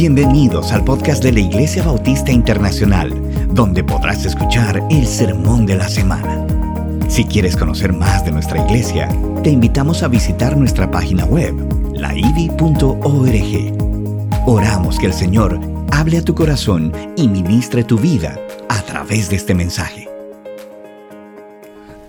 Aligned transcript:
Bienvenidos 0.00 0.72
al 0.72 0.82
podcast 0.82 1.22
de 1.22 1.30
la 1.30 1.40
Iglesia 1.40 1.82
Bautista 1.82 2.32
Internacional, 2.32 3.12
donde 3.52 3.84
podrás 3.84 4.24
escuchar 4.24 4.82
el 4.90 5.06
sermón 5.06 5.66
de 5.66 5.76
la 5.76 5.90
semana. 5.90 6.46
Si 7.10 7.26
quieres 7.26 7.54
conocer 7.54 7.92
más 7.92 8.24
de 8.24 8.32
nuestra 8.32 8.64
iglesia, 8.64 9.10
te 9.42 9.50
invitamos 9.50 10.02
a 10.02 10.08
visitar 10.08 10.56
nuestra 10.56 10.90
página 10.90 11.26
web, 11.26 11.54
laivi.org. 11.92 12.94
Oramos 14.46 14.98
que 14.98 15.04
el 15.04 15.12
Señor 15.12 15.60
hable 15.92 16.16
a 16.16 16.22
tu 16.22 16.34
corazón 16.34 16.94
y 17.14 17.28
ministre 17.28 17.84
tu 17.84 17.98
vida 17.98 18.40
a 18.70 18.80
través 18.80 19.28
de 19.28 19.36
este 19.36 19.54
mensaje. 19.54 20.08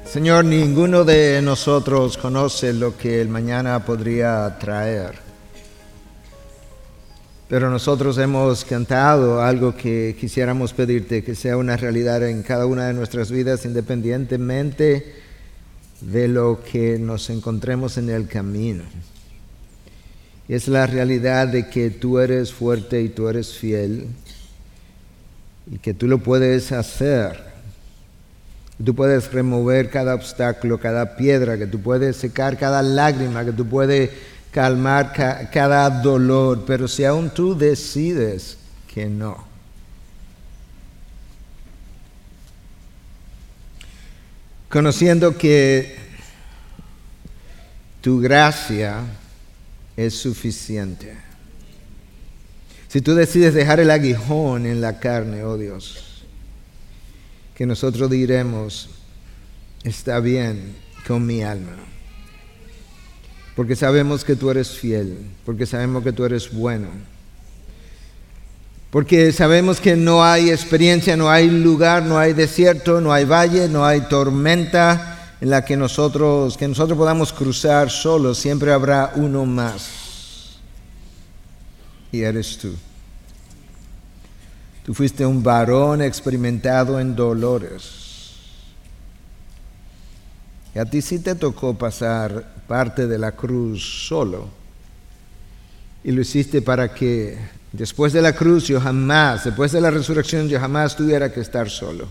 Señor, 0.06 0.46
ninguno 0.46 1.04
de 1.04 1.42
nosotros 1.42 2.18
conoce 2.18 2.72
lo 2.72 2.96
que 2.96 3.20
el 3.20 3.28
mañana 3.28 3.84
podría 3.84 4.58
traer. 4.60 5.31
Pero 7.52 7.70
nosotros 7.70 8.18
hemos 8.18 8.64
cantado 8.64 9.42
algo 9.42 9.76
que 9.76 10.16
quisiéramos 10.18 10.72
pedirte 10.72 11.22
que 11.22 11.36
sea 11.36 11.58
una 11.58 11.76
realidad 11.76 12.26
en 12.26 12.44
cada 12.44 12.66
una 12.66 12.88
de 12.88 12.94
nuestras 12.94 13.30
vidas, 13.30 13.66
independientemente 13.66 15.16
de 16.00 16.30
lo 16.30 16.64
que 16.64 16.98
nos 16.98 17.30
encontremos 17.30 17.98
en 17.98 18.10
el 18.10 18.30
camino. 18.30 18.86
Es 20.48 20.70
la 20.70 20.88
realidad 20.88 21.50
de 21.50 21.68
que 21.68 21.90
tú 21.90 22.20
eres 22.20 22.54
fuerte 22.54 23.02
y 23.02 23.10
tú 23.10 23.28
eres 23.28 23.54
fiel 23.54 24.08
y 25.70 25.78
que 25.80 25.94
tú 25.94 26.08
lo 26.08 26.20
puedes 26.20 26.72
hacer. 26.72 27.52
Tú 28.82 28.96
puedes 28.96 29.30
remover 29.34 29.90
cada 29.90 30.16
obstáculo, 30.16 30.80
cada 30.80 31.18
piedra, 31.18 31.58
que 31.58 31.68
tú 31.68 31.82
puedes 31.82 32.16
secar 32.16 32.58
cada 32.58 32.82
lágrima, 32.82 33.44
que 33.44 33.52
tú 33.52 33.68
puedes 33.68 34.10
calmar 34.52 35.14
cada 35.52 35.90
dolor, 35.90 36.66
pero 36.66 36.88
si 36.88 37.06
aún 37.06 37.30
tú 37.30 37.58
decides 37.58 38.58
que 38.94 39.08
no. 39.08 39.50
Conociendo 44.70 45.38
que 45.38 45.98
tu 48.02 48.20
gracia 48.20 49.02
es 49.98 50.14
suficiente. 50.16 51.18
Si 52.88 53.02
tú 53.02 53.16
decides 53.16 53.54
dejar 53.54 53.80
el 53.80 53.90
aguijón 53.90 54.66
en 54.66 54.82
la 54.82 55.00
carne, 55.00 55.44
oh 55.44 55.58
Dios, 55.58 56.24
que 57.56 57.66
nosotros 57.66 58.10
diremos, 58.10 58.90
está 59.84 60.20
bien 60.20 60.76
con 61.06 61.26
mi 61.26 61.42
alma 61.42 61.91
porque 63.56 63.76
sabemos 63.76 64.24
que 64.24 64.36
tú 64.36 64.50
eres 64.50 64.72
fiel, 64.72 65.18
porque 65.46 65.66
sabemos 65.66 66.04
que 66.04 66.14
tú 66.14 66.26
eres 66.26 66.52
bueno, 66.52 66.88
porque 68.90 69.32
sabemos 69.32 69.80
que 69.80 69.96
no 69.96 70.24
hay 70.24 70.50
experiencia, 70.50 71.16
no 71.16 71.30
hay 71.30 71.50
lugar, 71.50 72.04
no 72.04 72.18
hay 72.18 72.34
desierto, 72.34 73.00
no 73.00 73.14
hay 73.14 73.26
valle, 73.26 73.70
no 73.70 73.86
hay 73.86 74.02
tormenta 74.02 75.36
en 75.40 75.50
la 75.50 75.64
que 75.64 75.78
nosotros, 75.78 76.58
que 76.58 76.68
nosotros 76.68 76.98
podamos 76.98 77.32
cruzar 77.32 77.90
solos, 77.90 78.38
siempre 78.38 78.72
habrá 78.72 79.14
uno 79.16 79.46
más. 79.46 80.60
Y 82.12 82.22
eres 82.22 82.58
tú. 82.58 82.76
Tú 84.84 84.94
fuiste 84.94 85.26
un 85.26 85.42
varón 85.42 86.02
experimentado 86.02 87.00
en 87.00 87.16
dolores 87.16 88.02
y 90.74 90.80
a 90.80 90.86
ti 90.86 91.02
sí 91.02 91.20
te 91.20 91.36
tocó 91.36 91.78
pasar 91.78 92.61
parte 92.72 93.06
de 93.06 93.18
la 93.18 93.34
cruz 93.34 94.08
solo. 94.08 94.48
Y 96.06 96.12
lo 96.14 96.22
hiciste 96.22 96.62
para 96.62 96.94
que 96.94 97.38
después 97.74 98.14
de 98.14 98.22
la 98.22 98.32
cruz 98.32 98.66
yo 98.66 98.80
jamás, 98.80 99.44
después 99.44 99.74
de 99.74 99.82
la 99.82 99.92
resurrección 99.92 100.48
yo 100.48 100.58
jamás 100.58 100.96
tuviera 100.96 101.34
que 101.34 101.42
estar 101.42 101.70
solo. 101.70 102.08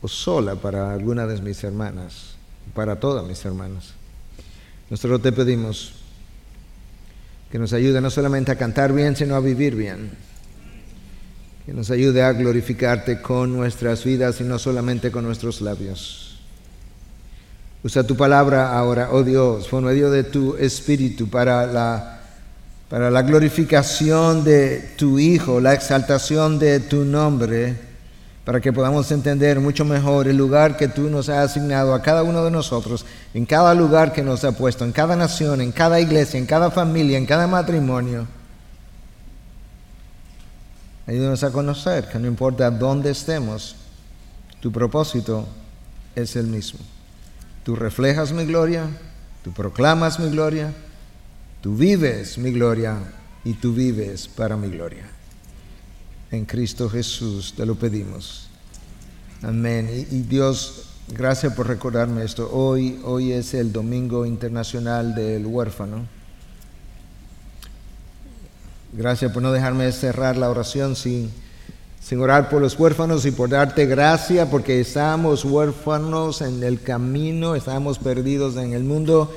O 0.00 0.06
sola 0.06 0.54
para 0.54 0.92
alguna 0.92 1.26
de 1.26 1.42
mis 1.42 1.64
hermanas, 1.64 2.36
para 2.72 3.00
todas 3.00 3.26
mis 3.26 3.44
hermanas. 3.44 3.94
Nosotros 4.90 5.22
te 5.22 5.32
pedimos 5.32 5.94
que 7.50 7.58
nos 7.58 7.72
ayude 7.72 8.00
no 8.00 8.10
solamente 8.10 8.52
a 8.52 8.56
cantar 8.56 8.92
bien, 8.92 9.16
sino 9.16 9.34
a 9.34 9.40
vivir 9.40 9.74
bien. 9.74 10.12
Que 11.66 11.72
nos 11.72 11.90
ayude 11.90 12.22
a 12.22 12.32
glorificarte 12.32 13.20
con 13.20 13.52
nuestras 13.52 14.04
vidas 14.04 14.40
y 14.40 14.44
no 14.44 14.56
solamente 14.56 15.10
con 15.10 15.24
nuestros 15.24 15.62
labios. 15.62 16.37
Usa 17.82 18.02
tu 18.02 18.16
palabra 18.16 18.76
ahora, 18.76 19.10
oh 19.12 19.22
Dios, 19.22 19.68
por 19.68 19.82
medio 19.82 20.10
de 20.10 20.24
tu 20.24 20.56
espíritu 20.56 21.28
para 21.28 21.64
la, 21.64 22.20
para 22.88 23.08
la 23.08 23.22
glorificación 23.22 24.42
de 24.42 24.94
tu 24.96 25.20
Hijo, 25.20 25.60
la 25.60 25.74
exaltación 25.74 26.58
de 26.58 26.80
tu 26.80 27.04
nombre, 27.04 27.76
para 28.44 28.60
que 28.60 28.72
podamos 28.72 29.12
entender 29.12 29.60
mucho 29.60 29.84
mejor 29.84 30.26
el 30.26 30.36
lugar 30.36 30.76
que 30.76 30.88
tú 30.88 31.02
nos 31.08 31.28
has 31.28 31.50
asignado 31.50 31.94
a 31.94 32.02
cada 32.02 32.24
uno 32.24 32.44
de 32.44 32.50
nosotros, 32.50 33.06
en 33.32 33.46
cada 33.46 33.72
lugar 33.74 34.12
que 34.12 34.22
nos 34.22 34.42
ha 34.42 34.52
puesto, 34.52 34.84
en 34.84 34.90
cada 34.90 35.14
nación, 35.14 35.60
en 35.60 35.70
cada 35.70 36.00
iglesia, 36.00 36.38
en 36.38 36.46
cada 36.46 36.72
familia, 36.72 37.16
en 37.16 37.26
cada 37.26 37.46
matrimonio. 37.46 38.26
Ayúdanos 41.06 41.44
a 41.44 41.52
conocer 41.52 42.08
que 42.08 42.18
no 42.18 42.26
importa 42.26 42.70
dónde 42.70 43.10
estemos, 43.10 43.76
tu 44.60 44.72
propósito 44.72 45.46
es 46.16 46.34
el 46.34 46.48
mismo. 46.48 46.80
Tú 47.68 47.76
reflejas 47.76 48.32
mi 48.32 48.46
gloria, 48.46 48.86
tú 49.44 49.52
proclamas 49.52 50.18
mi 50.18 50.30
gloria, 50.30 50.72
tú 51.60 51.76
vives 51.76 52.38
mi 52.38 52.50
gloria 52.50 52.96
y 53.44 53.52
tú 53.52 53.74
vives 53.74 54.26
para 54.26 54.56
mi 54.56 54.70
gloria. 54.70 55.04
En 56.30 56.46
Cristo 56.46 56.88
Jesús 56.88 57.52
te 57.54 57.66
lo 57.66 57.74
pedimos. 57.74 58.48
Amén. 59.42 60.06
Y, 60.10 60.20
Dios, 60.20 60.94
gracias 61.08 61.52
por 61.52 61.68
recordarme 61.68 62.24
esto. 62.24 62.48
Hoy, 62.50 63.02
hoy 63.04 63.32
es 63.32 63.52
el 63.52 63.70
Domingo 63.70 64.24
Internacional 64.24 65.14
del 65.14 65.44
Huérfano. 65.44 66.06
Gracias 68.94 69.30
por 69.30 69.42
no 69.42 69.52
dejarme 69.52 69.92
cerrar 69.92 70.38
la 70.38 70.48
oración 70.48 70.96
sin 70.96 71.30
sin 72.00 72.20
orar 72.20 72.48
por 72.48 72.62
los 72.62 72.78
huérfanos 72.78 73.26
y 73.26 73.30
por 73.30 73.50
darte 73.50 73.86
gracia 73.86 74.50
porque 74.50 74.80
estábamos 74.80 75.44
huérfanos 75.44 76.40
en 76.40 76.62
el 76.62 76.80
camino, 76.80 77.54
estábamos 77.54 77.98
perdidos 77.98 78.56
en 78.56 78.72
el 78.72 78.84
mundo, 78.84 79.30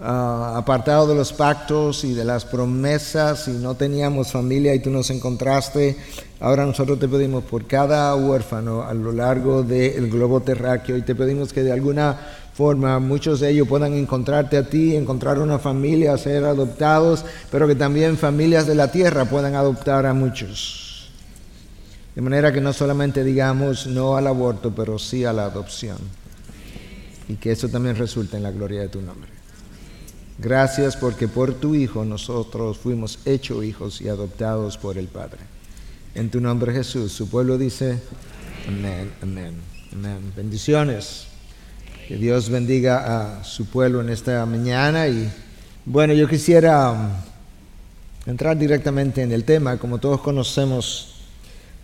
ah, 0.00 0.54
apartados 0.56 1.08
de 1.08 1.14
los 1.14 1.32
pactos 1.32 2.04
y 2.04 2.14
de 2.14 2.24
las 2.24 2.44
promesas 2.44 3.48
y 3.48 3.52
no 3.52 3.74
teníamos 3.74 4.32
familia 4.32 4.74
y 4.74 4.78
tú 4.78 4.90
nos 4.90 5.10
encontraste. 5.10 5.96
Ahora 6.40 6.64
nosotros 6.64 6.98
te 6.98 7.08
pedimos 7.08 7.44
por 7.44 7.66
cada 7.66 8.14
huérfano 8.14 8.82
a 8.82 8.94
lo 8.94 9.12
largo 9.12 9.62
del 9.62 10.08
globo 10.10 10.40
terráqueo 10.40 10.96
y 10.96 11.02
te 11.02 11.14
pedimos 11.14 11.52
que 11.52 11.62
de 11.62 11.72
alguna 11.72 12.18
forma 12.54 12.98
muchos 12.98 13.40
de 13.40 13.50
ellos 13.50 13.68
puedan 13.68 13.92
encontrarte 13.92 14.56
a 14.56 14.66
ti, 14.66 14.96
encontrar 14.96 15.38
una 15.38 15.58
familia, 15.58 16.16
ser 16.16 16.44
adoptados, 16.44 17.22
pero 17.50 17.68
que 17.68 17.74
también 17.74 18.16
familias 18.16 18.66
de 18.66 18.74
la 18.74 18.90
tierra 18.90 19.26
puedan 19.26 19.54
adoptar 19.54 20.06
a 20.06 20.14
muchos. 20.14 20.85
De 22.16 22.22
manera 22.22 22.50
que 22.50 22.62
no 22.62 22.72
solamente 22.72 23.22
digamos 23.22 23.86
no 23.86 24.16
al 24.16 24.26
aborto, 24.26 24.74
pero 24.74 24.98
sí 24.98 25.26
a 25.26 25.34
la 25.34 25.44
adopción. 25.44 25.98
Y 27.28 27.34
que 27.34 27.52
eso 27.52 27.68
también 27.68 27.94
resulte 27.94 28.38
en 28.38 28.42
la 28.42 28.50
gloria 28.50 28.80
de 28.80 28.88
tu 28.88 29.02
nombre. 29.02 29.30
Gracias 30.38 30.96
porque 30.96 31.28
por 31.28 31.52
tu 31.52 31.74
Hijo 31.74 32.06
nosotros 32.06 32.78
fuimos 32.78 33.18
hechos 33.26 33.62
hijos 33.62 34.00
y 34.00 34.08
adoptados 34.08 34.78
por 34.78 34.96
el 34.96 35.08
Padre. 35.08 35.40
En 36.14 36.30
tu 36.30 36.40
nombre 36.40 36.72
Jesús, 36.72 37.12
su 37.12 37.28
pueblo 37.28 37.58
dice, 37.58 38.00
amén, 38.66 39.12
amén, 39.22 39.54
amén. 39.92 40.32
Bendiciones. 40.34 41.26
Que 42.08 42.16
Dios 42.16 42.48
bendiga 42.48 43.40
a 43.40 43.44
su 43.44 43.66
pueblo 43.66 44.00
en 44.00 44.08
esta 44.08 44.46
mañana. 44.46 45.06
Y 45.06 45.30
bueno, 45.84 46.14
yo 46.14 46.26
quisiera 46.26 46.92
um, 46.92 47.10
entrar 48.24 48.56
directamente 48.56 49.20
en 49.20 49.32
el 49.32 49.44
tema. 49.44 49.76
Como 49.76 49.98
todos 49.98 50.22
conocemos, 50.22 51.15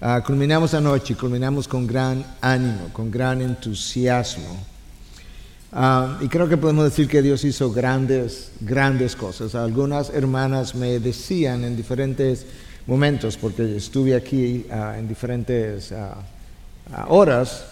Ah, 0.04 0.20
culminamos 0.20 0.74
anoche, 0.74 1.14
culminamos 1.14 1.68
con 1.68 1.86
gran 1.86 2.24
ánimo, 2.40 2.88
con 2.92 3.08
gran 3.08 3.40
entusiasmo. 3.40 4.58
Ah, 5.70 6.18
y 6.20 6.26
creo 6.26 6.48
que 6.48 6.56
podemos 6.56 6.82
decir 6.82 7.06
que 7.06 7.22
Dios 7.22 7.44
hizo 7.44 7.70
grandes, 7.70 8.50
grandes 8.60 9.14
cosas. 9.14 9.54
Algunas 9.54 10.10
hermanas 10.10 10.74
me 10.74 10.98
decían 10.98 11.62
en 11.62 11.76
diferentes 11.76 12.44
momentos, 12.84 13.36
porque 13.36 13.76
estuve 13.76 14.16
aquí 14.16 14.66
ah, 14.72 14.96
en 14.98 15.06
diferentes 15.06 15.94
horas, 17.06 17.66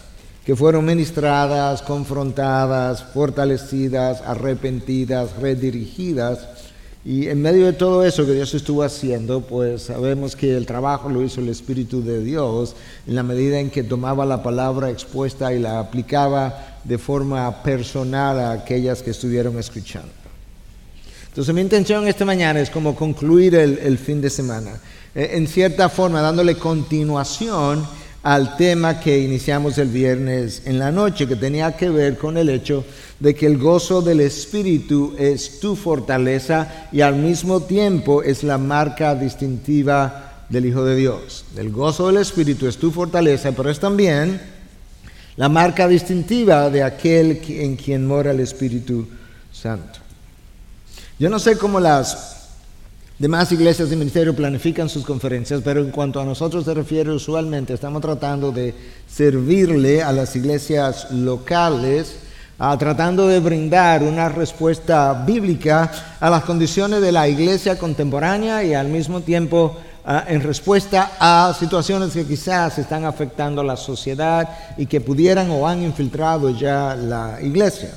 que 0.47 0.55
fueron 0.55 0.85
ministradas, 0.85 1.83
confrontadas, 1.83 3.03
fortalecidas, 3.13 4.21
arrepentidas, 4.21 5.37
redirigidas 5.37 6.60
y 7.03 7.29
en 7.29 7.41
medio 7.41 7.65
de 7.65 7.73
todo 7.73 8.05
eso 8.05 8.27
que 8.27 8.33
Dios 8.33 8.53
estuvo 8.53 8.83
haciendo, 8.83 9.41
pues 9.41 9.85
sabemos 9.85 10.37
que 10.37 10.55
el 10.55 10.67
trabajo 10.67 11.09
lo 11.09 11.23
hizo 11.23 11.41
el 11.41 11.49
Espíritu 11.49 12.03
de 12.03 12.23
Dios 12.23 12.77
en 13.07 13.15
la 13.15 13.23
medida 13.23 13.59
en 13.59 13.71
que 13.71 13.83
tomaba 13.83 14.27
la 14.27 14.43
palabra 14.43 14.91
expuesta 14.91 15.55
y 15.55 15.59
la 15.59 15.81
aplicaba 15.81 16.79
de 16.85 16.99
forma 16.99 17.63
personal 17.63 18.39
a 18.39 18.53
aquellas 18.53 19.03
que 19.03 19.13
estuvieron 19.13 19.59
escuchando. 19.59 20.13
Entonces 21.29 21.55
mi 21.55 21.63
intención 21.63 22.07
esta 22.07 22.27
mañana 22.27 22.61
es 22.61 22.69
como 22.69 22.95
concluir 22.95 23.55
el, 23.55 23.97
fin 23.99 24.21
de 24.21 24.29
semana, 24.29 24.73
eh, 25.15 25.31
en 25.35 25.47
cierta 25.47 25.89
forma 25.89 26.21
dándole 26.21 26.57
continuación 26.57 27.87
al 28.23 28.57
tema 28.57 29.01
que 29.01 29.19
iniciamos 29.19 29.79
el 29.79 29.89
viernes 29.89 30.63
en 30.67 30.79
la 30.79 30.93
noche, 30.93 31.27
que 31.27 31.37
tenía 31.37 31.77
que 31.77 31.89
ver 31.89 32.19
con 32.19 32.37
el 32.37 32.51
hecho 32.51 32.85
de 33.19 33.35
que 33.35 33.47
el 33.47 33.57
gozo 33.57 34.03
del 34.03 34.21
Espíritu 34.21 35.15
es 35.19 35.61
tu 35.61 35.75
fortaleza 35.75 36.89
y 36.93 37.01
al 37.01 37.17
mismo 37.17 37.63
tiempo 37.63 38.23
es 38.23 38.43
la 38.43 38.59
marca 38.59 39.15
distintiva 39.15 40.45
del 40.49 40.67
Hijo 40.67 40.85
de 40.85 40.97
Dios. 40.97 41.45
El 41.57 41.71
gozo 41.71 42.09
del 42.09 42.19
Espíritu 42.19 42.67
es 42.67 42.77
tu 42.77 42.91
fortaleza, 42.91 43.53
pero 43.53 43.71
es 43.71 43.81
también 43.81 44.41
la 45.37 45.49
marca 45.49 45.89
distintiva 45.89 46.69
de 46.69 46.83
aquel 46.83 47.41
en 47.49 47.77
quien 47.77 48.07
mora 48.07 48.33
el 48.33 48.41
Espíritu 48.41 49.07
Santo. 49.53 50.01
Yo 51.19 51.31
no 51.31 51.39
sé 51.39 51.57
cómo 51.57 51.81
las 51.81 52.40
demás 53.21 53.53
iglesias 53.53 53.91
de 53.91 53.97
ministerio 53.97 54.35
planifican 54.35 54.89
sus 54.89 55.05
conferencias, 55.05 55.61
pero 55.63 55.81
en 55.83 55.91
cuanto 55.91 56.23
a 56.23 56.25
nosotros 56.25 56.65
se 56.65 56.73
refiere, 56.73 57.11
usualmente 57.11 57.75
estamos 57.75 58.01
tratando 58.01 58.51
de 58.51 58.75
servirle 59.07 60.03
a 60.03 60.11
las 60.11 60.35
iglesias 60.37 61.11
locales, 61.11 62.17
tratando 62.79 63.29
de 63.29 63.41
brindar 63.41 64.03
una 64.03 64.31
respuesta 64.31 65.13
bíblica 65.27 65.93
a 66.19 66.31
las 66.31 66.45
condiciones 66.45 67.03
de 67.03 67.13
la 67.13 67.29
iglesia 67.29 67.79
contemporánea 67.79 68.65
y 68.65 68.73
al 68.73 68.89
mismo 68.89 69.21
tiempo 69.21 69.77
en 70.27 70.43
respuesta 70.43 71.13
a 71.21 71.55
situaciones 71.59 72.15
que 72.15 72.25
quizás 72.25 72.79
están 72.79 73.05
afectando 73.05 73.61
a 73.61 73.65
la 73.65 73.77
sociedad 73.77 74.49
y 74.79 74.87
que 74.87 75.03
pudieran 75.03 75.51
o 75.51 75.69
han 75.69 75.83
infiltrado 75.83 76.49
ya 76.49 76.97
la 76.97 77.39
iglesia. 77.43 77.91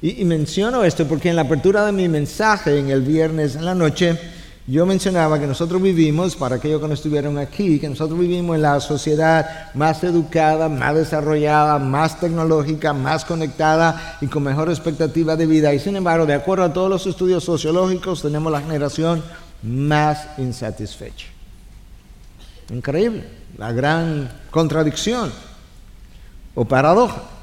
Y, 0.00 0.24
menciono 0.24 0.84
esto 0.84 1.06
porque 1.06 1.28
en 1.28 1.36
la 1.36 1.42
apertura 1.42 1.84
de 1.84 1.92
mi 1.92 2.08
mensaje 2.08 2.78
en 2.78 2.90
el 2.90 3.02
viernes 3.02 3.56
en 3.56 3.64
la 3.64 3.74
noche, 3.74 4.16
yo 4.64 4.86
mencionaba 4.86 5.40
que 5.40 5.46
nosotros 5.46 5.82
vivimos, 5.82 6.36
para 6.36 6.56
aquellos 6.56 6.80
que 6.80 6.86
no 6.86 6.94
estuvieron 6.94 7.36
aquí, 7.36 7.80
que 7.80 7.88
nosotros 7.88 8.16
vivimos 8.20 8.54
en 8.54 8.62
la 8.62 8.78
sociedad 8.80 9.74
más 9.74 10.04
educada, 10.04 10.68
más 10.68 10.94
desarrollada, 10.94 11.80
más 11.80 12.20
tecnológica, 12.20 12.92
más 12.92 13.24
conectada 13.24 14.18
y 14.20 14.28
con 14.28 14.44
mejor 14.44 14.68
expectativa 14.68 15.34
de 15.34 15.46
vida. 15.46 15.74
Y 15.74 15.80
sin 15.80 15.96
embargo, 15.96 16.26
de 16.26 16.34
acuerdo 16.34 16.64
a 16.64 16.72
todos 16.72 16.90
los 16.90 17.06
estudios 17.06 17.42
sociológicos, 17.42 18.22
tenemos 18.22 18.52
la 18.52 18.60
generación 18.60 19.24
más 19.62 20.28
insatisfecha. 20.38 21.26
Increíble, 22.70 23.24
la 23.56 23.72
gran 23.72 24.30
contradicción 24.50 25.32
o 26.54 26.64
paradoja. 26.66 27.37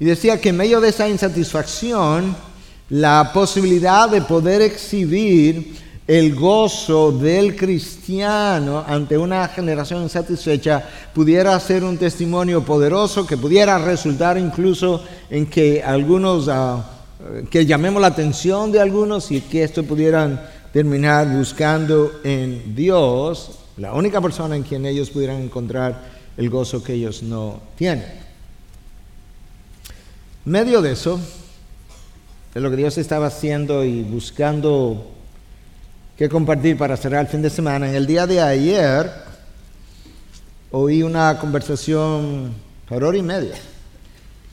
Y 0.00 0.06
decía 0.06 0.40
que 0.40 0.48
en 0.48 0.56
medio 0.56 0.80
de 0.80 0.88
esa 0.88 1.06
insatisfacción, 1.10 2.34
la 2.88 3.32
posibilidad 3.34 4.08
de 4.08 4.22
poder 4.22 4.62
exhibir 4.62 5.76
el 6.06 6.34
gozo 6.34 7.12
del 7.12 7.54
cristiano 7.54 8.82
ante 8.84 9.18
una 9.18 9.46
generación 9.48 10.02
insatisfecha 10.02 10.82
pudiera 11.14 11.60
ser 11.60 11.84
un 11.84 11.98
testimonio 11.98 12.64
poderoso 12.64 13.26
que 13.26 13.36
pudiera 13.36 13.76
resultar 13.78 14.38
incluso 14.38 15.04
en 15.28 15.44
que 15.46 15.82
algunos, 15.82 16.48
ah, 16.48 16.82
que 17.50 17.66
llamemos 17.66 18.00
la 18.00 18.08
atención 18.08 18.72
de 18.72 18.80
algunos 18.80 19.30
y 19.30 19.42
que 19.42 19.62
esto 19.64 19.84
pudieran 19.84 20.40
terminar 20.72 21.28
buscando 21.28 22.20
en 22.24 22.74
Dios, 22.74 23.58
la 23.76 23.92
única 23.92 24.20
persona 24.22 24.56
en 24.56 24.62
quien 24.62 24.86
ellos 24.86 25.10
pudieran 25.10 25.42
encontrar 25.42 26.02
el 26.38 26.48
gozo 26.48 26.82
que 26.82 26.94
ellos 26.94 27.22
no 27.22 27.60
tienen 27.76 28.19
medio 30.50 30.82
de 30.82 30.90
eso, 30.90 31.20
de 32.52 32.60
lo 32.60 32.70
que 32.70 32.76
Dios 32.76 32.98
estaba 32.98 33.28
haciendo 33.28 33.84
y 33.84 34.02
buscando 34.02 35.12
qué 36.16 36.28
compartir 36.28 36.76
para 36.76 36.96
cerrar 36.96 37.20
el 37.20 37.28
fin 37.28 37.40
de 37.40 37.50
semana, 37.50 37.88
en 37.88 37.94
el 37.94 38.04
día 38.04 38.26
de 38.26 38.40
ayer 38.40 39.12
oí 40.72 41.04
una 41.04 41.38
conversación 41.38 42.52
por 42.88 43.04
hora 43.04 43.16
y 43.16 43.22
media 43.22 43.54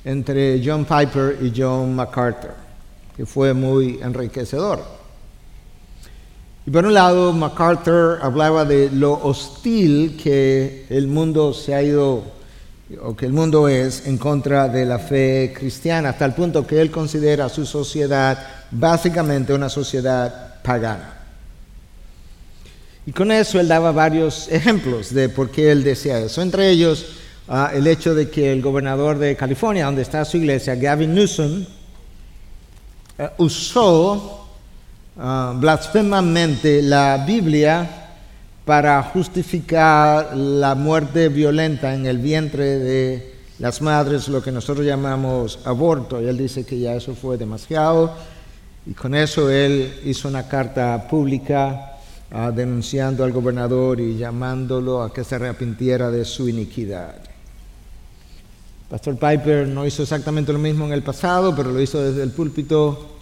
entre 0.05 0.61
John 0.63 0.85
Piper 0.85 1.39
y 1.41 1.51
John 1.55 1.95
MacArthur, 1.95 2.53
que 3.15 3.25
fue 3.25 3.55
muy 3.55 3.99
enriquecedor. 3.99 4.83
Y 6.67 6.69
por 6.69 6.85
un 6.85 6.93
lado, 6.93 7.33
MacArthur 7.33 8.19
hablaba 8.21 8.65
de 8.65 8.91
lo 8.91 9.13
hostil 9.13 10.15
que 10.21 10.85
el 10.89 11.07
mundo 11.07 11.55
se 11.55 11.73
ha 11.73 11.81
ido 11.81 12.36
o 13.01 13.15
que 13.15 13.25
el 13.25 13.33
mundo 13.33 13.67
es 13.67 14.07
en 14.07 14.17
contra 14.17 14.69
de 14.69 14.85
la 14.85 14.97
fe 14.97 15.53
cristiana, 15.55 16.09
hasta 16.09 16.25
el 16.25 16.33
punto 16.33 16.65
que 16.65 16.79
él 16.79 16.89
considera 16.89 17.49
su 17.49 17.65
sociedad 17.65 18.37
básicamente 18.71 19.53
una 19.53 19.69
sociedad 19.69 20.61
pagana. 20.63 21.15
Y 23.05 23.11
con 23.11 23.31
eso 23.31 23.59
él 23.59 23.67
daba 23.67 23.91
varios 23.91 24.47
ejemplos 24.49 25.13
de 25.13 25.29
por 25.29 25.49
qué 25.51 25.71
él 25.71 25.83
decía 25.83 26.19
eso, 26.19 26.41
entre 26.41 26.69
ellos 26.69 27.05
ah, 27.47 27.71
el 27.73 27.87
hecho 27.87 28.15
de 28.15 28.29
que 28.29 28.51
el 28.51 28.61
gobernador 28.61 29.17
de 29.17 29.35
California, 29.35 29.85
donde 29.85 30.01
está 30.01 30.23
su 30.23 30.37
iglesia, 30.37 30.75
Gavin 30.75 31.13
Newsom, 31.13 31.65
eh, 33.17 33.29
usó 33.37 34.47
uh, 35.15 35.59
blasfemamente 35.59 36.81
la 36.81 37.23
Biblia 37.25 38.06
para 38.67 39.01
justificar 39.01 40.35
la 40.35 40.75
muerte 40.75 41.29
violenta 41.29 41.95
en 41.95 42.05
el 42.05 42.17
vientre 42.17 42.77
de 42.77 43.33
las 43.59 43.81
madres, 43.81 44.27
lo 44.27 44.43
que 44.43 44.51
nosotros 44.51 44.85
llamamos 44.85 45.59
aborto. 45.63 46.21
Y 46.21 46.25
él 46.25 46.37
dice 46.37 46.65
que 46.65 46.77
ya 46.77 46.93
eso 46.93 47.15
fue 47.15 47.37
demasiado. 47.37 48.13
Y 48.85 48.91
con 48.91 49.15
eso 49.15 49.49
él 49.49 50.01
hizo 50.03 50.27
una 50.27 50.49
carta 50.49 51.07
pública 51.09 51.93
ah, 52.29 52.51
denunciando 52.51 53.23
al 53.23 53.31
gobernador 53.31 54.01
y 54.01 54.17
llamándolo 54.17 55.01
a 55.01 55.13
que 55.13 55.23
se 55.23 55.35
arrepintiera 55.35 56.11
de 56.11 56.25
su 56.25 56.49
iniquidad. 56.49 57.15
Pastor 58.89 59.15
Piper 59.15 59.65
no 59.65 59.85
hizo 59.85 60.03
exactamente 60.03 60.51
lo 60.51 60.59
mismo 60.59 60.83
en 60.83 60.91
el 60.91 61.03
pasado, 61.03 61.55
pero 61.55 61.71
lo 61.71 61.79
hizo 61.81 62.03
desde 62.03 62.21
el 62.21 62.31
púlpito 62.31 63.16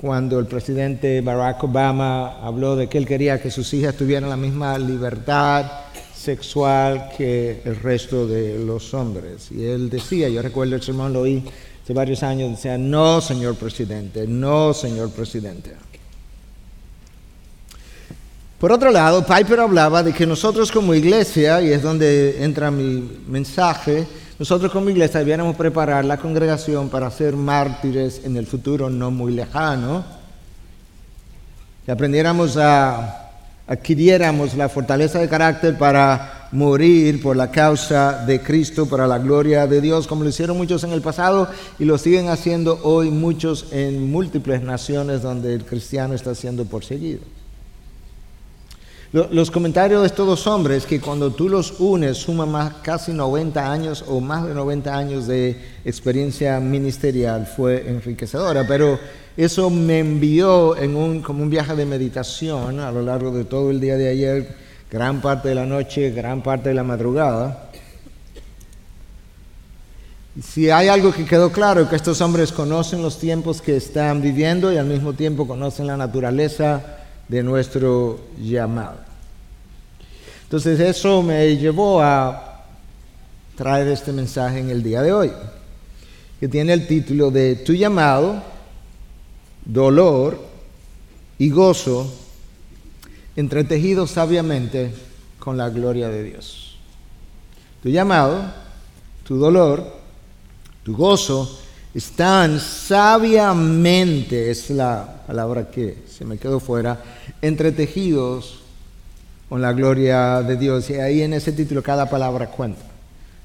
cuando 0.00 0.38
el 0.38 0.46
presidente 0.46 1.20
Barack 1.20 1.64
Obama 1.64 2.38
habló 2.40 2.76
de 2.76 2.88
que 2.88 2.98
él 2.98 3.06
quería 3.06 3.40
que 3.40 3.50
sus 3.50 3.72
hijas 3.74 3.96
tuvieran 3.96 4.30
la 4.30 4.36
misma 4.36 4.78
libertad 4.78 5.66
sexual 6.14 7.10
que 7.16 7.62
el 7.64 7.76
resto 7.76 8.26
de 8.26 8.58
los 8.58 8.94
hombres. 8.94 9.50
Y 9.50 9.64
él 9.64 9.90
decía, 9.90 10.28
yo 10.28 10.40
recuerdo 10.42 10.76
el 10.76 10.82
sermón, 10.82 11.12
lo 11.12 11.20
oí 11.20 11.42
hace 11.82 11.92
varios 11.92 12.22
años, 12.22 12.50
decía, 12.50 12.78
no, 12.78 13.20
señor 13.20 13.56
presidente, 13.56 14.26
no, 14.26 14.72
señor 14.72 15.10
presidente. 15.10 15.72
Por 18.58 18.72
otro 18.72 18.90
lado, 18.90 19.24
Piper 19.24 19.60
hablaba 19.60 20.02
de 20.02 20.12
que 20.12 20.26
nosotros 20.26 20.70
como 20.70 20.94
iglesia, 20.94 21.62
y 21.62 21.72
es 21.72 21.82
donde 21.82 22.42
entra 22.42 22.70
mi 22.70 23.20
mensaje, 23.28 24.06
nosotros 24.38 24.70
como 24.70 24.88
iglesia 24.88 25.18
debiéramos 25.18 25.56
preparar 25.56 26.04
la 26.04 26.16
congregación 26.16 26.88
para 26.88 27.10
ser 27.10 27.34
mártires 27.34 28.20
en 28.24 28.36
el 28.36 28.46
futuro 28.46 28.88
no 28.88 29.10
muy 29.10 29.32
lejano, 29.32 30.04
que 31.84 31.90
aprendiéramos 31.90 32.56
a, 32.56 33.30
adquiriéramos 33.66 34.54
la 34.54 34.68
fortaleza 34.68 35.18
de 35.18 35.28
carácter 35.28 35.76
para 35.76 36.48
morir 36.52 37.20
por 37.20 37.36
la 37.36 37.50
causa 37.50 38.24
de 38.24 38.40
Cristo, 38.40 38.86
para 38.86 39.08
la 39.08 39.18
gloria 39.18 39.66
de 39.66 39.80
Dios, 39.80 40.06
como 40.06 40.22
lo 40.22 40.30
hicieron 40.30 40.56
muchos 40.56 40.84
en 40.84 40.92
el 40.92 41.02
pasado 41.02 41.48
y 41.78 41.84
lo 41.84 41.98
siguen 41.98 42.28
haciendo 42.28 42.78
hoy 42.84 43.10
muchos 43.10 43.66
en 43.72 44.10
múltiples 44.10 44.62
naciones 44.62 45.22
donde 45.22 45.52
el 45.52 45.64
cristiano 45.64 46.14
está 46.14 46.34
siendo 46.36 46.64
perseguido. 46.64 47.37
Los 49.10 49.50
comentarios 49.50 50.02
de 50.02 50.06
estos 50.06 50.26
dos 50.26 50.46
hombres, 50.46 50.84
que 50.84 51.00
cuando 51.00 51.30
tú 51.30 51.48
los 51.48 51.80
unes, 51.80 52.18
suman 52.18 52.50
más, 52.50 52.74
casi 52.82 53.10
90 53.10 53.72
años 53.72 54.04
o 54.06 54.20
más 54.20 54.46
de 54.46 54.52
90 54.52 54.94
años 54.94 55.26
de 55.26 55.58
experiencia 55.82 56.60
ministerial, 56.60 57.46
fue 57.46 57.88
enriquecedora. 57.88 58.66
Pero 58.68 58.98
eso 59.34 59.70
me 59.70 60.00
envió 60.00 60.76
como 61.22 61.42
un 61.42 61.48
viaje 61.48 61.74
de 61.74 61.86
meditación 61.86 62.80
a 62.80 62.92
lo 62.92 63.00
largo 63.00 63.30
de 63.30 63.44
todo 63.44 63.70
el 63.70 63.80
día 63.80 63.96
de 63.96 64.10
ayer, 64.10 64.54
gran 64.90 65.22
parte 65.22 65.48
de 65.48 65.54
la 65.54 65.64
noche, 65.64 66.10
gran 66.10 66.42
parte 66.42 66.68
de 66.68 66.74
la 66.74 66.84
madrugada. 66.84 67.70
Si 70.42 70.68
hay 70.68 70.88
algo 70.88 71.14
que 71.14 71.24
quedó 71.24 71.50
claro, 71.50 71.88
que 71.88 71.96
estos 71.96 72.20
hombres 72.20 72.52
conocen 72.52 73.00
los 73.00 73.18
tiempos 73.18 73.62
que 73.62 73.74
están 73.74 74.20
viviendo 74.20 74.70
y 74.70 74.76
al 74.76 74.86
mismo 74.86 75.14
tiempo 75.14 75.46
conocen 75.46 75.86
la 75.86 75.96
naturaleza 75.96 76.97
de 77.28 77.42
nuestro 77.42 78.18
llamado. 78.40 78.98
Entonces 80.44 80.80
eso 80.80 81.22
me 81.22 81.56
llevó 81.56 82.00
a 82.02 82.64
traer 83.54 83.88
este 83.88 84.12
mensaje 84.12 84.60
en 84.60 84.70
el 84.70 84.82
día 84.82 85.02
de 85.02 85.12
hoy, 85.12 85.32
que 86.40 86.48
tiene 86.48 86.72
el 86.72 86.86
título 86.86 87.30
de 87.30 87.56
Tu 87.56 87.74
llamado, 87.74 88.42
dolor 89.64 90.40
y 91.38 91.50
gozo, 91.50 92.10
entretejido 93.36 94.06
sabiamente 94.06 94.92
con 95.38 95.56
la 95.56 95.68
gloria 95.68 96.08
de 96.08 96.22
Dios. 96.22 96.78
Tu 97.82 97.90
llamado, 97.90 98.52
tu 99.24 99.36
dolor, 99.36 99.98
tu 100.82 100.96
gozo, 100.96 101.60
están 101.94 102.60
sabiamente, 102.60 104.50
es 104.50 104.70
la 104.70 105.22
palabra 105.26 105.70
que 105.70 106.04
se 106.08 106.24
me 106.24 106.38
quedó 106.38 106.60
fuera, 106.60 107.00
entretejidos 107.40 108.60
con 109.48 109.62
la 109.62 109.72
gloria 109.72 110.42
de 110.42 110.56
Dios. 110.56 110.90
Y 110.90 110.94
ahí 110.94 111.22
en 111.22 111.32
ese 111.32 111.52
título 111.52 111.82
cada 111.82 112.08
palabra 112.08 112.48
cuenta. 112.48 112.82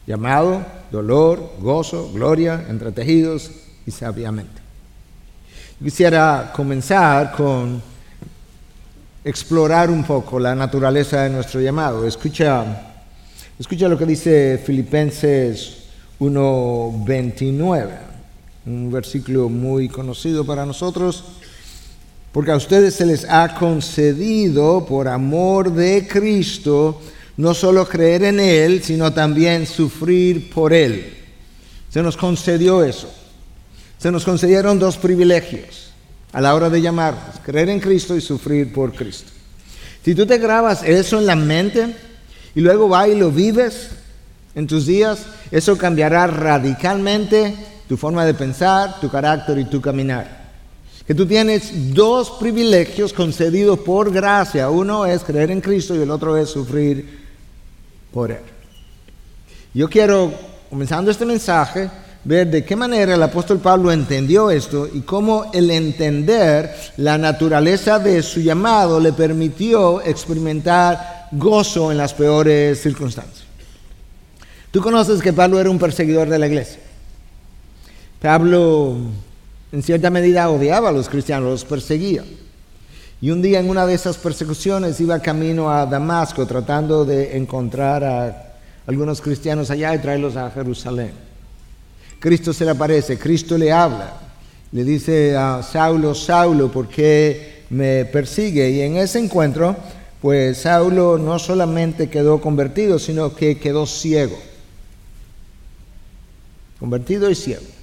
Llamado, 0.06 0.66
dolor, 0.92 1.54
gozo, 1.60 2.12
gloria, 2.14 2.66
entretejidos 2.70 3.52
y 3.86 3.92
sabiamente. 3.92 4.62
Quisiera 5.82 6.52
comenzar 6.56 7.32
con 7.32 7.82
explorar 9.24 9.90
un 9.90 10.04
poco 10.04 10.40
la 10.40 10.54
naturaleza 10.54 11.24
de 11.24 11.30
nuestro 11.30 11.62
llamado. 11.62 12.06
Escucha, 12.06 12.66
escucha 13.58 13.88
lo 13.88 13.98
que 13.98 14.06
dice 14.06 14.62
Filipenses 14.64 15.84
1.29, 16.20 18.13
un 18.66 18.92
versículo 18.92 19.50
muy 19.50 19.90
conocido 19.90 20.46
para 20.46 20.66
nosotros, 20.66 21.24
porque 22.32 22.52
a 22.52 22.56
ustedes 22.56 22.96
se 22.96 23.06
les 23.06 23.26
ha 23.30 23.56
concedido 23.56 24.86
por 24.86 25.08
amor 25.08 25.72
de 25.74 26.08
Cristo 26.08 27.00
no 27.38 27.54
solo 27.54 27.88
creer 27.88 28.24
en 28.24 28.40
Él, 28.40 28.84
sino 28.84 29.12
también 29.12 29.66
sufrir 29.66 30.50
por 30.50 30.74
Él. 30.74 31.14
Se 31.90 32.02
nos 32.02 32.16
concedió 32.18 32.84
eso. 32.84 33.12
Se 33.98 34.12
nos 34.12 34.24
concedieron 34.26 34.80
dos 34.80 34.98
privilegios 34.98 35.92
a 36.32 36.42
la 36.42 36.56
hora 36.56 36.70
de 36.70 36.82
llamarnos, 36.82 37.40
creer 37.46 37.70
en 37.70 37.80
Cristo 37.80 38.16
y 38.16 38.22
sufrir 38.22 38.74
por 38.74 38.94
Cristo. 38.94 39.32
Si 40.04 40.16
tú 40.16 40.26
te 40.26 40.38
grabas 40.38 40.84
eso 40.84 41.20
en 41.20 41.26
la 41.26 41.36
mente 41.36 41.96
y 42.56 42.62
luego 42.62 42.90
vas 42.90 43.08
y 43.08 43.16
lo 43.16 43.32
vives 43.32 43.90
en 44.56 44.68
tus 44.68 44.86
días, 44.86 45.26
eso 45.52 45.78
cambiará 45.78 46.28
radicalmente 46.28 47.56
tu 47.88 47.98
forma 47.98 48.26
de 48.26 48.34
pensar, 48.34 49.00
tu 49.00 49.10
carácter 49.10 49.58
y 49.60 49.66
tu 49.66 49.82
caminar. 49.82 50.44
Que 51.06 51.14
tú 51.14 51.26
tienes 51.26 51.94
dos 51.94 52.32
privilegios 52.40 53.12
concedidos 53.12 53.80
por 53.80 54.12
gracia. 54.12 54.70
Uno 54.70 55.06
es 55.06 55.24
creer 55.24 55.52
en 55.52 55.60
Cristo 55.60 55.96
y 55.96 56.02
el 56.02 56.12
otro 56.12 56.38
es 56.38 56.50
sufrir 56.50 57.24
por 58.12 58.32
Él. 58.32 58.40
Yo 59.74 59.90
quiero, 59.90 60.32
comenzando 60.70 61.12
este 61.12 61.26
mensaje, 61.26 61.90
ver 62.24 62.50
de 62.50 62.64
qué 62.64 62.76
manera 62.76 63.16
el 63.16 63.24
apóstol 63.24 63.60
Pablo 63.60 63.92
entendió 63.92 64.50
esto 64.50 64.88
y 64.92 65.02
cómo 65.02 65.52
el 65.54 65.70
entender 65.72 66.74
la 66.98 67.18
naturaleza 67.18 68.00
de 68.00 68.22
su 68.24 68.40
llamado 68.40 69.00
le 69.00 69.12
permitió 69.12 70.02
experimentar 70.02 71.28
gozo 71.34 71.92
en 71.92 71.98
las 71.98 72.14
peores 72.14 72.82
circunstancias. 72.82 73.44
Tú 74.72 74.82
conoces 74.82 75.22
que 75.22 75.34
Pablo 75.34 75.60
era 75.60 75.70
un 75.70 75.80
perseguidor 75.80 76.30
de 76.30 76.40
la 76.40 76.48
iglesia. 76.48 76.80
Pablo 78.24 78.96
en 79.74 79.84
cierta 79.84 80.10
medida 80.10 80.50
odiaba 80.50 80.88
a 80.88 80.92
los 80.94 81.10
cristianos, 81.10 81.50
los 81.50 81.66
perseguía. 81.66 82.24
Y 83.20 83.32
un 83.32 83.42
día 83.42 83.60
en 83.60 83.70
una 83.70 83.86
de 83.86 83.96
esas 83.96 84.16
persecuciones 84.16 84.98
iba 85.02 85.20
camino 85.20 85.70
a 85.70 85.86
Damasco 85.86 86.48
tratando 86.48 87.04
de 87.04 87.36
encontrar 87.36 88.02
a 88.02 88.54
algunos 88.88 89.20
cristianos 89.20 89.70
allá 89.70 89.94
y 89.94 90.00
traerlos 90.00 90.38
a 90.38 90.50
Jerusalén. 90.52 91.12
Cristo 92.22 92.54
se 92.54 92.64
le 92.64 92.72
aparece, 92.72 93.20
Cristo 93.20 93.58
le 93.58 93.74
habla, 93.74 94.14
le 94.72 94.86
dice 94.86 95.36
a 95.36 95.62
Saulo, 95.62 96.16
Saulo, 96.16 96.72
¿por 96.72 96.88
qué 96.88 97.66
me 97.72 98.06
persigue? 98.06 98.70
Y 98.70 98.82
en 98.84 98.96
ese 98.96 99.20
encuentro, 99.20 99.76
pues 100.22 100.60
Saulo 100.60 101.18
no 101.18 101.40
solamente 101.40 102.10
quedó 102.10 102.40
convertido, 102.40 103.00
sino 103.00 103.36
que 103.36 103.60
quedó 103.60 103.86
ciego. 103.86 104.40
Convertido 106.80 107.30
y 107.30 107.36
ciego. 107.36 107.83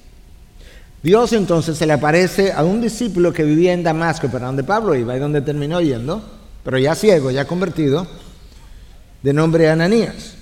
Dios 1.02 1.32
entonces 1.32 1.78
se 1.78 1.86
le 1.86 1.94
aparece 1.94 2.52
a 2.52 2.62
un 2.62 2.80
discípulo 2.80 3.32
que 3.32 3.42
vivía 3.42 3.72
en 3.72 3.82
Damasco, 3.82 4.28
para 4.28 4.46
donde 4.46 4.64
Pablo 4.64 4.94
iba 4.94 5.16
y 5.16 5.18
donde 5.18 5.40
terminó 5.40 5.80
yendo, 5.80 6.22
pero 6.62 6.78
ya 6.78 6.94
ciego, 6.94 7.30
ya 7.30 7.46
convertido, 7.46 8.06
de 9.22 9.32
nombre 9.32 9.70
Ananías. 9.70 10.34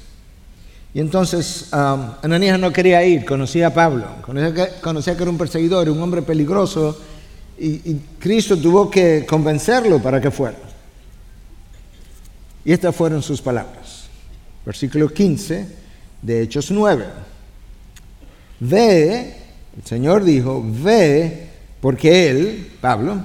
Y 0.95 1.01
entonces 1.01 1.73
Ananías 1.73 2.59
no 2.59 2.73
quería 2.73 3.05
ir, 3.05 3.25
conocía 3.25 3.69
a 3.69 3.75
Pablo, 3.75 4.07
conocía 4.81 5.17
que, 5.17 5.23
era 5.23 5.31
un 5.31 5.39
perseguidor, 5.39 5.89
un 5.91 6.03
hombre 6.03 6.23
peligroso, 6.23 6.99
y, 7.57 7.91
y 7.91 8.01
Cristo 8.19 8.57
tuvo 8.57 8.91
que 8.91 9.25
convencerlo 9.29 10.01
para 10.01 10.21
que 10.21 10.31
fuera. 10.31 10.57
Y 12.65 12.73
estas 12.73 12.95
fueron 12.95 13.23
sus 13.23 13.41
palabras. 13.41 14.05
Versículo 14.67 15.09
15 15.09 15.67
de 16.21 16.43
Hechos 16.43 16.71
9. 16.71 17.07
Ve, 18.61 19.37
el 19.79 19.85
Señor 19.85 20.25
dijo, 20.25 20.65
ve, 20.67 21.49
porque 21.81 22.29
Él, 22.29 22.69
Pablo, 22.81 23.23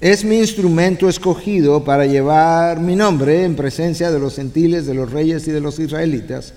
es 0.00 0.24
mi 0.24 0.38
instrumento 0.38 1.08
escogido 1.08 1.84
para 1.84 2.06
llevar 2.06 2.80
mi 2.80 2.96
nombre 2.96 3.44
en 3.44 3.54
presencia 3.54 4.10
de 4.10 4.18
los 4.18 4.34
gentiles, 4.34 4.84
de 4.86 4.94
los 4.94 5.10
reyes 5.10 5.46
y 5.46 5.52
de 5.52 5.60
los 5.60 5.78
israelitas, 5.78 6.54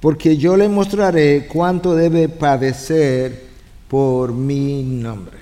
porque 0.00 0.36
yo 0.36 0.56
le 0.56 0.68
mostraré 0.68 1.46
cuánto 1.46 1.94
debe 1.94 2.28
padecer 2.28 3.44
por 3.88 4.32
mi 4.32 4.82
nombre. 4.82 5.38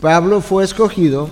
Pablo 0.00 0.42
fue 0.42 0.64
escogido 0.64 1.30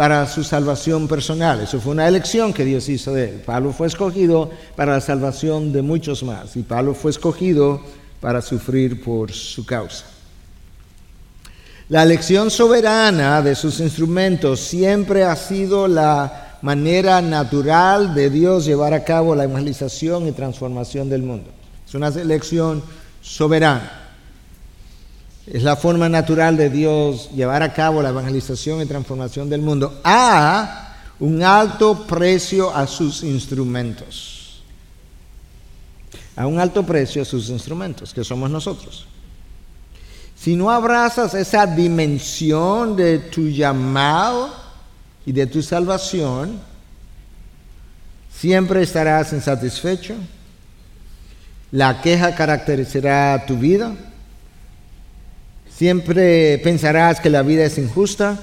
para 0.00 0.26
su 0.26 0.42
salvación 0.42 1.06
personal. 1.06 1.60
Eso 1.60 1.78
fue 1.78 1.92
una 1.92 2.08
elección 2.08 2.54
que 2.54 2.64
Dios 2.64 2.88
hizo 2.88 3.12
de 3.12 3.28
él. 3.28 3.42
Pablo 3.44 3.70
fue 3.70 3.86
escogido 3.86 4.48
para 4.74 4.94
la 4.94 5.00
salvación 5.02 5.74
de 5.74 5.82
muchos 5.82 6.22
más. 6.22 6.56
Y 6.56 6.62
Pablo 6.62 6.94
fue 6.94 7.10
escogido 7.10 7.82
para 8.18 8.40
sufrir 8.40 9.04
por 9.04 9.30
su 9.30 9.66
causa. 9.66 10.06
La 11.90 12.02
elección 12.02 12.50
soberana 12.50 13.42
de 13.42 13.54
sus 13.54 13.78
instrumentos 13.78 14.60
siempre 14.60 15.22
ha 15.22 15.36
sido 15.36 15.86
la 15.86 16.56
manera 16.62 17.20
natural 17.20 18.14
de 18.14 18.30
Dios 18.30 18.64
llevar 18.64 18.94
a 18.94 19.04
cabo 19.04 19.34
la 19.34 19.44
evangelización 19.44 20.26
y 20.26 20.32
transformación 20.32 21.10
del 21.10 21.24
mundo. 21.24 21.50
Es 21.86 21.94
una 21.94 22.08
elección 22.08 22.82
soberana. 23.20 23.99
Es 25.50 25.64
la 25.64 25.74
forma 25.74 26.08
natural 26.08 26.56
de 26.56 26.70
Dios 26.70 27.28
llevar 27.34 27.64
a 27.64 27.72
cabo 27.72 28.00
la 28.00 28.10
evangelización 28.10 28.80
y 28.80 28.86
transformación 28.86 29.50
del 29.50 29.60
mundo 29.60 30.00
a 30.04 30.94
un 31.18 31.42
alto 31.42 32.06
precio 32.06 32.72
a 32.72 32.86
sus 32.86 33.24
instrumentos. 33.24 34.62
A 36.36 36.46
un 36.46 36.60
alto 36.60 36.86
precio 36.86 37.22
a 37.22 37.24
sus 37.24 37.48
instrumentos, 37.48 38.14
que 38.14 38.22
somos 38.22 38.48
nosotros. 38.48 39.06
Si 40.36 40.54
no 40.54 40.70
abrazas 40.70 41.34
esa 41.34 41.66
dimensión 41.66 42.94
de 42.94 43.18
tu 43.18 43.48
llamado 43.48 44.54
y 45.26 45.32
de 45.32 45.48
tu 45.48 45.62
salvación, 45.62 46.60
siempre 48.32 48.82
estarás 48.82 49.32
insatisfecho. 49.32 50.14
La 51.72 52.00
queja 52.00 52.36
caracterizará 52.36 53.44
tu 53.46 53.56
vida. 53.56 53.96
Siempre 55.80 56.58
pensarás 56.58 57.20
que 57.20 57.30
la 57.30 57.40
vida 57.40 57.64
es 57.64 57.78
injusta. 57.78 58.38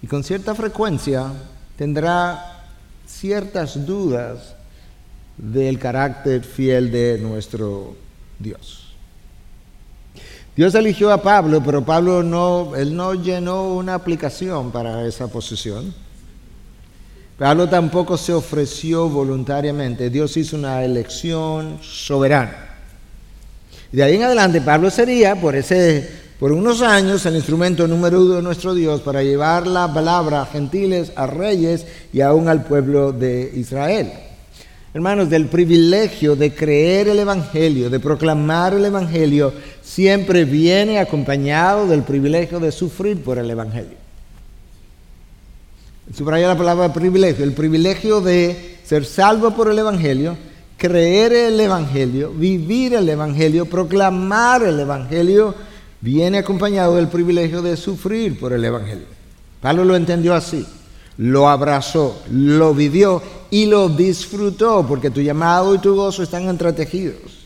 Y 0.00 0.06
con 0.06 0.22
cierta 0.22 0.54
frecuencia 0.54 1.32
tendrá 1.76 2.62
ciertas 3.04 3.84
dudas 3.84 4.54
del 5.36 5.80
carácter 5.80 6.44
fiel 6.44 6.92
de 6.92 7.18
nuestro 7.18 7.96
Dios. 8.38 8.94
Dios 10.54 10.76
eligió 10.76 11.12
a 11.12 11.20
Pablo, 11.20 11.60
pero 11.60 11.84
Pablo 11.84 12.22
no, 12.22 12.76
él 12.76 12.94
no 12.94 13.14
llenó 13.14 13.74
una 13.74 13.94
aplicación 13.94 14.70
para 14.70 15.04
esa 15.04 15.26
posición. 15.26 15.92
Pablo 17.36 17.68
tampoco 17.68 18.16
se 18.16 18.32
ofreció 18.32 19.08
voluntariamente. 19.08 20.08
Dios 20.08 20.36
hizo 20.36 20.54
una 20.54 20.84
elección 20.84 21.80
soberana. 21.82 22.73
De 23.94 24.02
ahí 24.02 24.16
en 24.16 24.24
adelante 24.24 24.60
Pablo 24.60 24.90
sería, 24.90 25.40
por, 25.40 25.54
ese, 25.54 26.10
por 26.40 26.50
unos 26.50 26.82
años, 26.82 27.24
el 27.26 27.36
instrumento 27.36 27.86
número 27.86 28.20
uno 28.22 28.34
de 28.34 28.42
nuestro 28.42 28.74
Dios 28.74 29.00
para 29.02 29.22
llevar 29.22 29.68
la 29.68 29.94
palabra 29.94 30.42
a 30.42 30.46
gentiles, 30.46 31.12
a 31.14 31.28
reyes 31.28 31.86
y 32.12 32.20
aún 32.20 32.48
al 32.48 32.64
pueblo 32.64 33.12
de 33.12 33.52
Israel. 33.54 34.12
Hermanos, 34.92 35.30
del 35.30 35.46
privilegio 35.46 36.34
de 36.34 36.52
creer 36.52 37.06
el 37.06 37.20
Evangelio, 37.20 37.88
de 37.88 38.00
proclamar 38.00 38.74
el 38.74 38.84
Evangelio, 38.84 39.52
siempre 39.80 40.44
viene 40.44 40.98
acompañado 40.98 41.86
del 41.86 42.02
privilegio 42.02 42.58
de 42.58 42.72
sufrir 42.72 43.22
por 43.22 43.38
el 43.38 43.48
Evangelio. 43.48 43.96
Subraya 46.12 46.48
la 46.48 46.58
palabra 46.58 46.92
privilegio, 46.92 47.44
el 47.44 47.52
privilegio 47.52 48.20
de 48.20 48.80
ser 48.84 49.04
salvo 49.04 49.52
por 49.52 49.70
el 49.70 49.78
Evangelio, 49.78 50.36
creer 50.76 51.32
el 51.32 51.60
Evangelio, 51.60 52.30
vivir 52.32 52.94
el 52.94 53.08
Evangelio, 53.08 53.66
proclamar 53.66 54.62
el 54.62 54.80
Evangelio, 54.80 55.54
viene 56.00 56.38
acompañado 56.38 56.96
del 56.96 57.08
privilegio 57.08 57.62
de 57.62 57.76
sufrir 57.76 58.38
por 58.38 58.52
el 58.52 58.64
Evangelio. 58.64 59.06
Pablo 59.60 59.84
lo 59.84 59.96
entendió 59.96 60.34
así, 60.34 60.66
lo 61.16 61.48
abrazó, 61.48 62.22
lo 62.30 62.74
vivió 62.74 63.22
y 63.50 63.66
lo 63.66 63.88
disfrutó, 63.88 64.84
porque 64.86 65.10
tu 65.10 65.20
llamado 65.20 65.74
y 65.74 65.78
tu 65.78 65.94
gozo 65.94 66.22
están 66.22 66.48
entretejidos. 66.48 67.44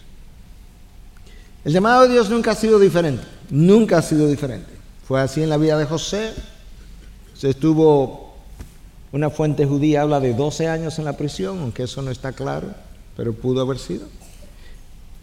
El 1.64 1.72
llamado 1.72 2.02
de 2.02 2.14
Dios 2.14 2.30
nunca 2.30 2.52
ha 2.52 2.54
sido 2.54 2.78
diferente, 2.78 3.24
nunca 3.50 3.98
ha 3.98 4.02
sido 4.02 4.26
diferente. 4.26 4.72
Fue 5.06 5.20
así 5.20 5.42
en 5.42 5.48
la 5.48 5.56
vida 5.56 5.78
de 5.78 5.84
José. 5.84 6.32
Se 7.34 7.50
estuvo, 7.50 8.34
una 9.12 9.30
fuente 9.30 9.66
judía 9.66 10.02
habla 10.02 10.18
de 10.18 10.34
12 10.34 10.66
años 10.66 10.98
en 10.98 11.04
la 11.04 11.16
prisión, 11.16 11.60
aunque 11.60 11.84
eso 11.84 12.02
no 12.02 12.10
está 12.10 12.32
claro, 12.32 12.68
pero 13.18 13.32
pudo 13.32 13.60
haber 13.60 13.80
sido. 13.80 14.06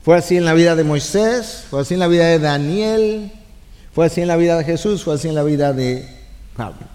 Fue 0.03 0.17
así 0.17 0.35
en 0.35 0.43
la 0.43 0.53
vida 0.53 0.75
de 0.75 0.83
Moisés, 0.83 1.63
fue 1.69 1.79
así 1.79 1.93
en 1.93 2.01
la 2.01 2.09
vida 2.09 2.25
de 2.25 2.39
Daniel, 2.39 3.31
fue 3.93 4.07
así 4.07 4.19
en 4.19 4.27
la 4.27 4.35
vida 4.35 4.57
de 4.57 4.65
Jesús, 4.65 5.01
fue 5.01 5.15
así 5.15 5.29
en 5.29 5.35
la 5.35 5.43
vida 5.43 5.71
de 5.71 6.05
Pablo. 6.57 6.85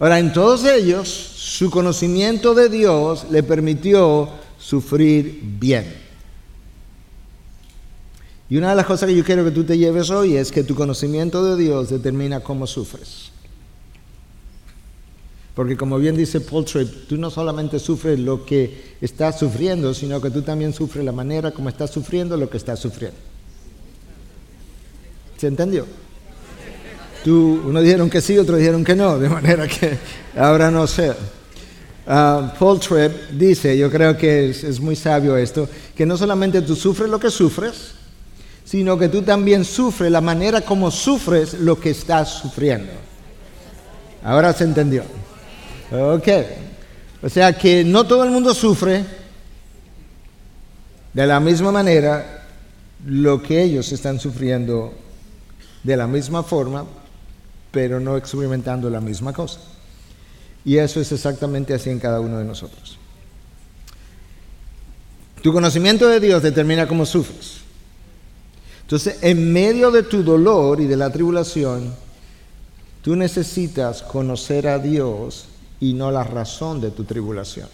Ahora, 0.00 0.18
en 0.18 0.32
todos 0.32 0.64
ellos, 0.64 1.08
su 1.08 1.70
conocimiento 1.70 2.52
de 2.52 2.68
Dios 2.68 3.26
le 3.30 3.44
permitió 3.44 4.28
sufrir 4.58 5.38
bien. 5.40 5.94
Y 8.48 8.56
una 8.56 8.70
de 8.70 8.76
las 8.76 8.86
cosas 8.86 9.08
que 9.08 9.14
yo 9.14 9.24
quiero 9.24 9.44
que 9.44 9.52
tú 9.52 9.62
te 9.62 9.78
lleves 9.78 10.10
hoy 10.10 10.36
es 10.36 10.50
que 10.50 10.64
tu 10.64 10.74
conocimiento 10.74 11.44
de 11.44 11.62
Dios 11.62 11.90
determina 11.90 12.40
cómo 12.40 12.66
sufres. 12.66 13.29
Porque 15.60 15.76
como 15.76 15.98
bien 15.98 16.16
dice 16.16 16.40
Paul 16.40 16.64
Tripp, 16.64 17.06
tú 17.06 17.18
no 17.18 17.28
solamente 17.28 17.78
sufres 17.78 18.18
lo 18.18 18.46
que 18.46 18.94
estás 18.98 19.38
sufriendo, 19.38 19.92
sino 19.92 20.18
que 20.18 20.30
tú 20.30 20.40
también 20.40 20.72
sufres 20.72 21.04
la 21.04 21.12
manera 21.12 21.50
como 21.50 21.68
estás 21.68 21.90
sufriendo 21.90 22.34
lo 22.38 22.48
que 22.48 22.56
estás 22.56 22.78
sufriendo. 22.78 23.18
¿Se 25.36 25.48
entendió? 25.48 25.84
Tú, 27.22 27.60
uno 27.66 27.82
dijeron 27.82 28.08
que 28.08 28.22
sí, 28.22 28.38
otros 28.38 28.58
dijeron 28.58 28.82
que 28.82 28.96
no, 28.96 29.18
de 29.18 29.28
manera 29.28 29.68
que 29.68 29.98
ahora 30.34 30.70
no 30.70 30.86
sé. 30.86 31.12
Ah, 32.06 32.54
Paul 32.58 32.80
Tripp 32.80 33.28
dice, 33.32 33.76
yo 33.76 33.90
creo 33.90 34.16
que 34.16 34.48
es 34.48 34.80
muy 34.80 34.96
sabio 34.96 35.36
esto, 35.36 35.68
que 35.94 36.06
no 36.06 36.16
solamente 36.16 36.62
tú 36.62 36.74
sufres 36.74 37.10
lo 37.10 37.20
que 37.20 37.28
sufres, 37.28 37.92
sino 38.64 38.98
que 38.98 39.10
tú 39.10 39.20
también 39.20 39.66
sufres 39.66 40.10
la 40.10 40.22
manera 40.22 40.62
como 40.62 40.90
sufres 40.90 41.52
lo 41.52 41.78
que 41.78 41.90
estás 41.90 42.30
sufriendo. 42.30 42.92
Ahora 44.24 44.54
se 44.54 44.64
entendió. 44.64 45.19
Ok. 45.92 46.28
O 47.22 47.28
sea 47.28 47.56
que 47.56 47.84
no 47.84 48.06
todo 48.06 48.24
el 48.24 48.30
mundo 48.30 48.54
sufre 48.54 49.04
de 51.12 51.26
la 51.26 51.40
misma 51.40 51.72
manera 51.72 52.46
lo 53.06 53.42
que 53.42 53.62
ellos 53.62 53.90
están 53.92 54.18
sufriendo 54.20 54.94
de 55.82 55.96
la 55.96 56.06
misma 56.06 56.42
forma, 56.42 56.86
pero 57.70 58.00
no 58.00 58.16
experimentando 58.16 58.88
la 58.88 59.00
misma 59.00 59.32
cosa. 59.32 59.60
Y 60.64 60.76
eso 60.76 61.00
es 61.00 61.10
exactamente 61.12 61.74
así 61.74 61.90
en 61.90 61.98
cada 61.98 62.20
uno 62.20 62.38
de 62.38 62.44
nosotros. 62.44 62.98
Tu 65.42 65.52
conocimiento 65.52 66.06
de 66.06 66.20
Dios 66.20 66.42
determina 66.42 66.86
cómo 66.86 67.06
sufres. 67.06 67.60
Entonces, 68.82 69.18
en 69.22 69.52
medio 69.52 69.90
de 69.90 70.02
tu 70.02 70.22
dolor 70.22 70.80
y 70.80 70.86
de 70.86 70.96
la 70.96 71.10
tribulación, 71.10 71.94
tú 73.02 73.16
necesitas 73.16 74.02
conocer 74.02 74.68
a 74.68 74.78
Dios 74.78 75.46
y 75.80 75.94
no 75.94 76.10
la 76.10 76.24
razón 76.24 76.80
de 76.80 76.90
tu 76.90 77.04
tribulación. 77.04 77.68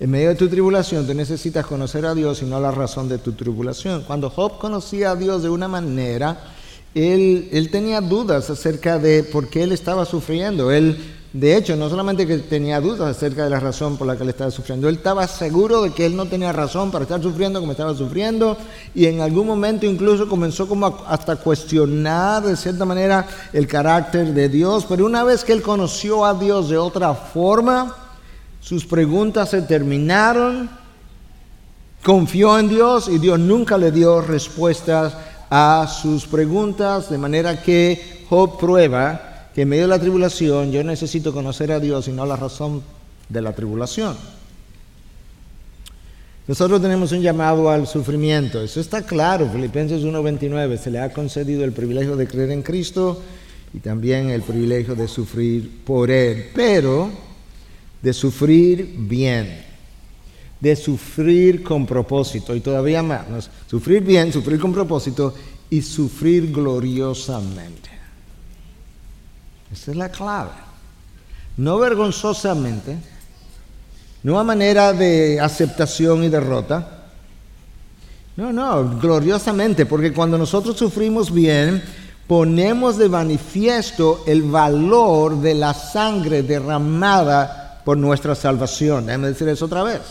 En 0.00 0.10
medio 0.10 0.30
de 0.30 0.34
tu 0.34 0.48
tribulación, 0.48 1.06
tú 1.06 1.14
necesitas 1.14 1.66
conocer 1.66 2.04
a 2.04 2.14
Dios 2.14 2.42
y 2.42 2.46
no 2.46 2.58
la 2.58 2.72
razón 2.72 3.08
de 3.08 3.18
tu 3.18 3.32
tribulación. 3.32 4.02
Cuando 4.02 4.28
Job 4.28 4.58
conocía 4.58 5.12
a 5.12 5.16
Dios 5.16 5.42
de 5.42 5.50
una 5.50 5.68
manera, 5.68 6.52
él, 6.94 7.48
él 7.52 7.70
tenía 7.70 8.00
dudas 8.00 8.50
acerca 8.50 8.98
de 8.98 9.22
por 9.22 9.48
qué 9.48 9.62
él 9.62 9.72
estaba 9.72 10.04
sufriendo. 10.04 10.72
Él 10.72 10.98
de 11.34 11.56
hecho, 11.56 11.74
no 11.74 11.90
solamente 11.90 12.28
que 12.28 12.38
tenía 12.38 12.80
dudas 12.80 13.16
acerca 13.16 13.42
de 13.42 13.50
la 13.50 13.58
razón 13.58 13.96
por 13.96 14.06
la 14.06 14.16
que 14.16 14.22
él 14.22 14.28
estaba 14.28 14.52
sufriendo, 14.52 14.88
él 14.88 14.94
estaba 14.94 15.26
seguro 15.26 15.82
de 15.82 15.90
que 15.90 16.06
él 16.06 16.14
no 16.14 16.26
tenía 16.26 16.52
razón 16.52 16.92
para 16.92 17.02
estar 17.02 17.20
sufriendo 17.20 17.58
como 17.58 17.72
estaba 17.72 17.92
sufriendo 17.92 18.56
y 18.94 19.06
en 19.06 19.20
algún 19.20 19.48
momento 19.48 19.84
incluso 19.84 20.28
comenzó 20.28 20.68
como 20.68 21.02
hasta 21.08 21.34
cuestionar 21.34 22.44
de 22.44 22.56
cierta 22.56 22.84
manera 22.84 23.26
el 23.52 23.66
carácter 23.66 24.32
de 24.32 24.48
Dios, 24.48 24.86
pero 24.88 25.06
una 25.06 25.24
vez 25.24 25.42
que 25.42 25.52
él 25.52 25.60
conoció 25.60 26.24
a 26.24 26.34
Dios 26.34 26.68
de 26.68 26.78
otra 26.78 27.12
forma, 27.14 27.96
sus 28.60 28.84
preguntas 28.84 29.50
se 29.50 29.62
terminaron, 29.62 30.70
confió 32.04 32.60
en 32.60 32.68
Dios 32.68 33.08
y 33.08 33.18
Dios 33.18 33.40
nunca 33.40 33.76
le 33.76 33.90
dio 33.90 34.20
respuestas 34.20 35.14
a 35.50 35.88
sus 36.00 36.28
preguntas, 36.28 37.10
de 37.10 37.18
manera 37.18 37.60
que 37.60 38.24
Job 38.30 38.56
prueba 38.56 39.33
que 39.54 39.62
en 39.62 39.68
medio 39.68 39.84
de 39.84 39.88
la 39.88 40.00
tribulación 40.00 40.72
yo 40.72 40.82
necesito 40.82 41.32
conocer 41.32 41.70
a 41.70 41.78
Dios 41.78 42.08
y 42.08 42.12
no 42.12 42.26
la 42.26 42.36
razón 42.36 42.82
de 43.28 43.40
la 43.40 43.54
tribulación. 43.54 44.16
Nosotros 46.46 46.82
tenemos 46.82 47.12
un 47.12 47.22
llamado 47.22 47.70
al 47.70 47.86
sufrimiento, 47.86 48.60
eso 48.60 48.80
está 48.80 49.02
claro, 49.02 49.48
Filipenses 49.50 50.02
1:29, 50.02 50.76
se 50.76 50.90
le 50.90 50.98
ha 50.98 51.12
concedido 51.12 51.64
el 51.64 51.72
privilegio 51.72 52.16
de 52.16 52.26
creer 52.26 52.50
en 52.50 52.62
Cristo 52.62 53.22
y 53.72 53.78
también 53.78 54.28
el 54.28 54.42
privilegio 54.42 54.94
de 54.94 55.08
sufrir 55.08 55.82
por 55.84 56.10
Él, 56.10 56.50
pero 56.54 57.10
de 58.02 58.12
sufrir 58.12 58.94
bien, 58.98 59.64
de 60.60 60.76
sufrir 60.76 61.62
con 61.62 61.86
propósito 61.86 62.54
y 62.54 62.60
todavía 62.60 63.02
más, 63.02 63.48
sufrir 63.66 64.02
bien, 64.02 64.30
sufrir 64.30 64.60
con 64.60 64.72
propósito 64.74 65.32
y 65.70 65.80
sufrir 65.80 66.52
gloriosamente. 66.52 67.93
Esa 69.74 69.90
es 69.90 69.96
la 69.96 70.08
clave. 70.08 70.50
No 71.56 71.78
vergonzosamente, 71.78 72.96
no 74.22 74.38
a 74.38 74.44
manera 74.44 74.92
de 74.92 75.40
aceptación 75.40 76.22
y 76.22 76.28
derrota. 76.28 77.06
No, 78.36 78.52
no, 78.52 78.98
gloriosamente, 79.00 79.84
porque 79.84 80.12
cuando 80.12 80.38
nosotros 80.38 80.76
sufrimos 80.76 81.32
bien, 81.32 81.82
ponemos 82.28 82.98
de 82.98 83.08
manifiesto 83.08 84.22
el 84.28 84.42
valor 84.42 85.40
de 85.40 85.54
la 85.54 85.74
sangre 85.74 86.44
derramada 86.44 87.82
por 87.84 87.96
nuestra 87.96 88.36
salvación. 88.36 89.06
Déjame 89.06 89.28
decir 89.28 89.48
eso 89.48 89.64
otra 89.64 89.82
vez. 89.82 90.02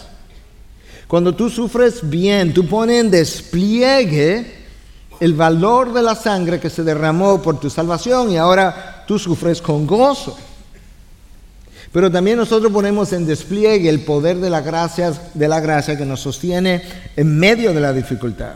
Cuando 1.07 1.33
tú 1.33 1.49
sufres 1.49 2.01
bien, 2.09 2.53
tú 2.53 2.67
pones 2.67 2.99
en 2.99 3.11
despliegue 3.11 4.63
el 5.21 5.33
valor 5.35 5.93
de 5.93 6.01
la 6.01 6.15
sangre 6.15 6.59
que 6.59 6.69
se 6.69 6.83
derramó 6.83 7.41
por 7.41 7.61
tu 7.61 7.69
salvación 7.69 8.29
y 8.29 8.37
ahora 8.37 8.92
tú 9.05 9.19
sufres 9.19 9.61
con 9.61 9.85
gozo. 9.85 10.37
Pero 11.91 12.11
también 12.11 12.37
nosotros 12.37 12.71
ponemos 12.71 13.13
en 13.13 13.25
despliegue 13.25 13.87
el 13.87 14.01
poder 14.01 14.37
de 14.37 14.49
la 14.49 14.61
gracia, 14.61 15.13
de 15.33 15.47
la 15.47 15.59
gracia 15.59 15.95
que 15.95 16.05
nos 16.05 16.21
sostiene 16.21 16.81
en 17.15 17.37
medio 17.37 17.71
de 17.71 17.81
la 17.81 17.93
dificultad. 17.93 18.55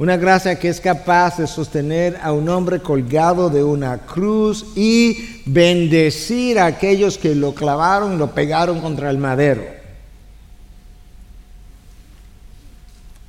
Una 0.00 0.16
gracia 0.16 0.58
que 0.58 0.68
es 0.68 0.80
capaz 0.80 1.38
de 1.38 1.46
sostener 1.46 2.18
a 2.22 2.32
un 2.32 2.48
hombre 2.48 2.80
colgado 2.80 3.50
de 3.50 3.62
una 3.62 3.98
cruz 3.98 4.64
y 4.74 5.42
bendecir 5.44 6.58
a 6.58 6.66
aquellos 6.66 7.18
que 7.18 7.34
lo 7.34 7.54
clavaron 7.54 8.18
lo 8.18 8.34
pegaron 8.34 8.80
contra 8.80 9.10
el 9.10 9.18
madero. 9.18 9.62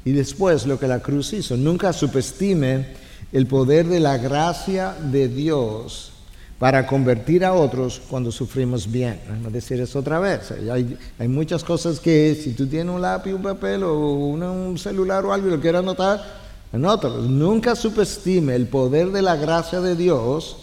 Y 0.04 0.12
después 0.14 0.66
lo 0.66 0.80
que 0.80 0.88
la 0.88 1.00
cruz 1.00 1.34
hizo. 1.34 1.58
Nunca 1.58 1.94
subestime 1.94 2.86
el 3.32 3.48
poder 3.48 3.88
de 3.88 4.00
la 4.00 4.18
gracia 4.18 4.94
de 4.94 5.28
Dios 5.28 6.12
para 6.60 6.86
convertir 6.86 7.44
a 7.44 7.54
otros 7.54 8.02
cuando 8.08 8.32
sufrimos 8.32 8.90
bien. 8.92 9.20
Vamos 9.28 9.48
a 9.48 9.50
decir 9.50 9.80
eso 9.80 10.00
otra 10.00 10.20
vez. 10.20 10.52
Hay, 10.52 11.28
muchas 11.28 11.64
cosas 11.64 12.00
que 12.00 12.36
si 12.36 12.54
tú 12.54 12.68
tienes 12.68 12.94
un 12.94 13.02
lápiz, 13.02 13.34
un 13.34 13.42
papel 13.42 13.84
o 13.84 13.98
un 13.98 14.78
celular 14.78 15.26
o 15.26 15.34
algo 15.34 15.48
y 15.48 15.52
lo 15.52 15.60
quieres 15.60 15.80
anotar, 15.80 16.24
anótalo. 16.72 17.24
Nunca 17.24 17.76
subestime 17.76 18.54
el 18.54 18.68
poder 18.68 19.12
de 19.12 19.22
la 19.22 19.38
gracia 19.38 19.82
de 19.82 19.96
Dios 19.96 20.58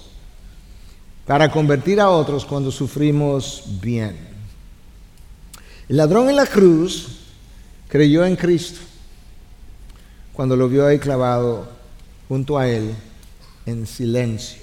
para 1.26 1.50
convertir 1.50 2.00
a 2.00 2.11
otros 2.11 2.44
cuando 2.44 2.70
sufrimos 2.70 3.64
bien. 3.81 4.16
El 5.88 5.96
ladrón 5.96 6.28
en 6.28 6.37
la 6.37 6.46
cruz 6.46 7.09
creyó 7.88 8.24
en 8.24 8.37
Cristo 8.37 8.81
cuando 10.33 10.54
lo 10.54 10.68
vio 10.68 10.87
ahí 10.87 10.98
clavado 10.98 11.78
junto 12.29 12.59
a 12.59 12.69
él 12.69 12.95
en 13.67 13.87
silencio, 13.87 14.62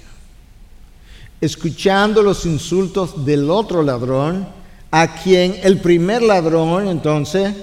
escuchando 1.40 2.22
los 2.22 2.46
insultos 2.46 3.24
del 3.24 3.50
otro 3.50 3.82
ladrón, 3.82 4.48
a 4.90 5.14
quien 5.16 5.56
el 5.62 5.80
primer 5.80 6.22
ladrón 6.22 6.88
entonces 6.88 7.54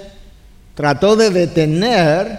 trató 0.74 1.16
de 1.16 1.30
detener 1.30 2.38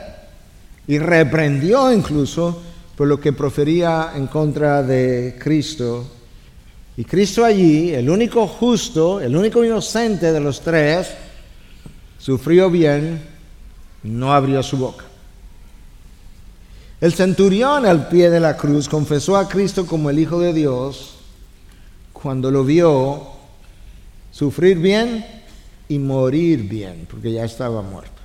y 0.87 0.99
reprendió 0.99 1.91
incluso 1.91 2.61
por 2.95 3.07
lo 3.07 3.19
que 3.19 3.33
profería 3.33 4.11
en 4.15 4.27
contra 4.27 4.83
de 4.83 5.37
Cristo. 5.39 6.05
Y 6.97 7.03
Cristo 7.03 7.43
allí, 7.43 7.93
el 7.93 8.09
único 8.09 8.47
justo, 8.47 9.19
el 9.19 9.35
único 9.35 9.65
inocente 9.65 10.31
de 10.31 10.39
los 10.39 10.61
tres, 10.61 11.09
sufrió 12.17 12.69
bien, 12.69 13.21
no 14.03 14.33
abrió 14.33 14.63
su 14.63 14.77
boca. 14.77 15.05
El 17.05 17.13
centurión 17.13 17.85
al 17.85 18.07
pie 18.07 18.31
de 18.31 18.39
la 18.39 18.57
cruz 18.57 18.89
confesó 18.89 19.37
a 19.37 19.47
Cristo 19.47 19.85
como 19.85 20.09
el 20.09 20.17
Hijo 20.17 20.39
de 20.39 20.53
Dios 20.53 21.17
cuando 22.11 22.49
lo 22.49 22.63
vio 22.63 23.27
sufrir 24.31 24.79
bien 24.79 25.23
y 25.87 25.99
morir 25.99 26.63
bien, 26.67 27.05
porque 27.07 27.31
ya 27.31 27.45
estaba 27.45 27.83
muerto. 27.83 28.19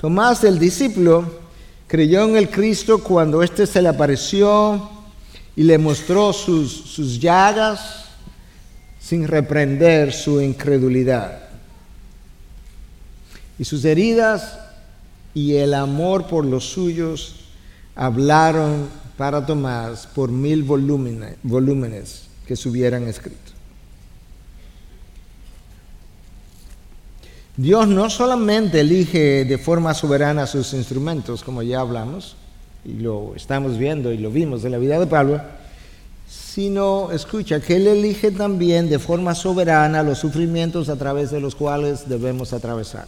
Tomás 0.00 0.42
el 0.42 0.58
discípulo 0.58 1.30
creyó 1.86 2.24
en 2.24 2.36
el 2.36 2.48
Cristo 2.48 3.04
cuando 3.04 3.42
éste 3.42 3.66
se 3.66 3.82
le 3.82 3.90
apareció 3.90 4.88
y 5.54 5.64
le 5.64 5.76
mostró 5.76 6.32
sus, 6.32 6.72
sus 6.72 7.20
llagas 7.20 8.06
sin 8.98 9.28
reprender 9.28 10.14
su 10.14 10.40
incredulidad. 10.40 11.40
Y 13.58 13.66
sus 13.66 13.84
heridas 13.84 14.63
y 15.34 15.56
el 15.56 15.74
amor 15.74 16.26
por 16.28 16.44
los 16.44 16.64
suyos 16.64 17.36
hablaron 17.96 18.88
para 19.16 19.44
Tomás 19.44 20.06
por 20.06 20.30
mil 20.30 20.62
volúmenes, 20.62 22.28
que 22.46 22.56
se 22.56 22.68
hubieran 22.68 23.06
escrito. 23.08 23.38
Dios 27.56 27.86
no 27.86 28.10
solamente 28.10 28.80
elige 28.80 29.44
de 29.44 29.58
forma 29.58 29.94
soberana 29.94 30.46
sus 30.46 30.72
instrumentos, 30.72 31.44
como 31.44 31.62
ya 31.62 31.80
hablamos, 31.80 32.36
y 32.84 32.94
lo 32.94 33.32
estamos 33.36 33.78
viendo 33.78 34.12
y 34.12 34.18
lo 34.18 34.30
vimos 34.30 34.64
en 34.64 34.72
la 34.72 34.78
vida 34.78 34.98
de 34.98 35.06
Pablo, 35.06 35.40
sino, 36.28 37.12
escucha, 37.12 37.60
que 37.60 37.76
Él 37.76 37.86
elige 37.86 38.32
también 38.32 38.88
de 38.88 38.98
forma 38.98 39.34
soberana 39.36 40.02
los 40.02 40.18
sufrimientos 40.18 40.88
a 40.88 40.96
través 40.96 41.30
de 41.30 41.40
los 41.40 41.54
cuales 41.54 42.08
debemos 42.08 42.52
atravesar. 42.52 43.06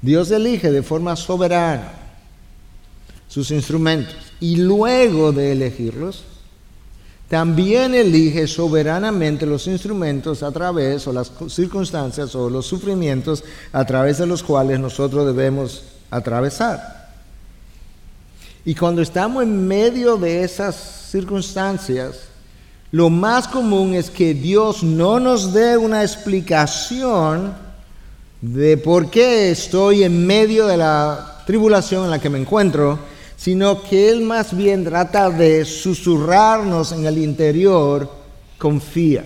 Dios 0.00 0.30
elige 0.30 0.70
de 0.70 0.82
forma 0.82 1.16
soberana 1.16 1.92
sus 3.28 3.50
instrumentos 3.50 4.16
y 4.40 4.56
luego 4.56 5.32
de 5.32 5.52
elegirlos, 5.52 6.24
también 7.28 7.94
elige 7.94 8.46
soberanamente 8.46 9.44
los 9.44 9.66
instrumentos 9.66 10.42
a 10.42 10.50
través 10.50 11.06
o 11.06 11.12
las 11.12 11.30
circunstancias 11.48 12.34
o 12.34 12.48
los 12.48 12.66
sufrimientos 12.66 13.44
a 13.70 13.84
través 13.84 14.18
de 14.18 14.26
los 14.26 14.42
cuales 14.42 14.80
nosotros 14.80 15.26
debemos 15.26 15.84
atravesar. 16.10 17.10
Y 18.64 18.74
cuando 18.74 19.02
estamos 19.02 19.42
en 19.42 19.66
medio 19.68 20.16
de 20.16 20.42
esas 20.42 20.74
circunstancias, 21.10 22.20
lo 22.92 23.10
más 23.10 23.46
común 23.46 23.92
es 23.92 24.10
que 24.10 24.32
Dios 24.32 24.82
no 24.82 25.20
nos 25.20 25.52
dé 25.52 25.76
una 25.76 26.02
explicación 26.02 27.54
de 28.40 28.76
por 28.76 29.10
qué 29.10 29.50
estoy 29.50 30.04
en 30.04 30.26
medio 30.26 30.66
de 30.66 30.76
la 30.76 31.42
tribulación 31.46 32.04
en 32.04 32.10
la 32.10 32.20
que 32.20 32.30
me 32.30 32.38
encuentro, 32.38 32.98
sino 33.36 33.82
que 33.82 34.10
Él 34.10 34.22
más 34.22 34.56
bien 34.56 34.84
trata 34.84 35.30
de 35.30 35.64
susurrarnos 35.64 36.92
en 36.92 37.06
el 37.06 37.18
interior, 37.18 38.12
confía, 38.58 39.24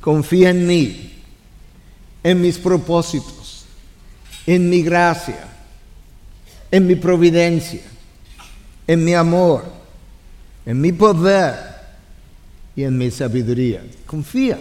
confía 0.00 0.50
en 0.50 0.66
mí, 0.66 1.12
en 2.22 2.40
mis 2.40 2.58
propósitos, 2.58 3.64
en 4.46 4.68
mi 4.68 4.82
gracia, 4.82 5.48
en 6.70 6.86
mi 6.86 6.94
providencia, 6.94 7.82
en 8.86 9.04
mi 9.04 9.14
amor, 9.14 9.64
en 10.64 10.80
mi 10.80 10.92
poder 10.92 11.54
y 12.74 12.84
en 12.84 12.96
mi 12.96 13.10
sabiduría. 13.10 13.82
Confía. 14.06 14.58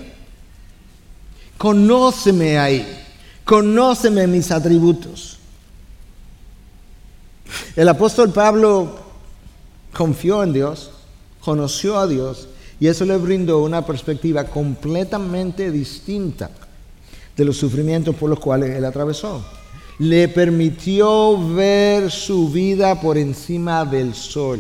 Conóceme 1.58 2.58
ahí. 2.58 3.04
Conóceme 3.44 4.28
mis 4.28 4.52
atributos. 4.52 5.38
El 7.76 7.90
apóstol 7.90 8.32
Pablo 8.32 9.00
confió 9.94 10.44
en 10.44 10.54
Dios, 10.54 10.92
conoció 11.42 11.98
a 11.98 12.08
Dios 12.08 12.48
y 12.80 12.88
eso 12.88 13.06
le 13.06 13.18
brindó 13.18 13.60
una 13.60 13.86
perspectiva 13.86 14.46
completamente 14.46 15.72
distinta 15.72 16.50
de 17.36 17.46
los 17.46 17.58
sufrimientos 17.58 18.16
por 18.16 18.30
los 18.30 18.40
cuales 18.40 18.72
él 18.72 18.86
atravesó. 18.86 19.46
Le 20.00 20.28
permitió 20.28 21.38
ver 21.54 22.12
su 22.12 22.50
vida 22.50 23.00
por 23.00 23.18
encima 23.18 23.86
del 23.86 24.14
sol. 24.14 24.60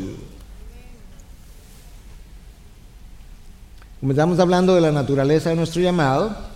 Como 4.00 4.12
estamos 4.12 4.40
hablando 4.40 4.76
de 4.76 4.82
la 4.82 4.92
naturaleza 4.92 5.50
de 5.50 5.56
nuestro 5.56 5.82
llamado, 5.82 6.55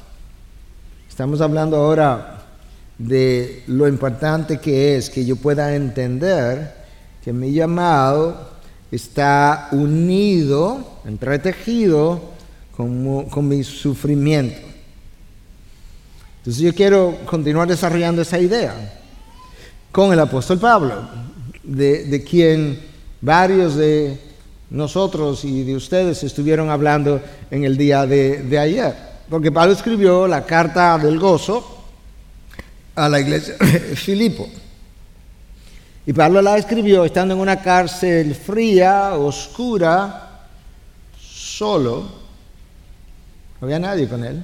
estamos 1.19 1.41
hablando 1.41 1.75
ahora 1.75 2.45
de 2.97 3.63
lo 3.67 3.89
importante 3.89 4.57
que 4.57 4.95
es 4.95 5.09
que 5.09 5.25
yo 5.25 5.35
pueda 5.35 5.75
entender 5.75 6.73
que 7.21 7.33
mi 7.33 7.51
llamado 7.51 8.51
está 8.89 9.67
unido, 9.73 11.01
entretejido 11.03 12.21
con, 12.71 13.49
mi 13.49 13.65
sufrimiento. 13.65 14.61
Entonces 16.37 16.63
yo 16.63 16.73
quiero 16.73 17.17
continuar 17.25 17.67
desarrollando 17.67 18.21
esa 18.21 18.39
idea 18.39 18.73
con 19.91 20.13
el 20.13 20.21
apóstol 20.21 20.57
Pablo, 20.57 21.01
de, 21.63 22.25
quien 22.25 22.79
varios 23.19 23.75
de 23.75 24.17
nosotros 24.69 25.43
y 25.43 25.63
de 25.65 25.75
ustedes 25.75 26.23
estuvieron 26.23 26.69
hablando 26.69 27.19
en 27.51 27.65
el 27.65 27.75
día 27.75 28.05
de 28.05 28.57
ayer. 28.57 29.08
Porque 29.29 29.51
Pablo 29.51 29.73
escribió 29.73 30.27
la 30.27 30.45
carta 30.45 30.97
del 30.97 31.19
gozo, 31.19 31.77
a 32.95 33.07
la 33.07 33.19
iglesia 33.19 33.55
de 33.57 33.95
Filipo. 33.95 34.49
Y 36.05 36.13
Pablo 36.13 36.41
la 36.41 36.57
escribió 36.57 37.05
estando 37.05 37.33
en 37.33 37.39
una 37.39 37.61
cárcel 37.61 38.33
fría, 38.35 39.13
oscura, 39.13 40.47
solo. 41.19 42.01
No 43.61 43.65
había 43.65 43.79
nadie 43.79 44.07
con 44.07 44.23
él. 44.23 44.43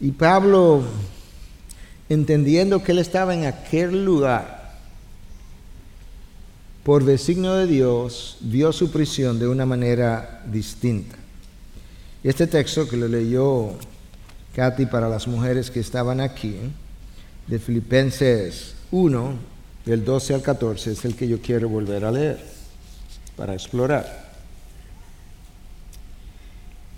Y 0.00 0.12
Pablo, 0.12 0.82
entendiendo 2.08 2.82
que 2.82 2.92
él 2.92 2.98
estaba 2.98 3.34
en 3.34 3.44
aquel 3.44 4.04
lugar, 4.04 4.72
por 6.82 7.04
designio 7.04 7.54
de 7.54 7.66
Dios, 7.66 8.38
vio 8.40 8.72
su 8.72 8.90
prisión 8.90 9.38
de 9.38 9.48
una 9.48 9.66
manera 9.66 10.42
distinta. 10.46 11.16
Este 12.26 12.48
texto 12.48 12.88
que 12.88 12.96
lo 12.96 13.06
leyó 13.06 13.70
Katy, 14.56 14.86
para 14.86 15.08
las 15.08 15.28
mujeres 15.28 15.70
que 15.70 15.78
estaban 15.78 16.20
aquí, 16.20 16.56
de 17.46 17.60
Filipenses 17.60 18.74
1, 18.90 19.34
del 19.84 20.04
12 20.04 20.34
al 20.34 20.42
14, 20.42 20.90
es 20.90 21.04
el 21.04 21.14
que 21.14 21.28
yo 21.28 21.40
quiero 21.40 21.68
volver 21.68 22.04
a 22.04 22.10
leer 22.10 22.40
para 23.36 23.54
explorar. 23.54 24.26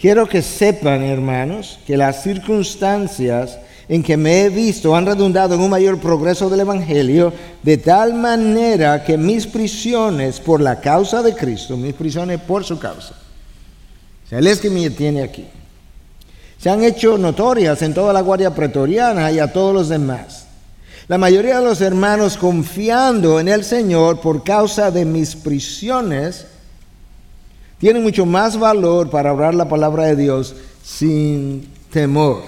Quiero 0.01 0.27
que 0.27 0.41
sepan, 0.41 1.03
hermanos, 1.03 1.79
que 1.87 1.99
las 1.99 2.23
circunstancias 2.23 3.59
en 3.87 4.03
que 4.03 4.17
me 4.17 4.45
he 4.45 4.49
visto 4.49 4.97
han 4.97 5.05
redundado 5.05 5.57
en 5.57 5.61
un 5.61 5.69
mayor 5.69 6.01
progreso 6.01 6.49
del 6.49 6.61
Evangelio, 6.61 7.35
de 7.63 7.77
tal 7.77 8.15
manera 8.15 9.05
que 9.05 9.19
mis 9.19 9.47
prisiones 9.47 10.41
por 10.41 10.63
la 10.63 10.81
causa 10.81 11.23
de 11.23 11.35
Cristo, 11.35 11.77
mis 11.77 11.93
prisiones 11.93 12.41
por 12.41 12.65
su 12.65 12.79
causa, 12.79 13.28
Él 14.31 14.47
es 14.47 14.65
me 14.71 14.91
tiene 14.91 15.23
aquí 15.23 15.47
se 16.59 16.71
han 16.71 16.83
hecho 16.83 17.17
notorias 17.17 17.81
en 17.83 17.95
toda 17.95 18.13
la 18.13 18.21
Guardia 18.21 18.55
Pretoriana 18.55 19.31
y 19.31 19.39
a 19.39 19.53
todos 19.53 19.73
los 19.73 19.89
demás. 19.89 20.47
La 21.07 21.17
mayoría 21.17 21.61
de 21.61 21.65
los 21.65 21.81
hermanos 21.81 22.37
confiando 22.37 23.39
en 23.41 23.49
el 23.49 23.65
Señor 23.65 24.21
por 24.21 24.43
causa 24.43 24.91
de 24.91 25.05
mis 25.05 25.37
prisiones, 25.37 26.47
tienen 27.79 28.03
mucho 28.03 28.27
más 28.27 28.59
valor 28.59 29.09
para 29.09 29.31
hablar 29.31 29.55
la 29.55 29.69
palabra 29.69 30.07
de 30.07 30.17
Dios 30.17 30.57
sin 30.83 31.69
temor. 31.93 32.43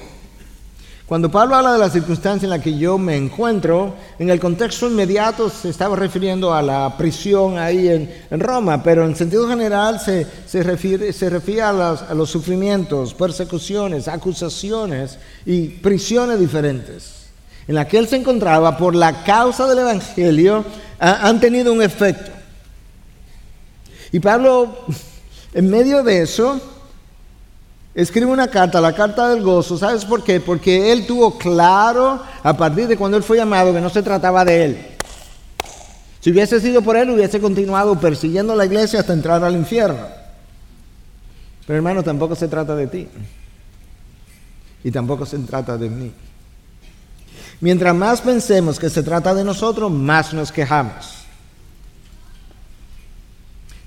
Cuando 1.11 1.29
Pablo 1.29 1.57
habla 1.57 1.73
de 1.73 1.81
la 1.81 1.91
circunstancia 1.91 2.47
en 2.47 2.51
la 2.51 2.61
que 2.61 2.79
yo 2.79 2.97
me 2.97 3.17
encuentro, 3.17 3.97
en 4.21 4.31
el 4.31 4.39
contexto 4.39 4.89
inmediato 4.89 5.51
se 5.51 5.69
estaba 5.69 5.97
refiriendo 5.97 6.55
a 6.55 6.63
la 6.63 6.97
prisión 6.97 7.59
ahí 7.59 7.89
en, 7.89 8.39
Roma, 8.41 8.81
pero 8.85 9.05
en 9.05 9.17
sentido 9.17 9.49
general 9.49 9.99
se, 9.99 10.25
refiere, 10.63 11.13
se 11.13 11.29
refiere 11.29 11.63
a, 11.63 12.15
los 12.15 12.31
sufrimientos, 12.31 13.13
persecuciones, 13.15 14.07
acusaciones 14.07 15.19
y 15.45 15.67
prisiones 15.67 16.39
diferentes 16.39 17.27
en 17.67 17.75
la 17.75 17.89
que 17.89 17.99
él 17.99 18.07
se 18.07 18.15
encontraba 18.15 18.77
por 18.77 18.95
la 18.95 19.25
causa 19.25 19.67
del 19.67 19.81
Evangelio 19.81 20.65
han 21.01 21.41
tenido 21.41 21.73
un 21.73 21.83
efecto. 21.83 22.31
Y 24.13 24.21
Pablo, 24.21 24.77
en 25.55 25.69
medio 25.69 26.05
de 26.05 26.23
eso, 26.23 26.61
escribe 27.95 28.31
una 28.31 28.49
carta, 28.49 28.81
la 28.81 28.95
carta 28.95 29.29
del 29.29 29.43
gozo. 29.43 29.77
¿Sabes 29.77 30.05
por 30.05 30.23
qué? 30.23 30.41
Porque 30.41 30.93
él 30.93 31.07
tuvo 31.07 31.37
claro 31.39 32.23
a 32.43 32.57
partir 32.57 32.87
de 32.87 32.97
cuando 32.97 33.17
él 33.17 33.23
fue 33.23 33.37
llamado 33.37 33.73
que 33.73 33.81
no 33.81 33.91
se 33.91 34.03
trataba 34.03 34.45
de 34.45 34.65
él. 34.65 34.87
Si 36.21 36.31
hubiese 36.31 36.61
sido 36.61 36.83
por 36.83 36.97
él, 36.97 37.11
hubiese 37.11 37.41
continuado 37.41 37.99
persiguiendo 37.99 38.55
la 38.55 38.67
iglesia 38.67 39.01
hasta 39.01 39.13
entrar 39.13 39.43
al 39.43 39.55
infierno. 39.55 40.07
Pero 41.67 41.77
hermano, 41.77 42.03
tampoco 42.03 42.35
se 42.35 42.49
trata 42.49 42.77
de 42.77 42.87
ti. 42.87 43.09
Y 44.85 44.91
tampoco 44.91 45.25
se 45.25 45.39
trata 45.39 45.79
de 45.79 45.89
mí. 45.89 46.13
Mientras 47.61 47.95
más 47.95 48.21
pensemos 48.21 48.79
que 48.79 48.89
se 48.89 49.03
trata 49.03 49.35
de 49.35 49.45
nosotros, 49.45 49.91
más 49.91 50.33
nos 50.33 50.51
quejamos. 50.51 51.21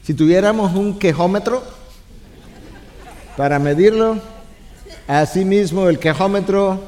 Si 0.03 0.13
tuviéramos 0.13 0.73
un 0.75 0.99
quejómetro, 0.99 1.63
para 3.37 3.59
medirlo. 3.59 4.17
Asimismo, 5.07 5.89
el 5.89 5.99
quejómetro 5.99 6.81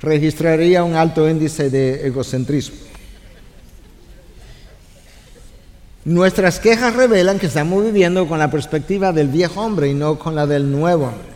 registraría 0.00 0.84
un 0.84 0.96
alto 0.96 1.28
índice 1.28 1.70
de 1.70 2.06
egocentrismo. 2.06 2.76
Nuestras 6.04 6.58
quejas 6.58 6.94
revelan 6.94 7.38
que 7.38 7.46
estamos 7.46 7.84
viviendo 7.84 8.26
con 8.26 8.38
la 8.38 8.50
perspectiva 8.50 9.12
del 9.12 9.28
viejo 9.28 9.60
hombre 9.60 9.88
y 9.88 9.94
no 9.94 10.18
con 10.18 10.34
la 10.34 10.46
del 10.46 10.70
nuevo 10.70 11.06
hombre. 11.06 11.32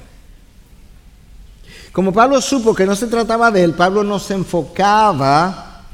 Como 1.93 2.13
Pablo 2.13 2.41
supo 2.43 2.75
que 2.75 2.85
no 2.85 2.97
se 2.97 3.07
trataba 3.07 3.51
de 3.51 3.63
él, 3.63 3.75
Pablo 3.75 4.03
no 4.03 4.19
se 4.19 4.35
enfocaba 4.35 5.85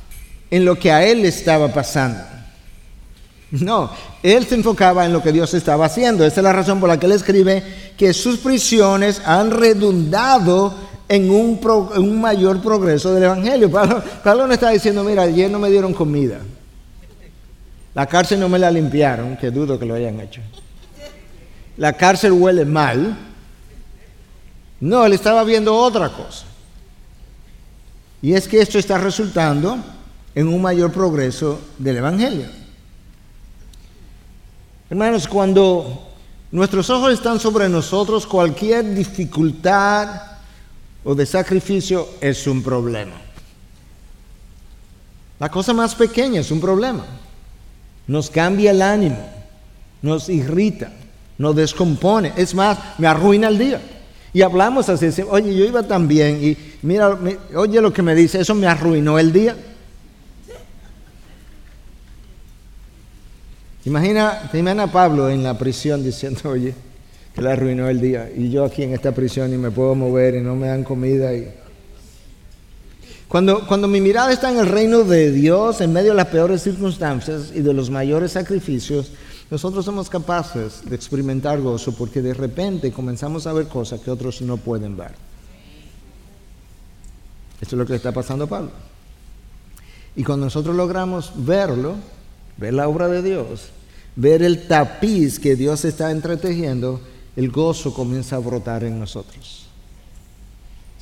en 0.51 0.65
lo 0.65 0.79
que 0.79 0.91
a 0.91 1.05
él 1.05 1.25
estaba 1.25 1.69
pasando. 1.69 2.32
No, 3.61 3.91
él 4.23 4.47
se 4.47 4.55
enfocaba 4.55 5.05
en 5.05 5.13
lo 5.13 5.23
que 5.23 5.31
Dios 5.31 5.53
estaba 5.55 5.87
haciendo. 5.87 6.25
Esa 6.25 6.41
es 6.41 6.45
la 6.45 6.53
razón 6.53 6.81
por 6.81 6.89
la 6.89 6.99
que 6.99 7.07
él 7.07 7.13
escribe 7.13 7.63
que 7.97 8.13
sus 8.13 8.39
prisiones 8.39 9.21
han 9.25 9.51
redundado 9.51 10.75
en 11.09 11.31
un, 11.31 12.21
mayor 12.21 12.63
progreso 12.63 13.13
del 13.13 13.25
Evangelio. 13.25 13.71
Pablo, 13.71 14.03
Pablo 14.25 14.47
no 14.47 14.55
está 14.55 14.71
diciendo, 14.71 15.05
mira, 15.05 15.23
ayer 15.23 15.51
no 15.51 15.59
me 15.59 15.71
dieron 15.71 15.93
comida. 15.93 16.39
La 17.95 18.07
cárcel 18.07 18.41
no 18.41 18.49
me 18.49 18.59
la 18.59 18.71
limpiaron, 18.71 19.37
que 19.37 19.51
dudo 19.51 19.79
que 19.79 19.85
lo 19.85 19.95
hayan 19.95 20.19
hecho. 20.21 20.41
La 21.77 21.93
cárcel 21.93 22.33
huele 22.33 22.65
mal. 22.65 23.19
No, 24.81 25.05
él 25.05 25.13
estaba 25.13 25.45
viendo 25.45 25.77
otra 25.77 26.09
cosa. 26.09 26.47
Y 28.23 28.33
es 28.33 28.49
que 28.49 28.63
esto 28.63 28.79
está 28.79 28.97
resultando 28.97 29.77
en 30.35 30.49
un 30.49 30.63
mayor 30.63 30.91
progreso 30.91 31.61
del 31.77 31.99
Evangelio. 31.99 32.62
Hermanos, 34.93 35.27
cuando 35.27 36.13
nuestros 36.51 36.91
ojos 36.91 37.15
están 37.15 37.41
sobre 37.41 37.67
nosotros, 37.67 38.27
cualquier 38.27 38.95
dificultad 38.95 40.21
o 41.03 41.15
de 41.15 41.25
sacrificio 41.25 42.07
es 42.21 42.47
un 42.47 42.63
problema. 42.63 43.15
La 45.39 45.51
cosa 45.51 45.73
más 45.73 45.95
pequeña 45.95 46.43
es 46.43 46.51
un 46.51 46.61
problema 46.61 47.07
nos 48.07 48.29
cambia 48.29 48.73
el 48.73 48.83
ánimo, 48.83 49.17
nos 50.03 50.29
irrita, 50.29 50.93
nos 51.39 51.57
descompone, 51.57 52.35
es 52.37 52.55
más, 52.55 52.77
me 52.99 53.07
arruina 53.07 53.49
el 53.49 53.57
día. 53.57 53.81
Y 54.35 54.43
hablamos 54.43 54.91
así, 54.91 55.07
oye, 55.23 55.57
yo 55.57 55.65
iba 55.65 55.85
tan 55.85 56.07
bien 56.07 56.39
y 56.45 56.59
mira, 56.83 57.19
oye 57.55 57.81
lo 57.81 57.95
que 57.95 58.03
me 58.03 58.15
dice, 58.15 58.43
eso 58.43 58.55
me 58.55 58.67
arruinó 58.67 59.19
el 59.19 59.33
día. 59.33 59.57
Imagina, 63.85 64.51
imagina 64.53 64.85
a 64.85 64.93
Pablo 64.93 65.29
en 65.29 65.43
la 65.43 65.59
prisión 65.59 66.05
diciendo, 66.05 66.51
oye, 66.51 66.75
que 67.35 67.43
le 67.43 67.51
arruinó 67.51 67.89
el 67.89 68.01
día 68.01 68.31
y 68.35 68.51
yo 68.51 68.65
aquí 68.65 68.83
en 68.83 68.93
esta 68.93 69.13
prisión 69.13 69.53
y 69.53 69.57
me 69.57 69.71
puedo 69.71 69.95
mover 69.95 70.35
y 70.35 70.41
no 70.41 70.55
me 70.55 70.69
dan 70.69 70.85
comida 70.85 71.35
y 71.35 71.49
cuando, 73.33 73.67
cuando 73.67 73.89
mi 73.89 74.03
mirada 74.03 74.31
está 74.31 74.51
en 74.51 74.59
el 74.59 74.67
reino 74.67 75.05
de 75.05 75.33
Dios, 75.33 75.81
en 75.81 75.91
medio 75.91 76.11
de 76.11 76.17
las 76.17 76.27
peores 76.27 76.63
circunstancias 76.63 77.51
y 77.55 77.63
de 77.63 77.73
los 77.73 77.89
mayores 77.89 78.33
sacrificios, 78.33 79.11
nosotros 79.51 79.87
somos 79.87 80.11
capaces 80.11 80.83
de 80.85 80.95
experimentar 80.95 81.59
gozo 81.59 81.93
porque 81.93 82.21
de 82.21 82.35
repente 82.35 82.93
comenzamos 82.93 83.47
a 83.47 83.55
ver 83.55 83.69
cosas 83.69 84.01
que 84.01 84.11
otros 84.11 84.43
no 84.43 84.59
pueden 84.59 84.99
ver. 84.99 85.13
Esto 87.59 87.75
es 87.75 87.79
lo 87.79 87.87
que 87.87 87.93
le 87.93 87.97
está 87.97 88.13
pasando 88.13 88.45
a 88.45 88.49
Pablo. 88.49 88.71
Y 90.15 90.25
cuando 90.25 90.45
nosotros 90.45 90.77
logramos 90.77 91.33
verlo, 91.35 91.95
ver 92.57 92.75
la 92.75 92.89
obra 92.89 93.09
de 93.09 93.23
Dios, 93.23 93.69
ver 94.17 94.43
el 94.43 94.67
tapiz 94.67 95.39
que 95.39 95.57
Dios 95.57 95.85
está 95.85 96.11
entretejiendo, 96.11 97.01
el 97.37 97.51
gozo 97.51 97.95
comienza 97.95 98.37
a 98.37 98.41
brotar 98.41 98.85
en 98.85 98.99
nosotros 98.99 99.63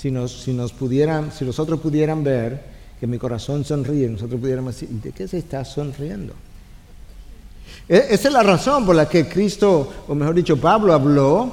si 0.01 0.11
nos, 0.11 0.33
si 0.33 0.55
nos 0.55 0.73
pudieran, 0.73 1.31
si 1.31 1.45
nosotros 1.45 1.79
pudieran 1.79 2.25
ver 2.25 2.59
que 2.99 3.07
mi 3.07 3.19
corazón 3.19 3.67
sonríe, 3.67 4.09
nosotros 4.09 4.41
pudiéramos 4.41 4.75
decir, 4.75 4.89
¿de 4.89 5.13
qué 5.13 5.29
se 5.29 5.37
está 5.37 5.63
sonriendo? 5.63 6.33
E, 7.87 8.07
esa 8.09 8.29
es 8.29 8.33
la 8.33 8.43
razón 8.43 8.87
por 8.87 8.97
la 8.97 9.07
que 9.07 9.29
Cristo, 9.29 9.93
o 10.09 10.15
mejor 10.15 10.35
dicho, 10.35 10.57
Pablo 10.57 10.95
habló 10.95 11.53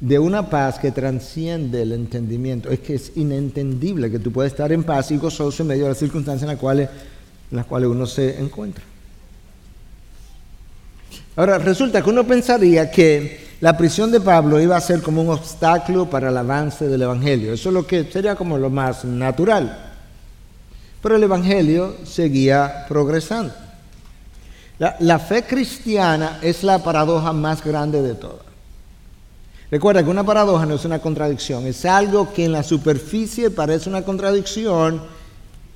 de 0.00 0.18
una 0.18 0.48
paz 0.48 0.78
que 0.78 0.92
transciende 0.92 1.82
el 1.82 1.92
entendimiento. 1.92 2.70
Es 2.70 2.80
que 2.80 2.94
es 2.94 3.12
inentendible 3.16 4.10
que 4.10 4.18
tú 4.18 4.32
puedas 4.32 4.52
estar 4.52 4.72
en 4.72 4.82
paz 4.82 5.10
y 5.10 5.18
gozoso 5.18 5.62
en 5.62 5.68
medio 5.68 5.82
de 5.82 5.88
las 5.90 5.98
circunstancias 5.98 6.44
en 6.44 6.54
las 6.54 6.58
cuales, 6.58 6.88
en 7.50 7.56
las 7.56 7.66
cuales 7.66 7.88
uno 7.88 8.06
se 8.06 8.40
encuentra. 8.40 8.84
Ahora, 11.36 11.58
resulta 11.58 12.02
que 12.02 12.10
uno 12.10 12.24
pensaría 12.24 12.90
que 12.90 13.50
la 13.60 13.76
prisión 13.76 14.10
de 14.10 14.20
Pablo 14.20 14.60
iba 14.60 14.76
a 14.76 14.80
ser 14.80 15.02
como 15.02 15.22
un 15.22 15.30
obstáculo 15.30 16.08
para 16.08 16.30
el 16.30 16.36
avance 16.36 16.88
del 16.88 17.02
Evangelio. 17.02 17.52
Eso 17.52 17.68
es 17.68 17.74
lo 17.74 17.86
que 17.86 18.04
sería 18.04 18.34
como 18.34 18.58
lo 18.58 18.70
más 18.70 19.04
natural. 19.04 19.92
Pero 21.02 21.16
el 21.16 21.22
Evangelio 21.22 21.96
seguía 22.04 22.86
progresando. 22.88 23.52
La, 24.78 25.18
fe 25.18 25.42
cristiana 25.42 26.38
es 26.40 26.62
la 26.62 26.82
paradoja 26.82 27.34
más 27.34 27.62
grande 27.62 28.00
de 28.00 28.14
todas. 28.14 28.46
Recuerda 29.70 30.02
que 30.02 30.08
una 30.08 30.24
paradoja 30.24 30.64
no 30.64 30.74
es 30.74 30.84
una 30.86 30.98
contradicción, 30.98 31.66
es 31.66 31.84
algo 31.84 32.32
que 32.32 32.46
en 32.46 32.52
la 32.52 32.62
superficie 32.62 33.50
parece 33.50 33.90
una 33.90 34.02
contradicción, 34.02 35.02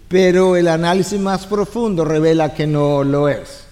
pero 0.08 0.56
el 0.56 0.68
análisis 0.68 1.18
más 1.18 1.46
profundo 1.46 2.04
revela 2.04 2.54
que 2.54 2.66
no 2.66 3.02
lo 3.04 3.28
es. 3.28 3.64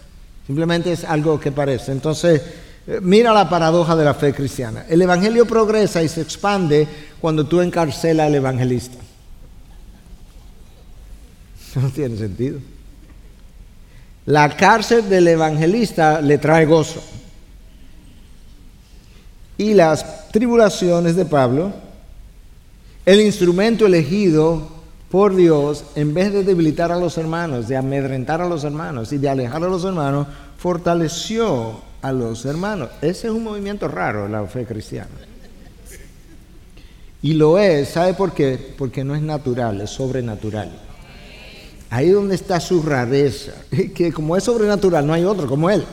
Simplemente 0.46 0.92
es 0.92 1.04
algo 1.04 1.38
que 1.38 1.52
parece. 1.52 1.92
Entonces, 1.92 2.42
eh, 2.86 2.98
mira 3.00 3.32
la 3.32 3.48
paradoja 3.48 3.94
de 3.94 4.04
la 4.04 4.14
fe 4.14 4.34
cristiana. 4.34 4.84
El 4.88 5.02
evangelio 5.02 5.46
progresa 5.46 6.02
y 6.02 6.08
se 6.08 6.22
expande 6.22 6.88
cuando 7.20 7.46
tú 7.46 7.60
encarcelas 7.60 8.26
al 8.26 8.34
evangelista. 8.34 8.98
No 11.74 11.88
tiene 11.88 12.18
sentido. 12.18 12.58
La 14.26 14.54
cárcel 14.56 15.08
del 15.08 15.26
evangelista 15.26 16.20
le 16.20 16.36
trae 16.36 16.66
gozo. 16.66 17.02
Y 19.56 19.72
las 19.72 20.28
tribulaciones 20.28 21.16
de 21.16 21.24
Pablo, 21.24 21.72
el 23.06 23.20
instrumento 23.20 23.86
elegido 23.86 24.81
por 25.12 25.36
Dios, 25.36 25.84
en 25.94 26.14
vez 26.14 26.32
de 26.32 26.42
debilitar 26.42 26.90
a 26.90 26.96
los 26.96 27.18
hermanos, 27.18 27.68
de 27.68 27.76
amedrentar 27.76 28.40
a 28.40 28.48
los 28.48 28.64
hermanos 28.64 29.12
y 29.12 29.18
de 29.18 29.28
alejar 29.28 29.62
a 29.62 29.68
los 29.68 29.84
hermanos, 29.84 30.26
fortaleció 30.56 31.82
a 32.00 32.12
los 32.12 32.46
hermanos. 32.46 32.88
Ese 33.02 33.26
es 33.26 33.32
un 33.34 33.44
movimiento 33.44 33.88
raro, 33.88 34.26
la 34.26 34.46
fe 34.46 34.64
cristiana. 34.64 35.10
Y 37.20 37.34
lo 37.34 37.58
es, 37.58 37.90
¿sabe 37.90 38.14
por 38.14 38.32
qué? 38.32 38.74
Porque 38.78 39.04
no 39.04 39.14
es 39.14 39.20
natural, 39.20 39.82
es 39.82 39.90
sobrenatural. 39.90 40.72
Ahí 41.90 42.08
donde 42.08 42.34
está 42.34 42.58
su 42.58 42.82
rareza, 42.82 43.52
que 43.94 44.14
como 44.14 44.34
es 44.34 44.44
sobrenatural, 44.44 45.06
no 45.06 45.12
hay 45.12 45.24
otro 45.24 45.46
como 45.46 45.68
él. 45.68 45.84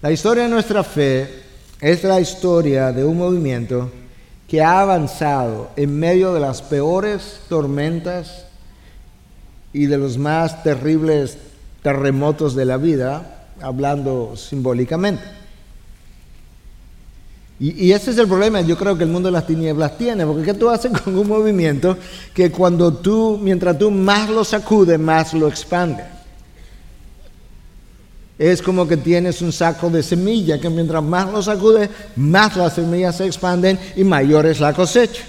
La 0.00 0.10
historia 0.10 0.44
de 0.44 0.48
nuestra 0.48 0.82
fe 0.82 1.28
es 1.82 2.02
la 2.02 2.18
historia 2.18 2.92
de 2.92 3.04
un 3.04 3.18
movimiento 3.18 3.90
que 4.48 4.62
ha 4.62 4.80
avanzado 4.80 5.70
en 5.76 5.98
medio 5.98 6.32
de 6.32 6.40
las 6.40 6.62
peores 6.62 7.40
tormentas 7.48 8.46
y 9.74 9.86
de 9.86 9.98
los 9.98 10.16
más 10.16 10.62
terribles 10.62 11.36
terremotos 11.82 12.54
de 12.54 12.64
la 12.64 12.78
vida, 12.78 13.44
hablando 13.60 14.34
simbólicamente. 14.36 15.22
Y, 17.60 17.90
ese 17.90 18.12
es 18.12 18.18
el 18.18 18.28
problema, 18.28 18.60
yo 18.60 18.78
creo 18.78 18.96
que 18.96 19.02
el 19.02 19.10
mundo 19.10 19.28
de 19.28 19.32
las 19.32 19.46
tinieblas 19.46 19.98
tiene, 19.98 20.24
porque 20.24 20.44
¿qué 20.44 20.54
tú 20.54 20.70
haces 20.70 20.92
con 20.92 21.18
un 21.18 21.26
movimiento 21.26 21.98
que 22.32 22.52
cuando 22.52 22.94
tú, 22.94 23.38
mientras 23.42 23.76
tú 23.76 23.90
más 23.90 24.30
lo 24.30 24.44
sacudes, 24.44 24.98
más 24.98 25.34
lo 25.34 25.48
expande? 25.48 26.04
Es 28.38 28.62
como 28.62 28.86
que 28.86 28.96
tienes 28.96 29.42
un 29.42 29.52
saco 29.52 29.90
de 29.90 30.02
semilla, 30.02 30.60
que 30.60 30.70
mientras 30.70 31.02
más 31.02 31.30
lo 31.30 31.42
sacudes, 31.42 31.90
más 32.16 32.56
las 32.56 32.74
semillas 32.74 33.16
se 33.16 33.26
expanden 33.26 33.78
y 33.96 34.04
mayor 34.04 34.46
es 34.46 34.60
la 34.60 34.72
cosecha. 34.72 35.24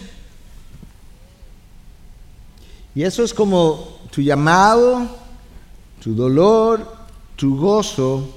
Y 2.94 3.04
eso 3.04 3.24
es 3.24 3.34
como 3.34 4.00
tu 4.12 4.22
llamado 4.22 5.20
tu 6.02 6.16
dolor, 6.16 6.86
tu 7.36 7.58
gozo 7.58 8.30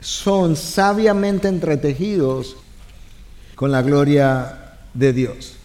son 0.00 0.56
sabiamente 0.56 1.48
entretejidos 1.48 2.56
con 3.54 3.70
la 3.70 3.82
gloria 3.82 4.76
de 4.94 5.12
Dios. 5.12 5.56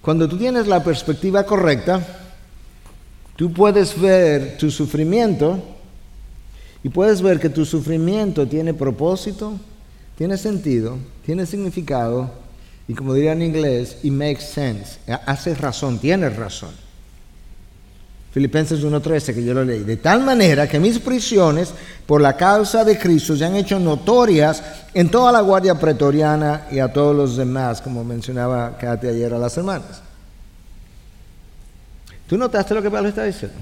Cuando 0.00 0.28
tú 0.28 0.38
tienes 0.38 0.68
la 0.68 0.84
perspectiva 0.84 1.44
correcta, 1.44 2.00
tú 3.34 3.52
puedes 3.52 4.00
ver 4.00 4.56
tu 4.58 4.70
sufrimiento 4.70 5.75
y 6.86 6.88
puedes 6.88 7.20
ver 7.20 7.40
que 7.40 7.48
tu 7.48 7.64
sufrimiento 7.64 8.46
tiene 8.46 8.72
propósito, 8.72 9.54
tiene 10.16 10.36
sentido, 10.36 10.96
tiene 11.24 11.44
significado 11.44 12.30
y 12.86 12.94
como 12.94 13.12
diría 13.12 13.32
en 13.32 13.42
inglés, 13.42 13.98
it 14.04 14.12
makes 14.12 14.42
sense, 14.42 15.00
hace 15.26 15.56
razón, 15.56 15.98
tiene 15.98 16.30
razón. 16.30 16.70
Filipenses 18.30 18.84
1.13, 18.84 19.34
que 19.34 19.42
yo 19.42 19.52
lo 19.52 19.64
leí. 19.64 19.80
De 19.80 19.96
tal 19.96 20.20
manera 20.22 20.68
que 20.68 20.78
mis 20.78 21.00
prisiones 21.00 21.74
por 22.06 22.20
la 22.20 22.36
causa 22.36 22.84
de 22.84 22.96
Cristo 22.96 23.36
se 23.36 23.44
han 23.44 23.56
hecho 23.56 23.80
notorias 23.80 24.62
en 24.94 25.10
toda 25.10 25.32
la 25.32 25.40
guardia 25.40 25.74
pretoriana 25.74 26.68
y 26.70 26.78
a 26.78 26.92
todos 26.92 27.16
los 27.16 27.36
demás, 27.36 27.82
como 27.82 28.04
mencionaba 28.04 28.78
Katy 28.78 29.08
ayer 29.08 29.34
a 29.34 29.38
las 29.38 29.56
hermanas. 29.56 30.02
¿Tú 32.28 32.38
notaste 32.38 32.74
lo 32.74 32.82
que 32.82 32.92
Pablo 32.92 33.08
está 33.08 33.24
diciendo? 33.24 33.58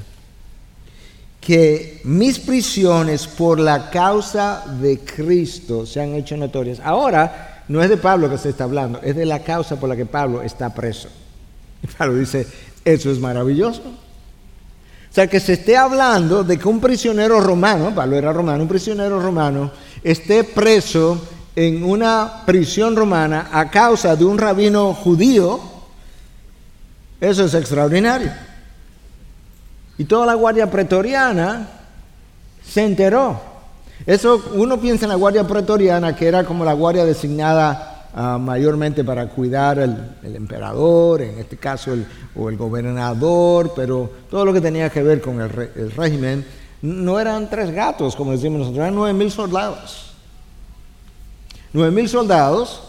Que 1.45 2.01
mis 2.05 2.39
prisiones 2.39 3.27
por 3.27 3.61
la 3.61 3.91
causa 3.91 4.65
de 4.81 5.01
Cristo 5.01 5.85
se 5.85 6.01
han 6.01 6.15
hecho 6.15 6.37
notorias. 6.37 6.81
Ahora, 6.83 7.63
no 7.69 7.83
es 7.83 7.89
de 7.89 7.97
Pablo 7.97 8.31
que 8.31 8.39
se 8.39 8.51
está 8.51 8.65
hablando, 8.65 9.01
es 9.03 9.15
de 9.15 9.27
la 9.27 9.41
causa 9.41 9.77
por 9.77 9.89
la 9.89 9.97
que 9.97 10.07
Pablo 10.07 10.43
está 10.43 10.73
preso. 10.73 11.09
Y 11.83 11.87
Pablo 11.87 12.15
dice, 12.15 12.47
eso 12.85 13.11
es 13.11 13.19
maravilloso. 13.19 13.83
O 13.83 15.15
sea, 15.15 15.29
que 15.29 15.39
se 15.39 15.53
esté 15.53 15.77
hablando 15.77 16.43
de 16.43 16.59
que 16.59 16.67
un 16.67 16.81
prisionero 16.81 17.41
romano, 17.41 17.95
Pablo 17.95 18.17
era 18.17 18.33
romano, 18.33 18.63
un 18.63 18.69
prisionero 18.69 19.21
romano, 19.21 19.71
esté 20.03 20.45
preso 20.45 21.21
en 21.55 21.85
una 21.85 22.43
prisión 22.45 22.97
romana 22.97 23.49
a 23.53 23.71
causa 23.71 24.17
de 24.17 24.25
un 24.25 24.39
rabino 24.39 24.93
judío, 24.93 25.61
eso 27.21 27.45
es 27.45 27.55
extraordinario. 27.55 28.33
Y 29.99 30.05
toda 30.05 30.27
la 30.27 30.35
guardia 30.35 30.71
pretoriana 30.71 31.69
se 32.65 32.85
enteró. 32.85 33.41
Eso 34.07 34.43
uno 34.55 34.81
piensa 34.81 35.05
en 35.05 35.11
la 35.11 35.15
guardia 35.15 35.47
pretoriana, 35.47 36.15
que 36.17 36.27
era 36.27 36.45
como 36.45 36.65
la 36.65 36.73
guardia 36.73 37.05
designada 37.05 37.95
Ah, 38.17 38.39
mayormente 38.39 39.03
para 39.03 39.27
cuidar 39.27 39.81
el, 39.81 40.37
emperador, 40.37 41.21
en 41.21 41.37
este 41.41 41.57
caso 41.57 41.93
el, 41.93 42.07
o 42.37 42.49
el 42.49 42.57
gobernador, 42.57 43.73
pero 43.75 44.09
todo 44.31 44.45
lo 44.45 44.53
que 44.53 44.61
tenía 44.61 44.89
que 44.89 45.03
ver 45.03 45.21
con 45.21 45.41
el, 45.41 45.51
régimen, 45.51 46.47
no 46.81 47.19
eran 47.19 47.51
tres 47.51 47.73
gatos, 47.73 48.15
como 48.15 48.31
decimos 48.31 48.61
nosotros, 48.61 48.85
eran 48.85 48.95
nueve 48.95 49.19
mil 49.19 49.33
soldados. 49.33 50.13
Nueve 51.73 51.91
mil 51.91 52.09
soldados, 52.09 52.83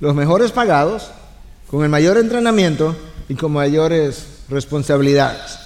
los 0.00 0.14
mejores 0.14 0.52
pagados, 0.52 1.10
con 1.70 1.82
el 1.82 1.90
mayor 1.90 2.16
entrenamiento 2.16 2.96
y 3.28 3.34
con 3.34 3.52
mayores 3.52 4.44
responsabilidades. 4.48 5.65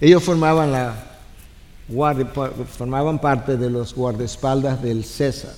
Ellos 0.00 0.22
formaban 0.22 0.72
la 0.72 0.94
formaban 2.76 3.18
parte 3.18 3.56
de 3.56 3.70
los 3.70 3.94
guardaespaldas 3.94 4.82
del 4.82 5.04
César. 5.04 5.54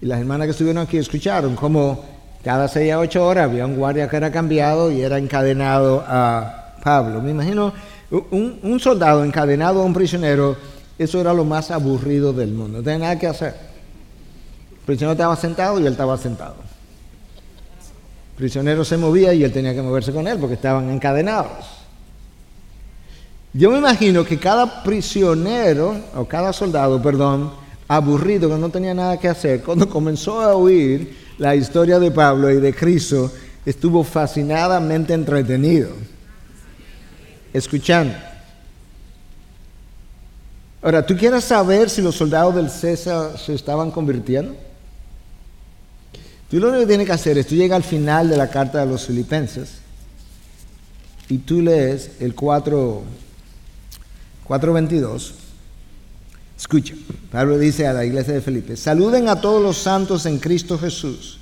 Y 0.00 0.06
las 0.06 0.20
hermanas 0.20 0.46
que 0.46 0.52
estuvieron 0.52 0.82
aquí 0.82 0.96
escucharon 0.96 1.54
cómo 1.54 2.02
cada 2.42 2.66
seis 2.68 2.90
a 2.90 2.98
ocho 2.98 3.26
horas 3.26 3.44
había 3.44 3.66
un 3.66 3.76
guardia 3.76 4.08
que 4.08 4.16
era 4.16 4.32
cambiado 4.32 4.90
y 4.90 5.02
era 5.02 5.18
encadenado 5.18 6.02
a 6.06 6.74
Pablo. 6.82 7.20
Me 7.20 7.30
imagino 7.30 7.72
un, 8.10 8.80
soldado 8.80 9.24
encadenado 9.24 9.82
a 9.82 9.84
un 9.84 9.92
prisionero, 9.92 10.56
eso 10.98 11.20
era 11.20 11.34
lo 11.34 11.44
más 11.44 11.70
aburrido 11.70 12.32
del 12.32 12.52
mundo. 12.52 12.78
No 12.78 12.84
tenía 12.84 12.98
nada 13.00 13.18
que 13.18 13.26
hacer. 13.26 13.54
El 14.72 14.86
prisionero 14.86 15.12
estaba 15.12 15.36
sentado 15.36 15.78
y 15.78 15.86
él 15.86 15.92
estaba 15.92 16.16
sentado. 16.16 16.56
El 18.30 18.36
prisionero 18.36 18.84
se 18.86 18.96
movía 18.96 19.34
y 19.34 19.44
él 19.44 19.52
tenía 19.52 19.74
que 19.74 19.82
moverse 19.82 20.12
con 20.12 20.26
él 20.26 20.38
porque 20.38 20.54
estaban 20.54 20.88
encadenados. 20.88 21.79
Yo 23.52 23.70
me 23.70 23.78
imagino 23.78 24.24
que 24.24 24.38
cada 24.38 24.82
prisionero, 24.84 25.96
o 26.14 26.24
cada 26.24 26.52
soldado, 26.52 27.02
perdón, 27.02 27.52
aburrido, 27.88 28.48
que 28.48 28.56
no 28.56 28.68
tenía 28.68 28.94
nada 28.94 29.18
que 29.18 29.28
hacer, 29.28 29.62
cuando 29.62 29.88
comenzó 29.90 30.40
a 30.40 30.54
oír 30.54 31.16
la 31.38 31.56
historia 31.56 31.98
de 31.98 32.12
Pablo 32.12 32.50
y 32.50 32.60
de 32.60 32.72
Cristo, 32.72 33.30
estuvo 33.66 34.04
fascinadamente 34.04 35.14
entretenido, 35.14 35.90
escuchando. 37.52 38.14
Ahora, 40.82 41.04
¿tú 41.04 41.16
quieres 41.16 41.44
saber 41.44 41.90
si 41.90 42.00
los 42.00 42.14
soldados 42.14 42.54
del 42.54 42.70
César 42.70 43.36
se 43.36 43.54
estaban 43.54 43.90
convirtiendo? 43.90 44.54
Tú 46.48 46.58
lo 46.58 46.68
único 46.68 46.82
que 46.82 46.86
tienes 46.86 47.06
que 47.06 47.12
hacer 47.12 47.36
es, 47.36 47.46
tú 47.46 47.54
llegas 47.54 47.76
al 47.76 47.82
final 47.82 48.28
de 48.28 48.36
la 48.36 48.48
carta 48.48 48.80
de 48.80 48.86
los 48.86 49.06
filipenses 49.06 49.78
y 51.28 51.38
tú 51.38 51.60
lees 51.60 52.12
el 52.20 52.34
4, 52.34 53.02
4.22 54.50 55.30
Escucha, 56.58 56.94
Pablo 57.30 57.56
dice 57.56 57.86
a 57.86 57.92
la 57.92 58.04
iglesia 58.04 58.34
de 58.34 58.40
Felipe, 58.40 58.76
saluden 58.76 59.28
a 59.28 59.40
todos 59.40 59.62
los 59.62 59.78
santos 59.78 60.26
en 60.26 60.38
Cristo 60.38 60.78
Jesús. 60.78 61.38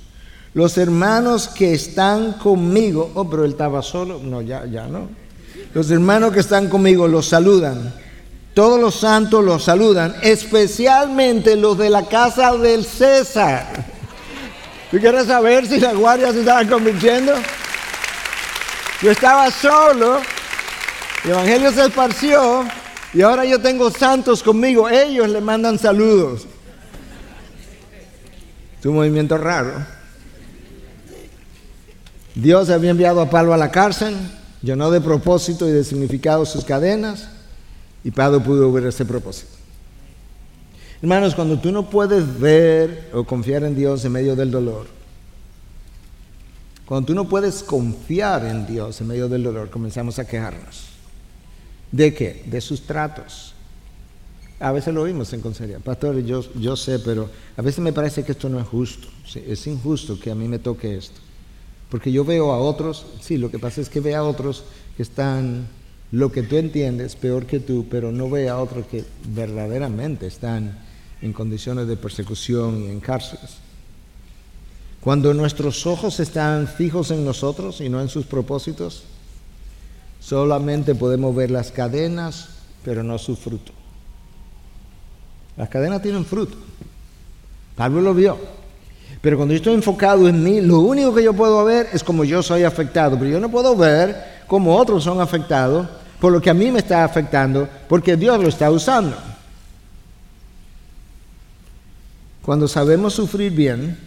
Los 0.53 0.77
hermanos 0.77 1.49
que 1.49 1.73
están 1.73 2.33
conmigo, 2.33 3.11
oh, 3.15 3.29
pero 3.29 3.43
él 3.43 3.51
estaba 3.51 3.81
solo, 3.81 4.21
no, 4.23 4.41
ya, 4.41 4.65
ya 4.65 4.87
no. 4.87 5.09
Los 5.73 5.91
hermanos 5.91 6.31
que 6.31 6.39
están 6.39 6.69
conmigo 6.69 7.05
los 7.07 7.25
saludan. 7.25 7.93
Todos 8.53 8.79
los 8.79 8.95
santos 8.95 9.43
los 9.43 9.63
saludan, 9.63 10.15
especialmente 10.21 11.57
los 11.57 11.77
de 11.77 11.89
la 11.89 12.07
casa 12.07 12.55
del 12.55 12.85
César. 12.85 13.65
¿Tú 14.89 14.99
quieres 14.99 15.25
saber 15.25 15.67
si 15.67 15.81
la 15.81 15.93
guardia 15.93 16.31
se 16.31 16.39
estaba 16.39 16.65
convirtiendo? 16.65 17.33
Yo 19.01 19.11
estaba 19.11 19.51
solo, 19.51 20.21
el 21.25 21.31
evangelio 21.31 21.71
se 21.73 21.85
esparció 21.87 22.65
y 23.13 23.21
ahora 23.21 23.45
yo 23.45 23.59
tengo 23.59 23.89
santos 23.91 24.43
conmigo, 24.43 24.89
ellos 24.89 25.29
le 25.29 25.41
mandan 25.41 25.79
saludos. 25.79 26.45
Es 28.79 28.85
un 28.85 28.95
movimiento 28.95 29.37
raro. 29.37 29.73
Dios 32.35 32.69
había 32.69 32.91
enviado 32.91 33.19
a 33.21 33.29
Pablo 33.29 33.53
a 33.53 33.57
la 33.57 33.71
cárcel, 33.71 34.15
llenó 34.61 34.91
de 34.91 35.01
propósito 35.01 35.67
y 35.67 35.71
de 35.71 35.83
significado 35.83 36.45
sus 36.45 36.63
cadenas, 36.63 37.29
y 38.03 38.11
Pablo 38.11 38.41
pudo 38.41 38.71
ver 38.71 38.85
ese 38.85 39.05
propósito. 39.05 39.51
Hermanos, 41.01 41.33
cuando 41.33 41.59
tú 41.59 41.71
no 41.71 41.89
puedes 41.89 42.39
ver 42.39 43.09
o 43.13 43.23
confiar 43.23 43.63
en 43.63 43.75
Dios 43.75 44.05
en 44.05 44.11
medio 44.11 44.35
del 44.35 44.51
dolor, 44.51 44.87
cuando 46.85 47.07
tú 47.07 47.13
no 47.13 47.27
puedes 47.27 47.63
confiar 47.63 48.45
en 48.45 48.65
Dios 48.67 48.99
en 49.01 49.07
medio 49.07 49.27
del 49.27 49.43
dolor, 49.43 49.69
comenzamos 49.69 50.19
a 50.19 50.25
quejarnos. 50.25 50.98
¿De 51.91 52.13
qué? 52.13 52.43
De 52.45 52.61
sus 52.61 52.81
tratos. 52.81 53.53
A 54.59 54.71
veces 54.71 54.93
lo 54.93 55.03
oímos 55.03 55.31
en 55.33 55.41
consejería. 55.41 55.79
Pastor, 55.79 56.19
yo, 56.19 56.43
yo 56.55 56.75
sé, 56.75 56.99
pero 56.99 57.29
a 57.55 57.61
veces 57.61 57.79
me 57.79 57.93
parece 57.93 58.23
que 58.23 58.33
esto 58.33 58.49
no 58.49 58.59
es 58.59 58.67
justo. 58.67 59.07
es 59.33 59.67
injusto 59.67 60.19
que 60.19 60.31
a 60.31 60.35
mí 60.35 60.47
me 60.47 60.59
toque 60.59 60.97
esto. 60.97 61.19
Porque 61.89 62.11
yo 62.11 62.23
veo 62.23 62.51
a 62.51 62.59
otros, 62.59 63.05
sí, 63.21 63.37
lo 63.37 63.49
que 63.49 63.57
pasa 63.57 63.81
es 63.81 63.89
que 63.89 63.99
veo 63.99 64.19
a 64.19 64.23
otros 64.23 64.63
que 64.95 65.03
están, 65.03 65.67
lo 66.11 66.31
que 66.31 66.43
tú 66.43 66.57
entiendes, 66.57 67.15
peor 67.15 67.45
que 67.45 67.59
tú, 67.59 67.87
pero 67.89 68.11
no 68.11 68.29
veo 68.29 68.53
a 68.53 68.61
otros 68.61 68.85
que 68.85 69.05
verdaderamente 69.33 70.27
están 70.27 70.77
en 71.21 71.33
condiciones 71.33 71.87
de 71.87 71.97
persecución 71.97 72.83
y 72.83 72.87
en 72.87 72.99
cárceles. 72.99 73.57
Cuando 75.01 75.33
nuestros 75.33 75.87
ojos 75.87 76.19
están 76.19 76.67
fijos 76.67 77.11
en 77.11 77.23
nosotros 77.23 77.79
y 77.79 77.87
no 77.87 78.01
en 78.01 78.09
sus 78.09 78.25
propósitos, 78.25 79.03
Solamente 80.19 80.95
podemos 80.95 81.35
ver 81.35 81.51
las 81.51 81.71
cadenas, 81.71 82.49
pero 82.83 83.03
no 83.03 83.17
su 83.17 83.35
fruto. 83.35 83.71
Las 85.57 85.69
cadenas 85.69 86.01
tienen 86.01 86.25
fruto. 86.25 86.57
Pablo 87.75 88.01
lo 88.01 88.13
vio. 88.13 88.37
Pero 89.21 89.37
cuando 89.37 89.53
yo 89.53 89.57
estoy 89.57 89.73
enfocado 89.73 90.29
en 90.29 90.43
mí, 90.43 90.61
lo 90.61 90.79
único 90.79 91.13
que 91.13 91.23
yo 91.23 91.33
puedo 91.33 91.63
ver 91.65 91.89
es 91.91 92.03
como 92.03 92.23
yo 92.23 92.41
soy 92.41 92.63
afectado. 92.63 93.17
Pero 93.17 93.31
yo 93.31 93.39
no 93.39 93.49
puedo 93.49 93.75
ver 93.75 94.43
cómo 94.47 94.75
otros 94.75 95.03
son 95.03 95.19
afectados 95.19 95.87
por 96.19 96.33
lo 96.33 96.41
que 96.41 96.49
a 96.49 96.53
mí 96.53 96.69
me 96.69 96.79
está 96.79 97.03
afectando, 97.03 97.67
porque 97.87 98.17
Dios 98.17 98.41
lo 98.41 98.49
está 98.49 98.69
usando. 98.69 99.17
Cuando 102.41 102.67
sabemos 102.67 103.13
sufrir 103.13 103.51
bien, 103.51 103.97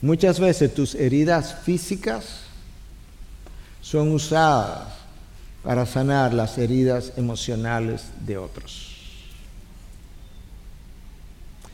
muchas 0.00 0.38
veces 0.38 0.72
tus 0.72 0.94
heridas 0.94 1.56
físicas 1.64 2.42
son 3.80 4.12
usadas 4.12 4.88
para 5.62 5.86
sanar 5.86 6.32
las 6.32 6.56
heridas 6.58 7.12
emocionales 7.16 8.06
de 8.24 8.38
otros. 8.38 8.88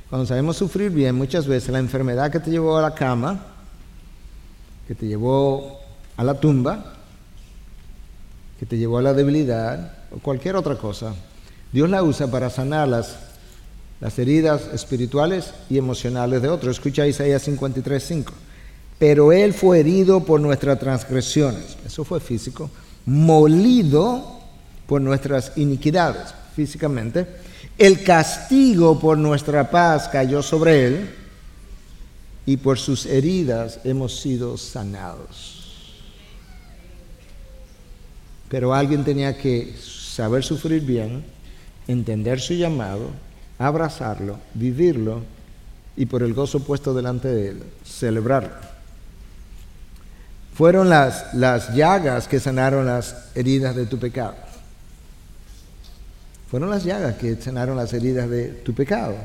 Cuando 0.08 0.26
sabemos 0.26 0.56
sufrir 0.56 0.90
bien, 0.90 1.14
muchas 1.14 1.46
veces 1.46 1.70
la 1.70 1.78
enfermedad 1.78 2.30
que 2.30 2.40
te 2.40 2.50
llevó 2.50 2.76
a 2.76 2.82
la 2.82 2.94
cama, 2.94 3.44
que 4.86 4.94
te 4.94 5.06
llevó 5.06 5.80
a 6.16 6.24
la 6.24 6.34
tumba, 6.34 6.94
que 8.58 8.66
te 8.66 8.78
llevó 8.78 8.98
a 8.98 9.02
la 9.02 9.12
debilidad 9.12 9.92
o 10.10 10.18
cualquier 10.18 10.56
otra 10.56 10.76
cosa, 10.76 11.14
Dios 11.72 11.90
la 11.90 12.02
usa 12.02 12.30
para 12.30 12.50
sanar 12.50 12.88
las, 12.88 13.16
las 14.00 14.18
heridas 14.18 14.68
espirituales 14.72 15.52
y 15.68 15.76
emocionales 15.76 16.40
de 16.40 16.48
otros. 16.48 16.76
Escucha 16.76 17.06
Isaías 17.06 17.46
53.5 17.46 18.45
pero 18.98 19.32
Él 19.32 19.52
fue 19.52 19.80
herido 19.80 20.24
por 20.24 20.40
nuestras 20.40 20.78
transgresiones, 20.78 21.76
eso 21.84 22.04
fue 22.04 22.20
físico, 22.20 22.70
molido 23.04 24.40
por 24.86 25.00
nuestras 25.00 25.52
iniquidades, 25.56 26.34
físicamente. 26.54 27.26
El 27.76 28.02
castigo 28.02 28.98
por 28.98 29.18
nuestra 29.18 29.70
paz 29.70 30.08
cayó 30.08 30.42
sobre 30.42 30.86
Él 30.86 31.10
y 32.46 32.56
por 32.56 32.78
sus 32.78 33.04
heridas 33.06 33.80
hemos 33.84 34.20
sido 34.20 34.56
sanados. 34.56 35.56
pero 38.48 38.72
alguien 38.72 39.04
tenía 39.04 39.36
que 39.36 39.74
saber 39.76 40.44
sufrir 40.44 40.82
bien, 40.82 41.24
entender 41.88 42.40
su 42.40 42.54
llamado, 42.54 43.10
abrazarlo, 43.58 44.38
vivirlo 44.54 45.22
y 45.96 46.06
por 46.06 46.22
el 46.22 46.32
gozo 46.32 46.60
puesto 46.60 46.94
delante 46.94 47.28
de 47.28 47.48
él, 47.48 47.62
celebrarlo. 47.84 48.75
Fueron 50.56 50.88
las, 50.88 51.34
las 51.34 51.74
llagas 51.74 52.28
que 52.28 52.40
sanaron 52.40 52.86
las 52.86 53.14
heridas 53.34 53.76
de 53.76 53.84
tu 53.84 53.98
pecado. 53.98 54.34
Fueron 56.50 56.70
las 56.70 56.84
llagas 56.84 57.16
que 57.16 57.36
sanaron 57.36 57.76
las 57.76 57.92
heridas 57.92 58.30
de 58.30 58.48
tu 58.48 58.72
pecado. 58.72 59.16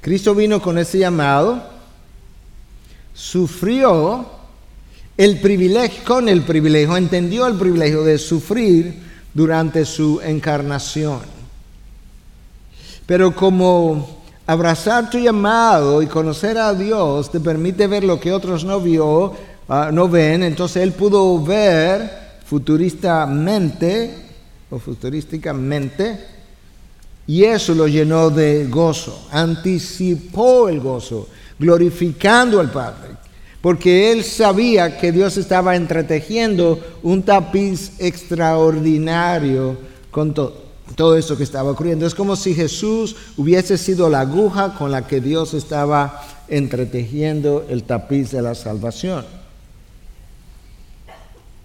Cristo 0.00 0.34
vino 0.34 0.60
con 0.60 0.76
ese 0.78 0.98
llamado, 0.98 1.62
sufrió 3.14 4.26
el 5.16 5.40
privilegio, 5.40 6.02
con 6.04 6.28
el 6.28 6.42
privilegio, 6.42 6.96
entendió 6.96 7.46
el 7.46 7.56
privilegio 7.56 8.02
de 8.02 8.18
sufrir 8.18 9.02
durante 9.32 9.84
su 9.84 10.20
encarnación. 10.20 11.20
Pero 13.06 13.34
como 13.36 14.22
abrazar 14.46 15.10
tu 15.10 15.18
llamado 15.18 16.02
y 16.02 16.06
conocer 16.06 16.58
a 16.58 16.74
Dios 16.74 17.30
te 17.30 17.40
permite 17.40 17.86
ver 17.86 18.02
lo 18.02 18.18
que 18.18 18.32
otros 18.32 18.64
no 18.64 18.80
vio, 18.80 19.34
ah, 19.68 19.90
no 19.92 20.08
ven, 20.08 20.42
entonces 20.42 20.82
él 20.82 20.92
pudo 20.92 21.42
ver 21.42 22.24
futuristamente 22.44 24.14
o 24.70 24.78
futurísticamente 24.78 26.34
y 27.26 27.44
eso 27.44 27.74
lo 27.74 27.88
llenó 27.88 28.30
de 28.30 28.66
gozo, 28.66 29.28
anticipó 29.30 30.68
el 30.68 30.80
gozo, 30.80 31.28
glorificando 31.58 32.60
al 32.60 32.70
Padre, 32.70 33.10
porque 33.62 34.12
él 34.12 34.24
sabía 34.24 34.98
que 34.98 35.10
Dios 35.10 35.38
estaba 35.38 35.74
entretejiendo 35.74 36.78
un 37.02 37.22
tapiz 37.22 37.92
extraordinario 37.98 39.76
con 40.10 40.34
todo 40.34 41.16
eso 41.16 41.36
que 41.36 41.44
estaba 41.44 41.70
ocurriendo. 41.70 42.06
Es 42.06 42.14
como 42.14 42.36
si 42.36 42.54
Jesús 42.54 43.16
hubiese 43.38 43.78
sido 43.78 44.10
la 44.10 44.20
aguja 44.20 44.74
con 44.74 44.90
la 44.90 45.06
que 45.06 45.22
Dios 45.22 45.54
estaba 45.54 46.22
entretejiendo 46.48 47.64
el 47.70 47.84
tapiz 47.84 48.32
de 48.32 48.42
la 48.42 48.54
salvación. 48.54 49.24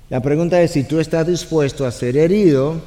La 0.09 0.21
pregunta 0.21 0.59
es 0.61 0.71
si 0.71 0.83
tú 0.83 0.99
estás 0.99 1.27
dispuesto 1.27 1.85
a 1.85 1.91
ser 1.91 2.17
herido 2.17 2.81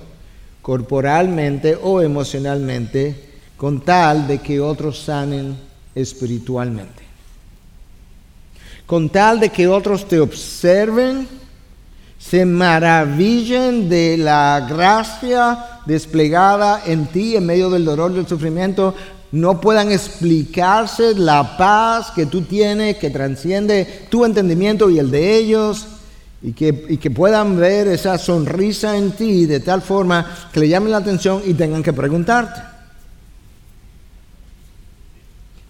corporalmente 0.61 1.79
o 1.81 2.01
emocionalmente 2.01 3.15
con 3.57 3.81
tal 3.81 4.27
de 4.27 4.39
que 4.39 4.59
otros 4.61 4.99
sanen 4.99 5.57
espiritualmente. 5.95 7.03
Con 8.87 9.09
tal 9.09 9.39
de 9.39 9.51
que 9.51 9.69
otros 9.69 10.09
te 10.09 10.19
observen, 10.19 11.29
se 12.19 12.45
maravillen 12.45 13.89
de 13.89 14.17
la 14.17 14.67
gracia 14.69 15.81
desplegada 15.87 16.83
en 16.87 17.07
ti 17.07 17.37
en 17.37 17.47
medio 17.47 17.71
del 17.71 17.85
dolor 17.85 18.11
y 18.11 18.17
del 18.17 18.27
sufrimiento, 18.27 18.95
no 19.31 19.61
puedan 19.61 19.93
explicarse 19.93 21.15
la 21.15 21.57
paz 21.57 22.11
que 22.11 22.27
tú 22.27 22.43
tienes, 22.43 22.97
que 22.97 23.11
transciende 23.11 24.07
tu 24.11 24.25
entendimiento 24.25 24.91
y 24.91 24.99
el 24.99 25.11
de 25.11 25.37
ellos, 25.37 25.87
y 26.43 26.53
que, 26.53 26.99
que, 26.99 27.11
puedan 27.11 27.57
ver 27.57 27.87
esa 27.89 28.19
sonrisa 28.19 28.97
en 28.97 29.13
ti 29.13 29.47
de 29.47 29.61
tal 29.61 29.81
forma 29.81 30.49
que 30.53 30.61
le 30.61 30.69
llamen 30.69 30.91
la 30.91 30.99
atención 30.99 31.41
y 31.47 31.55
tengan 31.55 31.83
que 31.83 31.93
preguntarte. 31.93 32.61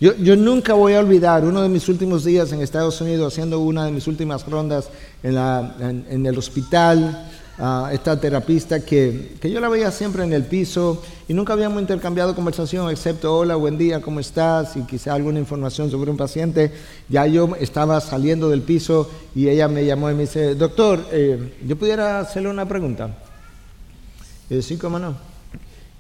Yo, 0.01 0.17
yo, 0.17 0.35
nunca 0.35 0.75
voy 0.75 0.95
a 0.95 1.01
olvidar 1.01 1.45
uno 1.45 1.63
de 1.63 1.69
mis 1.69 1.89
últimos 1.89 2.25
días 2.25 2.51
en 2.53 2.61
Estados 2.61 3.01
Unidos 3.01 3.33
haciendo 3.33 3.61
una 3.61 3.85
de 3.85 3.93
mis 3.93 4.07
últimas 4.07 4.47
rondas 4.47 4.89
en, 5.23 5.35
la, 5.37 5.77
en 5.81 6.27
el 6.27 6.37
hospital 6.39 7.29
esta 7.93 8.19
terapista 8.19 8.81
que, 8.81 9.37
yo 9.43 9.61
la 9.61 9.69
veía 9.69 9.91
siempre 9.91 10.25
en 10.25 10.33
el 10.33 10.45
piso 10.45 11.03
y 11.29 11.35
nunca 11.35 11.53
habíamos 11.53 11.81
intercambiado 11.81 12.35
conversación 12.35 12.91
excepto 12.91 13.37
hola, 13.37 13.57
buen 13.57 13.77
día, 13.77 14.01
¿cómo 14.01 14.21
estás? 14.21 14.77
y 14.77 14.83
quizá 14.83 15.15
alguna 15.15 15.39
información 15.39 15.91
sobre 15.91 16.11
un 16.11 16.17
paciente. 16.17 16.73
Ya 17.09 17.27
yo 17.27 17.55
estaba 17.61 18.01
saliendo 18.01 18.49
del 18.49 18.63
piso 18.63 19.11
y 19.35 19.49
ella 19.49 19.69
me 19.69 19.85
llamó 19.85 20.11
y 20.11 20.15
me 20.15 20.23
dice, 20.23 20.55
doctor, 20.55 21.07
eh, 21.13 21.55
¿yo 21.67 21.77
pudiera 21.77 22.21
hacerle 22.21 22.49
una 22.49 22.67
pregunta? 22.67 23.17
Y 24.49 24.55
yo, 24.57 24.63
sí, 24.63 24.77
cómo 24.77 24.99
no. 24.99 25.15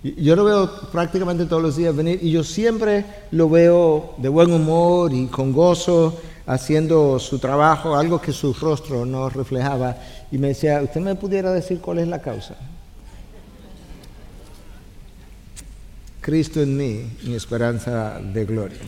Yo 0.03 0.35
lo 0.35 0.45
veo 0.45 0.69
prácticamente 0.91 1.45
todos 1.45 1.63
los 1.63 1.77
días 1.77 1.95
venir 1.95 2.19
y 2.21 2.33
yo 2.33 2.43
siempre 2.43 3.05
lo 3.31 3.49
veo 3.49 4.15
de 4.17 4.29
buen 4.29 4.53
humor 4.53 5.13
y 5.13 5.27
con 5.27 5.53
gozo 5.53 6.19
haciendo 6.45 7.21
su 7.21 7.39
trabajo, 7.39 7.95
algo 7.95 8.21
que 8.21 8.33
su 8.33 8.53
rostro 8.53 9.07
no 9.07 9.29
reflejaba 9.29 9.97
y 10.33 10.39
me 10.39 10.49
decía, 10.49 10.81
¿usted 10.83 11.03
me 11.03 11.15
pudiera 11.15 11.53
decir 11.53 11.79
cuál 11.81 11.99
es 11.99 12.09
la 12.09 12.23
causa? 12.23 12.57
Cristo 16.23 16.63
en 16.63 16.75
mí, 16.75 17.19
mi 17.25 17.35
esperanza 17.35 18.19
de 18.19 18.47
gloria. 18.47 18.79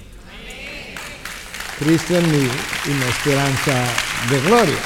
Cristo 1.78 2.16
en 2.16 2.32
mí 2.32 2.48
y 2.86 2.88
mi 2.88 3.04
esperanza 3.04 3.84
de 4.30 4.40
gloria. 4.40 4.78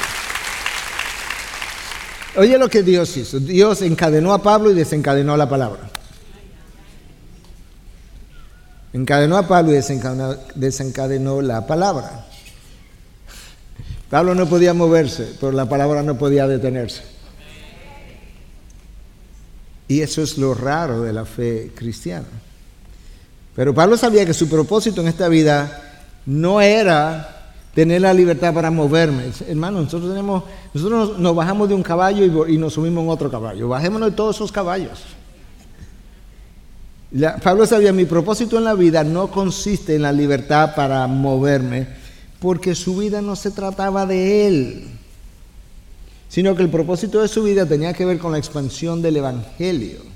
Oye 2.36 2.58
lo 2.58 2.68
que 2.68 2.82
Dios 2.82 3.16
hizo. 3.16 3.38
Dios 3.38 3.82
encadenó 3.82 4.32
a 4.32 4.42
Pablo 4.42 4.72
y 4.72 4.74
desencadenó 4.74 5.36
la 5.36 5.48
palabra. 5.48 5.80
Encadenó 8.92 9.36
a 9.36 9.46
Pablo 9.46 9.70
y 9.70 9.74
desencadenó, 9.74 10.34
desencadenó 10.56 11.40
la 11.40 11.68
palabra. 11.68 12.27
Pablo 14.10 14.34
no 14.34 14.46
podía 14.46 14.72
moverse, 14.72 15.34
pero 15.38 15.52
la 15.52 15.68
palabra 15.68 16.02
no 16.02 16.16
podía 16.16 16.46
detenerse. 16.46 17.02
Y 19.88 20.00
eso 20.00 20.22
es 20.22 20.36
lo 20.38 20.54
raro 20.54 21.02
de 21.02 21.12
la 21.12 21.24
fe 21.24 21.72
cristiana. 21.74 22.26
Pero 23.56 23.74
Pablo 23.74 23.96
sabía 23.96 24.24
que 24.24 24.34
su 24.34 24.48
propósito 24.48 25.00
en 25.00 25.08
esta 25.08 25.28
vida 25.28 26.04
no 26.26 26.60
era 26.60 27.38
tener 27.74 28.02
la 28.02 28.12
libertad 28.14 28.52
para 28.54 28.70
moverme. 28.70 29.24
Hermano, 29.46 29.82
nosotros 29.82 30.10
tenemos, 30.10 30.44
nosotros 30.74 31.18
nos 31.18 31.34
bajamos 31.34 31.68
de 31.68 31.74
un 31.74 31.82
caballo 31.82 32.46
y, 32.46 32.58
nos 32.58 32.74
subimos 32.74 33.02
en 33.02 33.10
otro 33.10 33.30
caballo. 33.30 33.68
Bajémonos 33.68 34.10
de 34.10 34.16
todos 34.16 34.36
esos 34.36 34.52
caballos. 34.52 35.00
Pablo 37.42 37.64
sabía, 37.66 37.92
mi 37.92 38.04
propósito 38.04 38.58
en 38.58 38.64
la 38.64 38.74
vida 38.74 39.02
no 39.02 39.30
consiste 39.30 39.96
en 39.96 40.02
la 40.02 40.12
libertad 40.12 40.74
para 40.74 41.06
moverme, 41.06 41.88
porque 42.40 42.74
su 42.74 42.96
vida 42.96 43.20
no 43.20 43.36
se 43.36 43.50
trataba 43.50 44.06
de 44.06 44.46
él, 44.46 44.84
sino 46.28 46.54
que 46.54 46.62
el 46.62 46.70
propósito 46.70 47.20
de 47.20 47.28
su 47.28 47.42
vida 47.42 47.66
tenía 47.66 47.92
que 47.92 48.04
ver 48.04 48.18
con 48.18 48.32
la 48.32 48.38
expansión 48.38 49.02
del 49.02 49.16
Evangelio. 49.16 50.06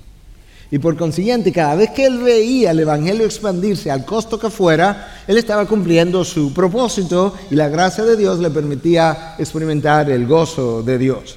Y 0.71 0.79
por 0.79 0.97
consiguiente, 0.97 1.53
cada 1.53 1.75
vez 1.75 1.91
que 1.91 2.07
él 2.07 2.19
veía 2.19 2.71
el 2.71 2.81
Evangelio 2.81 3.27
expandirse 3.27 3.91
al 3.91 4.07
costo 4.07 4.39
que 4.39 4.49
fuera, 4.49 5.23
él 5.27 5.37
estaba 5.37 5.67
cumpliendo 5.67 6.25
su 6.25 6.55
propósito 6.55 7.35
y 7.51 7.57
la 7.57 7.69
gracia 7.69 8.05
de 8.05 8.17
Dios 8.17 8.39
le 8.39 8.51
permitía 8.51 9.35
experimentar 9.39 10.11
el 10.11 10.27
gozo 10.27 10.83
de 10.83 10.97
Dios. 10.97 11.37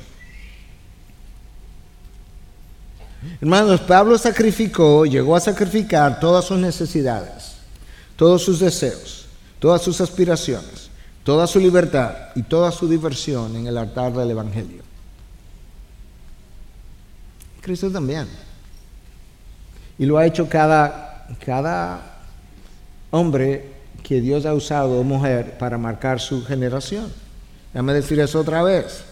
Hermanos, 3.42 3.82
Pablo 3.82 4.18
sacrificó, 4.18 5.06
llegó 5.06 5.36
a 5.36 5.42
sacrificar 5.42 6.20
todas 6.20 6.46
sus 6.46 6.58
necesidades, 6.58 7.56
todos 8.16 8.42
sus 8.42 8.60
deseos 8.60 9.25
todas 9.60 9.82
sus 9.82 10.02
aspiraciones, 10.02 10.90
toda 11.24 11.48
su 11.48 11.60
libertad 11.60 12.14
y 12.36 12.44
toda 12.44 12.72
su 12.72 12.88
diversión 12.88 13.56
en 13.56 13.68
el 13.68 13.78
altar 13.78 14.14
del 14.14 14.32
Evangelio. 14.32 14.84
Cristo 17.62 17.90
también. 17.90 18.28
Y 19.98 20.06
lo 20.06 20.18
ha 20.18 20.26
hecho 20.26 20.48
cada, 20.48 21.28
cada 21.44 22.20
hombre 23.12 23.74
que 24.04 24.22
Dios 24.22 24.46
ha 24.46 24.54
usado, 24.54 25.02
mujer, 25.04 25.58
para 25.58 25.78
marcar 25.78 26.20
su 26.20 26.46
generación. 26.46 27.12
Déjame 27.74 27.94
decir 27.94 28.20
eso 28.20 28.40
otra 28.40 28.62
vez. 28.62 29.04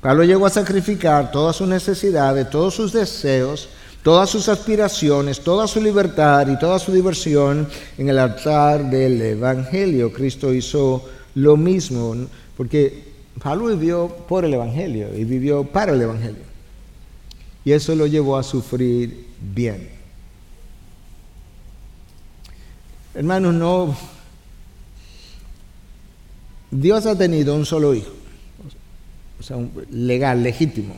Pablo 0.00 0.22
llegó 0.22 0.46
a 0.46 0.50
sacrificar 0.50 1.32
todas 1.32 1.56
sus 1.56 1.66
necesidades, 1.66 2.48
todos 2.48 2.74
sus 2.74 2.92
deseos, 2.92 3.68
todas 4.06 4.30
sus 4.30 4.48
aspiraciones, 4.48 5.40
toda 5.40 5.66
su 5.66 5.80
libertad 5.80 6.46
y 6.46 6.56
toda 6.60 6.78
su 6.78 6.92
diversión 6.92 7.66
en 7.98 8.08
el 8.08 8.20
altar 8.20 8.88
del 8.88 9.20
Evangelio. 9.20 10.12
Cristo 10.12 10.54
hizo 10.54 11.04
lo 11.34 11.56
mismo, 11.56 12.14
porque 12.56 13.02
Pablo 13.42 13.66
vivió 13.66 14.06
por 14.06 14.44
el 14.44 14.54
Evangelio 14.54 15.08
y 15.12 15.24
vivió 15.24 15.64
para 15.64 15.92
el 15.92 16.00
Evangelio. 16.00 16.44
Y 17.64 17.72
eso 17.72 17.96
lo 17.96 18.06
llevó 18.06 18.36
a 18.36 18.44
sufrir 18.44 19.26
bien. 19.40 19.88
Hermanos, 23.12 23.54
no... 23.54 23.96
Dios 26.70 27.06
ha 27.06 27.18
tenido 27.18 27.56
un 27.56 27.66
solo 27.66 27.92
hijo, 27.92 28.12
o 29.40 29.42
sea, 29.42 29.56
legal, 29.90 30.44
legítimo, 30.44 30.94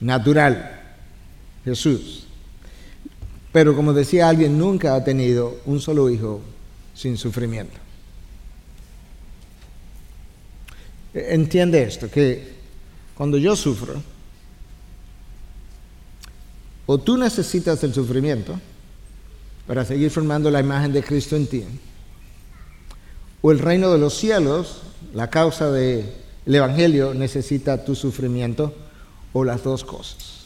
natural 0.00 0.80
Jesús. 1.64 2.26
Pero 3.52 3.76
como 3.76 3.92
decía 3.92 4.28
alguien, 4.28 4.58
nunca 4.58 4.94
ha 4.94 5.04
tenido 5.04 5.60
un 5.64 5.80
solo 5.80 6.10
hijo 6.10 6.40
sin 6.94 7.16
sufrimiento. 7.16 7.78
Entiende 11.14 11.82
esto, 11.82 12.10
que 12.10 12.54
cuando 13.14 13.38
yo 13.38 13.54
sufro, 13.54 14.02
o 16.86 16.98
tú 16.98 17.16
necesitas 17.16 17.82
el 17.84 17.94
sufrimiento 17.94 18.58
para 19.66 19.84
seguir 19.84 20.10
formando 20.10 20.50
la 20.50 20.60
imagen 20.60 20.92
de 20.92 21.02
Cristo 21.02 21.36
en 21.36 21.46
ti, 21.46 21.64
o 23.40 23.52
el 23.52 23.60
reino 23.60 23.92
de 23.92 23.98
los 23.98 24.14
cielos, 24.14 24.82
la 25.12 25.30
causa 25.30 25.70
del 25.70 26.12
Evangelio, 26.46 27.14
necesita 27.14 27.84
tu 27.84 27.94
sufrimiento, 27.94 28.74
o 29.32 29.44
las 29.44 29.62
dos 29.62 29.84
cosas. 29.84 30.43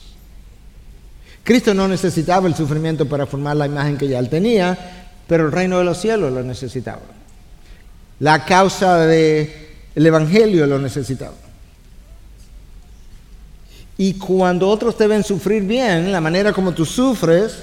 Cristo 1.49 1.73
no 1.73 1.89
necesitaba 1.89 2.47
el 2.47 2.55
sufrimiento 2.55 3.07
para 3.07 3.25
formar 3.25 3.57
la 3.57 3.65
imagen 3.65 3.97
que 3.97 4.07
ya 4.07 4.19
él 4.19 4.29
tenía, 4.29 4.77
pero 5.27 5.47
el 5.47 5.53
reino 5.53 5.79
de 5.79 5.85
los 5.85 5.99
cielos 5.99 6.31
lo 6.31 6.43
necesitaba. 6.43 7.01
La 8.21 8.45
causa 8.45 8.99
del 9.07 9.49
Evangelio 9.95 10.67
lo 10.67 10.79
necesitaba. 10.79 11.33
Y 13.97 14.13
cuando 14.19 14.69
otros 14.69 14.99
te 14.99 15.07
ven 15.07 15.25
sufrir 15.25 15.63
bien, 15.63 16.13
la 16.13 16.21
manera 16.21 16.53
como 16.53 16.73
tú 16.73 16.85
sufres, 16.85 17.63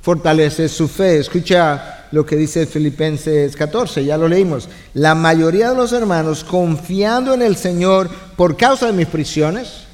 fortalece 0.00 0.66
su 0.70 0.88
fe. 0.88 1.18
Escucha 1.18 2.06
lo 2.10 2.24
que 2.24 2.36
dice 2.36 2.64
Filipenses 2.64 3.54
14, 3.54 4.02
ya 4.02 4.16
lo 4.16 4.28
leímos. 4.28 4.66
La 4.94 5.14
mayoría 5.14 5.68
de 5.68 5.76
los 5.76 5.92
hermanos, 5.92 6.42
confiando 6.42 7.34
en 7.34 7.42
el 7.42 7.56
Señor 7.56 8.08
por 8.34 8.56
causa 8.56 8.86
de 8.86 8.94
mis 8.94 9.08
prisiones, 9.08 9.84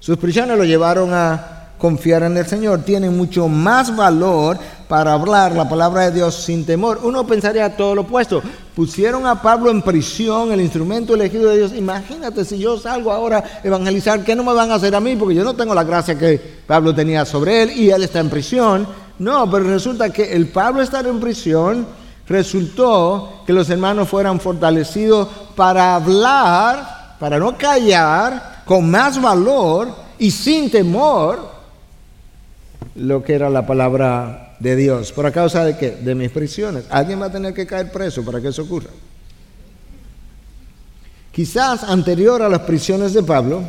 sus 0.00 0.18
prisiones 0.18 0.58
lo 0.58 0.64
llevaron 0.64 1.14
a 1.14 1.63
confiar 1.84 2.22
en 2.22 2.34
el 2.38 2.46
Señor, 2.46 2.80
tienen 2.80 3.14
mucho 3.14 3.46
más 3.46 3.94
valor 3.94 4.56
para 4.88 5.12
hablar 5.12 5.52
la 5.52 5.68
palabra 5.68 6.04
de 6.04 6.12
Dios 6.12 6.34
sin 6.34 6.64
temor. 6.64 7.00
Uno 7.02 7.26
pensaría 7.26 7.76
todo 7.76 7.94
lo 7.94 8.00
opuesto. 8.00 8.42
Pusieron 8.74 9.26
a 9.26 9.42
Pablo 9.42 9.70
en 9.70 9.82
prisión, 9.82 10.50
el 10.50 10.62
instrumento 10.62 11.14
elegido 11.14 11.50
de 11.50 11.58
Dios. 11.58 11.74
Imagínate 11.74 12.46
si 12.46 12.56
yo 12.56 12.78
salgo 12.78 13.12
ahora 13.12 13.60
a 13.62 13.66
evangelizar, 13.66 14.24
¿qué 14.24 14.34
no 14.34 14.42
me 14.42 14.54
van 14.54 14.70
a 14.70 14.76
hacer 14.76 14.94
a 14.94 15.00
mí? 15.00 15.14
Porque 15.14 15.34
yo 15.34 15.44
no 15.44 15.52
tengo 15.52 15.74
la 15.74 15.84
gracia 15.84 16.18
que 16.18 16.40
Pablo 16.66 16.94
tenía 16.94 17.26
sobre 17.26 17.64
él 17.64 17.72
y 17.72 17.90
él 17.90 18.02
está 18.02 18.20
en 18.20 18.30
prisión. 18.30 18.88
No, 19.18 19.50
pero 19.50 19.64
resulta 19.64 20.08
que 20.08 20.32
el 20.32 20.48
Pablo 20.48 20.80
estar 20.80 21.06
en 21.06 21.20
prisión 21.20 21.86
resultó 22.26 23.42
que 23.46 23.52
los 23.52 23.68
hermanos 23.68 24.08
fueran 24.08 24.40
fortalecidos 24.40 25.28
para 25.54 25.96
hablar, 25.96 27.16
para 27.20 27.38
no 27.38 27.58
callar, 27.58 28.62
con 28.64 28.90
más 28.90 29.20
valor 29.20 29.94
y 30.18 30.30
sin 30.30 30.70
temor 30.70 31.52
lo 32.94 33.22
que 33.22 33.34
era 33.34 33.50
la 33.50 33.66
palabra 33.66 34.56
de 34.60 34.76
Dios. 34.76 35.12
¿Por 35.12 35.30
causa 35.32 35.64
de 35.64 35.76
qué? 35.76 35.90
De 35.90 36.14
mis 36.14 36.30
prisiones. 36.30 36.84
Alguien 36.90 37.20
va 37.20 37.26
a 37.26 37.32
tener 37.32 37.54
que 37.54 37.66
caer 37.66 37.90
preso 37.90 38.24
para 38.24 38.40
que 38.40 38.48
eso 38.48 38.62
ocurra. 38.62 38.90
Quizás 41.32 41.82
anterior 41.82 42.42
a 42.42 42.48
las 42.48 42.60
prisiones 42.60 43.12
de 43.12 43.22
Pablo, 43.22 43.62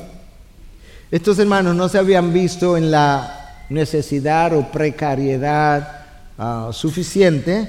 estos 1.10 1.40
hermanos 1.40 1.76
no 1.76 1.90
se 1.90 1.98
habían 1.98 2.32
visto 2.32 2.78
en 2.78 2.92
la 2.92 3.64
necesidad 3.70 4.54
o 4.56 4.72
precariedad 4.72 6.06
ah, 6.38 6.70
suficiente 6.72 7.68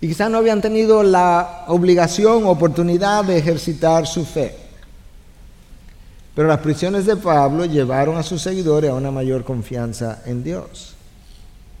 y 0.00 0.08
quizás 0.08 0.30
no 0.30 0.38
habían 0.38 0.60
tenido 0.60 1.02
la 1.02 1.64
obligación 1.68 2.44
o 2.44 2.50
oportunidad 2.50 3.24
de 3.24 3.38
ejercitar 3.38 4.06
su 4.06 4.24
fe. 4.24 4.65
Pero 6.36 6.48
las 6.48 6.58
prisiones 6.58 7.06
de 7.06 7.16
Pablo 7.16 7.64
llevaron 7.64 8.18
a 8.18 8.22
sus 8.22 8.42
seguidores 8.42 8.90
a 8.90 8.94
una 8.94 9.10
mayor 9.10 9.42
confianza 9.42 10.20
en 10.26 10.44
Dios. 10.44 10.94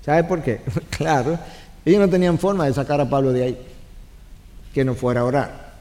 ¿Sabe 0.02 0.24
por 0.24 0.42
qué? 0.42 0.62
claro, 0.90 1.38
ellos 1.84 2.00
no 2.00 2.08
tenían 2.08 2.38
forma 2.38 2.64
de 2.64 2.72
sacar 2.72 2.98
a 2.98 3.08
Pablo 3.08 3.34
de 3.34 3.44
ahí, 3.44 3.58
que 4.72 4.82
no 4.82 4.94
fuera 4.94 5.20
a 5.20 5.24
orar. 5.24 5.74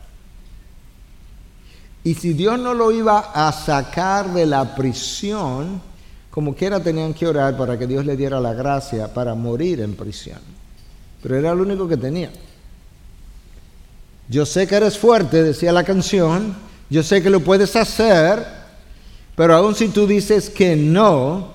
Y 2.03 2.15
si 2.15 2.33
Dios 2.33 2.59
no 2.59 2.73
lo 2.73 2.91
iba 2.91 3.31
a 3.33 3.49
sacar 3.53 4.33
de 4.33 4.45
la 4.45 4.75
prisión, 4.75 5.81
como 6.29 6.53
quiera 6.53 6.83
tenían 6.83 7.13
que 7.13 7.27
orar 7.27 7.55
para 7.55 7.79
que 7.79 7.87
Dios 7.87 8.05
le 8.05 8.17
diera 8.17 8.41
la 8.41 8.53
gracia 8.53 9.13
para 9.13 9.35
morir 9.35 9.79
en 9.79 9.95
prisión. 9.95 10.39
Pero 11.23 11.37
era 11.37 11.55
lo 11.55 11.63
único 11.63 11.87
que 11.87 11.95
tenía. 11.95 12.29
Yo 14.27 14.45
sé 14.45 14.67
que 14.67 14.75
eres 14.75 14.97
fuerte, 14.97 15.43
decía 15.43 15.71
la 15.71 15.85
canción, 15.85 16.57
yo 16.89 17.03
sé 17.03 17.23
que 17.23 17.29
lo 17.29 17.39
puedes 17.39 17.73
hacer, 17.77 18.64
pero 19.35 19.55
aun 19.55 19.75
si 19.75 19.89
tú 19.89 20.07
dices 20.07 20.49
que 20.49 20.75
no, 20.75 21.53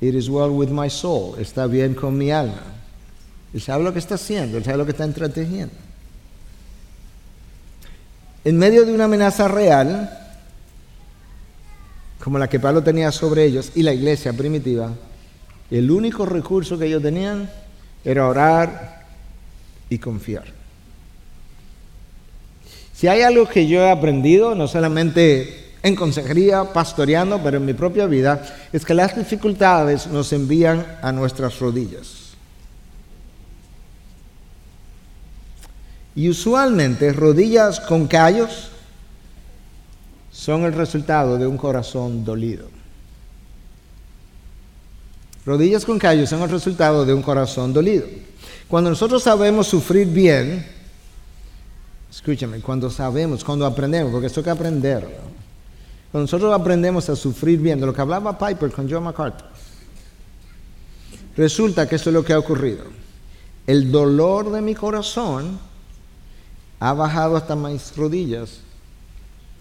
it 0.00 0.14
is 0.14 0.28
well 0.28 0.50
with 0.50 0.68
my 0.68 0.88
soul, 0.88 1.38
está 1.38 1.66
bien 1.66 1.94
con 1.94 2.16
mi 2.16 2.30
alma. 2.30 2.62
Él 3.52 3.60
sabe 3.60 3.84
lo 3.84 3.92
que 3.92 3.98
está 3.98 4.14
haciendo, 4.14 4.56
él 4.56 4.64
sabe 4.64 4.78
lo 4.78 4.84
que 4.84 4.92
está 4.92 5.04
entretejiendo. 5.04 5.74
En 8.44 8.58
medio 8.58 8.84
de 8.86 8.92
una 8.92 9.04
amenaza 9.04 9.46
real, 9.46 10.18
como 12.18 12.38
la 12.38 12.48
que 12.48 12.58
Pablo 12.58 12.82
tenía 12.82 13.12
sobre 13.12 13.44
ellos 13.44 13.72
y 13.74 13.82
la 13.82 13.92
iglesia 13.92 14.32
primitiva, 14.32 14.92
el 15.70 15.90
único 15.90 16.24
recurso 16.24 16.78
que 16.78 16.86
ellos 16.86 17.02
tenían 17.02 17.50
era 18.04 18.26
orar 18.26 19.06
y 19.90 19.98
confiar. 19.98 20.44
Si 22.94 23.08
hay 23.08 23.22
algo 23.22 23.46
que 23.46 23.66
yo 23.66 23.80
he 23.80 23.90
aprendido, 23.90 24.54
no 24.54 24.66
solamente 24.68 25.61
en 25.82 25.96
consejería, 25.96 26.64
pastoreando, 26.72 27.42
pero 27.42 27.56
en 27.56 27.64
mi 27.64 27.74
propia 27.74 28.06
vida, 28.06 28.42
es 28.72 28.84
que 28.84 28.94
las 28.94 29.16
dificultades 29.16 30.06
nos 30.06 30.32
envían 30.32 30.98
a 31.02 31.10
nuestras 31.10 31.58
rodillas. 31.58 32.22
Y 36.14 36.28
usualmente 36.28 37.12
rodillas 37.12 37.80
con 37.80 38.06
callos 38.06 38.70
son 40.30 40.64
el 40.64 40.72
resultado 40.72 41.38
de 41.38 41.46
un 41.46 41.56
corazón 41.56 42.24
dolido. 42.24 42.68
Rodillas 45.44 45.84
con 45.84 45.98
callos 45.98 46.28
son 46.28 46.42
el 46.42 46.50
resultado 46.50 47.04
de 47.04 47.14
un 47.14 47.22
corazón 47.22 47.72
dolido. 47.72 48.06
Cuando 48.68 48.90
nosotros 48.90 49.22
sabemos 49.22 49.66
sufrir 49.66 50.06
bien, 50.06 50.64
escúchame, 52.10 52.60
cuando 52.60 52.88
sabemos, 52.90 53.42
cuando 53.42 53.66
aprendemos, 53.66 54.12
porque 54.12 54.28
esto 54.28 54.42
que 54.42 54.50
aprenderlo. 54.50 55.10
Cuando 55.10 55.41
nosotros 56.20 56.52
aprendemos 56.52 57.08
a 57.08 57.16
sufrir 57.16 57.58
bien, 57.58 57.80
de 57.80 57.86
lo 57.86 57.94
que 57.94 58.00
hablaba 58.00 58.38
Piper 58.38 58.70
con 58.70 58.90
John 58.90 59.04
MacArthur, 59.04 59.46
resulta 61.36 61.88
que 61.88 61.96
esto 61.96 62.10
es 62.10 62.14
lo 62.14 62.24
que 62.24 62.34
ha 62.34 62.38
ocurrido. 62.38 62.84
El 63.66 63.90
dolor 63.90 64.50
de 64.50 64.60
mi 64.60 64.74
corazón 64.74 65.58
ha 66.80 66.92
bajado 66.92 67.36
hasta 67.36 67.56
mis 67.56 67.96
rodillas 67.96 68.60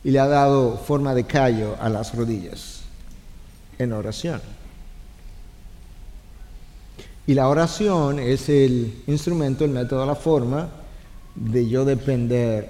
y 0.03 0.11
le 0.11 0.19
ha 0.19 0.27
dado 0.27 0.77
forma 0.77 1.13
de 1.13 1.23
callo 1.23 1.75
a 1.79 1.87
las 1.87 2.15
rodillas 2.15 2.81
en 3.77 3.93
oración. 3.93 4.41
Y 7.27 7.33
la 7.33 7.47
oración 7.47 8.19
es 8.19 8.49
el 8.49 9.03
instrumento, 9.07 9.63
el 9.63 9.71
método, 9.71 10.05
la 10.05 10.15
forma 10.15 10.69
de 11.35 11.69
yo 11.69 11.85
depender 11.85 12.69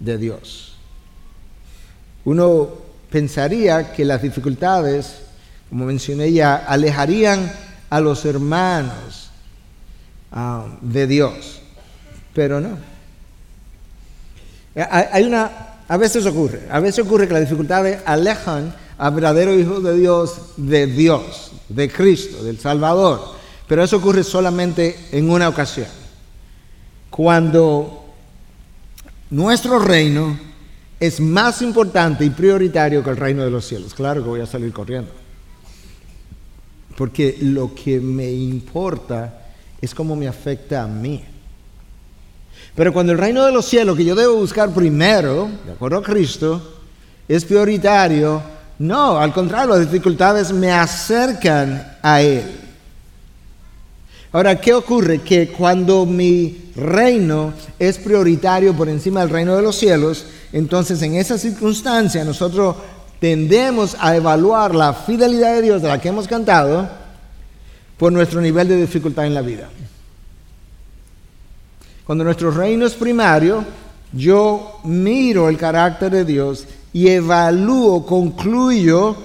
de 0.00 0.18
Dios. 0.18 0.74
Uno 2.24 2.85
pensaría 3.10 3.92
que 3.92 4.04
las 4.04 4.22
dificultades, 4.22 5.18
como 5.68 5.84
mencioné 5.84 6.32
ya, 6.32 6.56
alejarían 6.56 7.52
a 7.90 8.00
los 8.00 8.24
hermanos 8.24 9.30
ah, 10.32 10.66
de 10.80 11.06
Dios, 11.06 11.60
pero 12.34 12.60
no. 12.60 12.78
Hay 14.90 15.24
una, 15.24 15.50
a 15.88 15.96
veces 15.96 16.26
ocurre, 16.26 16.66
a 16.70 16.80
veces 16.80 17.04
ocurre 17.04 17.26
que 17.26 17.32
las 17.32 17.42
dificultades 17.42 18.00
alejan 18.04 18.74
al 18.98 19.14
verdadero 19.14 19.58
Hijo 19.58 19.80
de 19.80 19.96
Dios 19.96 20.52
de 20.56 20.86
Dios, 20.86 21.52
de 21.68 21.90
Cristo, 21.90 22.44
del 22.44 22.58
Salvador, 22.58 23.36
pero 23.66 23.82
eso 23.82 23.96
ocurre 23.96 24.22
solamente 24.22 25.08
en 25.12 25.30
una 25.30 25.48
ocasión, 25.48 25.88
cuando 27.08 28.04
nuestro 29.30 29.78
reino 29.78 30.38
es 30.98 31.20
más 31.20 31.60
importante 31.62 32.24
y 32.24 32.30
prioritario 32.30 33.02
que 33.02 33.10
el 33.10 33.16
reino 33.16 33.44
de 33.44 33.50
los 33.50 33.66
cielos. 33.66 33.94
Claro 33.94 34.22
que 34.22 34.28
voy 34.28 34.40
a 34.40 34.46
salir 34.46 34.72
corriendo. 34.72 35.10
Porque 36.96 37.36
lo 37.42 37.74
que 37.74 38.00
me 38.00 38.30
importa 38.30 39.46
es 39.80 39.94
cómo 39.94 40.16
me 40.16 40.26
afecta 40.26 40.82
a 40.82 40.86
mí. 40.86 41.22
Pero 42.74 42.92
cuando 42.92 43.12
el 43.12 43.18
reino 43.18 43.44
de 43.44 43.52
los 43.52 43.66
cielos, 43.66 43.96
que 43.96 44.04
yo 44.04 44.14
debo 44.14 44.36
buscar 44.36 44.72
primero, 44.72 45.48
de 45.66 45.72
acuerdo 45.72 45.98
a 45.98 46.02
Cristo, 46.02 46.80
es 47.28 47.44
prioritario, 47.44 48.42
no, 48.78 49.18
al 49.18 49.32
contrario, 49.32 49.76
las 49.76 49.90
dificultades 49.90 50.52
me 50.52 50.70
acercan 50.70 51.96
a 52.02 52.22
Él. 52.22 52.44
Ahora, 54.32 54.60
¿qué 54.60 54.74
ocurre? 54.74 55.20
Que 55.20 55.48
cuando 55.48 56.04
mi 56.04 56.70
reino 56.76 57.54
es 57.78 57.96
prioritario 57.96 58.74
por 58.74 58.88
encima 58.88 59.20
del 59.20 59.30
reino 59.30 59.56
de 59.56 59.62
los 59.62 59.76
cielos, 59.76 60.26
entonces, 60.52 61.02
en 61.02 61.14
esa 61.14 61.38
circunstancia, 61.38 62.24
nosotros 62.24 62.76
tendemos 63.18 63.96
a 63.98 64.16
evaluar 64.16 64.74
la 64.74 64.92
fidelidad 64.92 65.54
de 65.54 65.62
Dios 65.62 65.82
de 65.82 65.88
la 65.88 66.00
que 66.00 66.08
hemos 66.08 66.28
cantado 66.28 66.88
por 67.96 68.12
nuestro 68.12 68.40
nivel 68.40 68.68
de 68.68 68.80
dificultad 68.80 69.26
en 69.26 69.34
la 69.34 69.42
vida. 69.42 69.68
Cuando 72.04 72.24
nuestro 72.24 72.50
reino 72.50 72.86
es 72.86 72.94
primario, 72.94 73.64
yo 74.12 74.80
miro 74.84 75.48
el 75.48 75.56
carácter 75.56 76.10
de 76.10 76.24
Dios 76.24 76.66
y 76.92 77.08
evalúo, 77.08 78.06
concluyo 78.06 79.16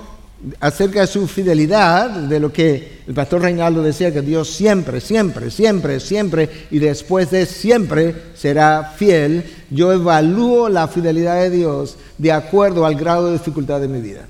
acerca 0.59 1.01
de 1.01 1.07
su 1.07 1.27
fidelidad, 1.27 2.09
de 2.09 2.39
lo 2.39 2.51
que 2.51 3.01
el 3.07 3.13
pastor 3.13 3.41
Reinaldo 3.41 3.83
decía, 3.83 4.11
que 4.11 4.21
Dios 4.21 4.49
siempre, 4.49 4.99
siempre, 4.99 5.51
siempre, 5.51 5.99
siempre 5.99 6.67
y 6.71 6.79
después 6.79 7.29
de 7.29 7.45
siempre 7.45 8.15
será 8.35 8.93
fiel, 8.95 9.43
yo 9.69 9.93
evalúo 9.93 10.67
la 10.69 10.87
fidelidad 10.87 11.35
de 11.41 11.51
Dios 11.51 11.97
de 12.17 12.31
acuerdo 12.31 12.85
al 12.85 12.95
grado 12.95 13.27
de 13.27 13.33
dificultad 13.33 13.79
de 13.81 13.87
mi 13.87 14.01
vida. 14.01 14.27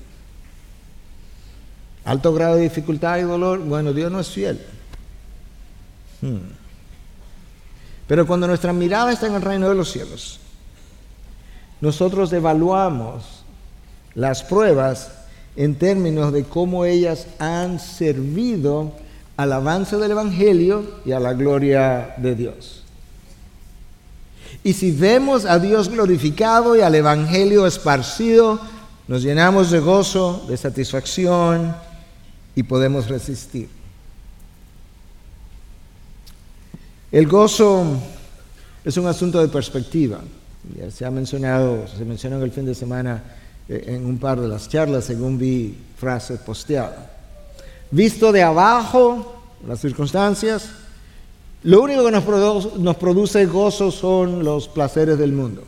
Alto 2.04 2.34
grado 2.34 2.56
de 2.56 2.62
dificultad 2.62 3.18
y 3.18 3.22
dolor, 3.22 3.60
bueno, 3.60 3.92
Dios 3.92 4.10
no 4.10 4.20
es 4.20 4.28
fiel. 4.28 4.60
Hmm. 6.20 6.38
Pero 8.06 8.26
cuando 8.26 8.46
nuestra 8.46 8.72
mirada 8.72 9.12
está 9.12 9.28
en 9.28 9.34
el 9.34 9.42
reino 9.42 9.68
de 9.68 9.74
los 9.74 9.90
cielos, 9.90 10.40
nosotros 11.80 12.32
evaluamos 12.32 13.44
las 14.14 14.42
pruebas 14.42 15.21
en 15.56 15.74
términos 15.74 16.32
de 16.32 16.44
cómo 16.44 16.84
ellas 16.84 17.26
han 17.38 17.78
servido 17.78 18.92
al 19.36 19.52
avance 19.52 19.96
del 19.96 20.12
Evangelio 20.12 20.84
y 21.04 21.12
a 21.12 21.20
la 21.20 21.34
gloria 21.34 22.14
de 22.16 22.34
Dios. 22.34 22.82
Y 24.64 24.74
si 24.74 24.92
vemos 24.92 25.44
a 25.44 25.58
Dios 25.58 25.88
glorificado 25.88 26.76
y 26.76 26.80
al 26.80 26.94
Evangelio 26.94 27.66
esparcido, 27.66 28.60
nos 29.08 29.22
llenamos 29.22 29.70
de 29.70 29.80
gozo, 29.80 30.44
de 30.48 30.56
satisfacción 30.56 31.74
y 32.54 32.62
podemos 32.62 33.08
resistir. 33.08 33.68
El 37.10 37.26
gozo 37.26 37.84
es 38.84 38.96
un 38.96 39.06
asunto 39.06 39.40
de 39.40 39.48
perspectiva. 39.48 40.20
Ya 40.78 40.90
se 40.90 41.04
ha 41.04 41.10
mencionado, 41.10 41.86
se 41.88 42.04
mencionó 42.04 42.36
en 42.36 42.42
el 42.42 42.52
fin 42.52 42.64
de 42.64 42.74
semana 42.74 43.22
en 43.68 44.06
un 44.06 44.18
par 44.18 44.40
de 44.40 44.48
las 44.48 44.68
charlas, 44.68 45.04
según 45.04 45.38
vi 45.38 45.76
frases 45.96 46.40
posteadas. 46.40 47.10
Visto 47.90 48.32
de 48.32 48.42
abajo, 48.42 49.42
las 49.66 49.80
circunstancias, 49.80 50.70
lo 51.62 51.82
único 51.82 52.04
que 52.04 52.10
nos 52.10 52.24
produce, 52.24 52.70
nos 52.78 52.96
produce 52.96 53.46
gozo 53.46 53.90
son 53.90 54.44
los 54.44 54.68
placeres 54.68 55.18
del 55.18 55.32
mundo, 55.32 55.62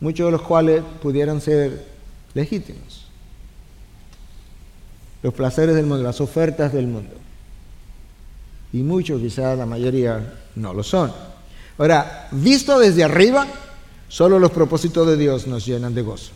muchos 0.00 0.26
de 0.26 0.32
los 0.32 0.42
cuales 0.42 0.82
pudieran 1.00 1.40
ser 1.40 1.86
legítimos. 2.34 3.06
Los 5.22 5.32
placeres 5.32 5.74
del 5.74 5.86
mundo, 5.86 6.04
las 6.04 6.20
ofertas 6.20 6.72
del 6.72 6.86
mundo. 6.86 7.14
Y 8.72 8.78
muchos, 8.78 9.20
quizás 9.20 9.56
la 9.56 9.66
mayoría, 9.66 10.34
no 10.54 10.74
lo 10.74 10.82
son. 10.82 11.10
Ahora, 11.78 12.28
visto 12.30 12.78
desde 12.78 13.04
arriba, 13.04 13.46
Solo 14.08 14.38
los 14.38 14.50
propósitos 14.50 15.06
de 15.06 15.16
Dios 15.16 15.46
nos 15.46 15.66
llenan 15.66 15.94
de 15.94 16.02
gozo. 16.02 16.32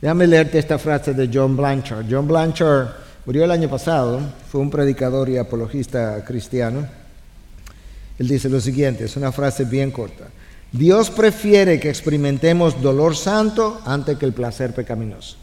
Déjame 0.00 0.26
leerte 0.26 0.58
esta 0.58 0.78
frase 0.78 1.14
de 1.14 1.30
John 1.32 1.56
Blanchard. 1.56 2.06
John 2.10 2.26
Blanchard 2.26 2.88
murió 3.24 3.44
el 3.44 3.50
año 3.50 3.68
pasado, 3.68 4.20
fue 4.50 4.60
un 4.60 4.70
predicador 4.70 5.28
y 5.28 5.36
apologista 5.36 6.24
cristiano. 6.24 6.86
Él 8.18 8.28
dice 8.28 8.48
lo 8.48 8.60
siguiente, 8.60 9.04
es 9.04 9.16
una 9.16 9.30
frase 9.30 9.64
bien 9.64 9.90
corta. 9.90 10.24
Dios 10.72 11.10
prefiere 11.10 11.78
que 11.78 11.90
experimentemos 11.90 12.80
dolor 12.80 13.14
santo 13.14 13.80
antes 13.84 14.18
que 14.18 14.26
el 14.26 14.32
placer 14.32 14.74
pecaminoso. 14.74 15.36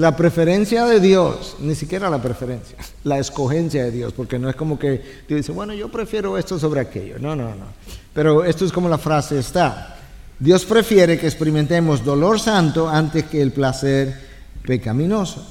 La 0.00 0.16
preferencia 0.16 0.86
de 0.86 1.00
Dios, 1.00 1.56
ni 1.60 1.74
siquiera 1.74 2.08
la 2.08 2.20
preferencia, 2.20 2.76
la 3.04 3.18
escogencia 3.18 3.84
de 3.84 3.90
Dios, 3.90 4.12
porque 4.14 4.38
no 4.38 4.48
es 4.48 4.56
como 4.56 4.78
que 4.78 5.24
Dios 5.28 5.38
dice, 5.38 5.52
bueno, 5.52 5.74
yo 5.74 5.90
prefiero 5.90 6.38
esto 6.38 6.58
sobre 6.58 6.80
aquello. 6.80 7.18
No, 7.18 7.36
no, 7.36 7.50
no. 7.50 7.66
Pero 8.14 8.44
esto 8.44 8.64
es 8.64 8.72
como 8.72 8.88
la 8.88 8.98
frase 8.98 9.38
está. 9.38 9.98
Dios 10.38 10.64
prefiere 10.64 11.18
que 11.18 11.26
experimentemos 11.26 12.04
dolor 12.04 12.40
santo 12.40 12.88
antes 12.88 13.24
que 13.24 13.40
el 13.40 13.52
placer 13.52 14.18
pecaminoso. 14.66 15.46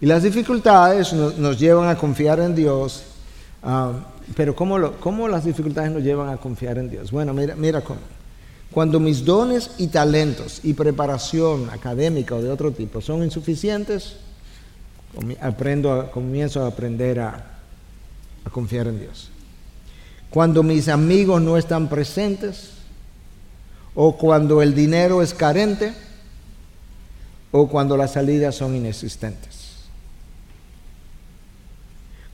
Y 0.00 0.06
las 0.06 0.22
dificultades 0.22 1.12
nos, 1.12 1.58
llevan 1.58 1.88
a 1.88 1.96
confiar 1.96 2.40
en 2.40 2.54
Dios. 2.54 3.04
Ah, 3.62 3.92
pero 4.34 4.54
¿cómo, 4.56 4.92
¿cómo 4.98 5.28
las 5.28 5.44
dificultades 5.44 5.90
nos 5.90 6.02
llevan 6.02 6.28
a 6.28 6.38
confiar 6.38 6.78
en 6.78 6.90
Dios? 6.90 7.10
Bueno, 7.10 7.32
mira, 7.34 7.54
mira 7.54 7.80
cómo. 7.82 8.00
Cuando 8.72 8.98
mis 8.98 9.24
dones 9.24 9.70
y 9.76 9.88
talentos 9.88 10.60
y 10.62 10.72
preparación 10.72 11.68
académica 11.70 12.34
o 12.34 12.42
de 12.42 12.50
otro 12.50 12.72
tipo 12.72 13.00
son 13.00 13.22
insuficientes, 13.22 14.14
aprendo 15.40 16.10
comienzo 16.10 16.64
a 16.64 16.68
aprender 16.68 17.20
a, 17.20 17.58
a 18.44 18.50
confiar 18.50 18.88
en 18.88 19.00
Dios. 19.00 19.28
Cuando 20.30 20.62
mis 20.62 20.88
amigos 20.88 21.42
no 21.42 21.58
están 21.58 21.90
presentes, 21.90 22.70
o 23.94 24.16
cuando 24.16 24.62
el 24.62 24.74
dinero 24.74 25.20
es 25.20 25.34
carente, 25.34 25.92
o 27.50 27.68
cuando 27.68 27.98
las 27.98 28.14
salidas 28.14 28.54
son 28.54 28.74
inexistentes. 28.74 29.62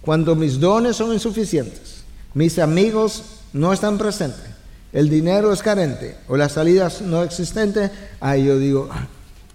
Cuando 0.01 0.37
mis 0.37 0.61
dones 0.61 0.95
son 0.95 1.13
insuficientes, 1.13 2.05
mis 2.33 2.61
amigos 2.61 3.25
no 3.53 3.73
están 3.73 3.99
presentes, 3.99 4.58
el 4.93 5.11
dinero 5.11 5.53
es 5.53 5.63
carente 5.63 6.17
o 6.29 6.37
las 6.37 6.53
salidas 6.53 7.03
no 7.03 7.23
existentes, 7.23 7.91
ahí 8.21 8.47
yo 8.47 8.59
digo, 8.59 8.89
ah, 8.91 9.07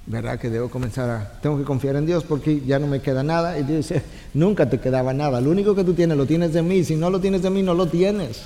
¿verdad 0.05 0.37
que 0.37 0.49
debo 0.49 0.69
comenzar 0.69 1.09
a, 1.09 1.39
tengo 1.41 1.57
que 1.57 1.63
confiar 1.63 1.95
en 1.95 2.05
Dios 2.05 2.23
porque 2.23 2.61
ya 2.65 2.77
no 2.77 2.87
me 2.87 3.01
queda 3.01 3.23
nada? 3.23 3.57
Y 3.57 3.63
Dios 3.63 3.87
dice, 3.87 4.03
nunca 4.33 4.69
te 4.69 4.79
quedaba 4.79 5.13
nada, 5.13 5.41
lo 5.41 5.49
único 5.49 5.75
que 5.75 5.83
tú 5.83 5.93
tienes 5.93 6.17
lo 6.17 6.25
tienes 6.25 6.53
de 6.53 6.61
mí, 6.61 6.83
si 6.83 6.95
no 6.95 7.09
lo 7.09 7.19
tienes 7.19 7.41
de 7.41 7.49
mí 7.49 7.63
no 7.63 7.73
lo 7.73 7.87
tienes. 7.87 8.41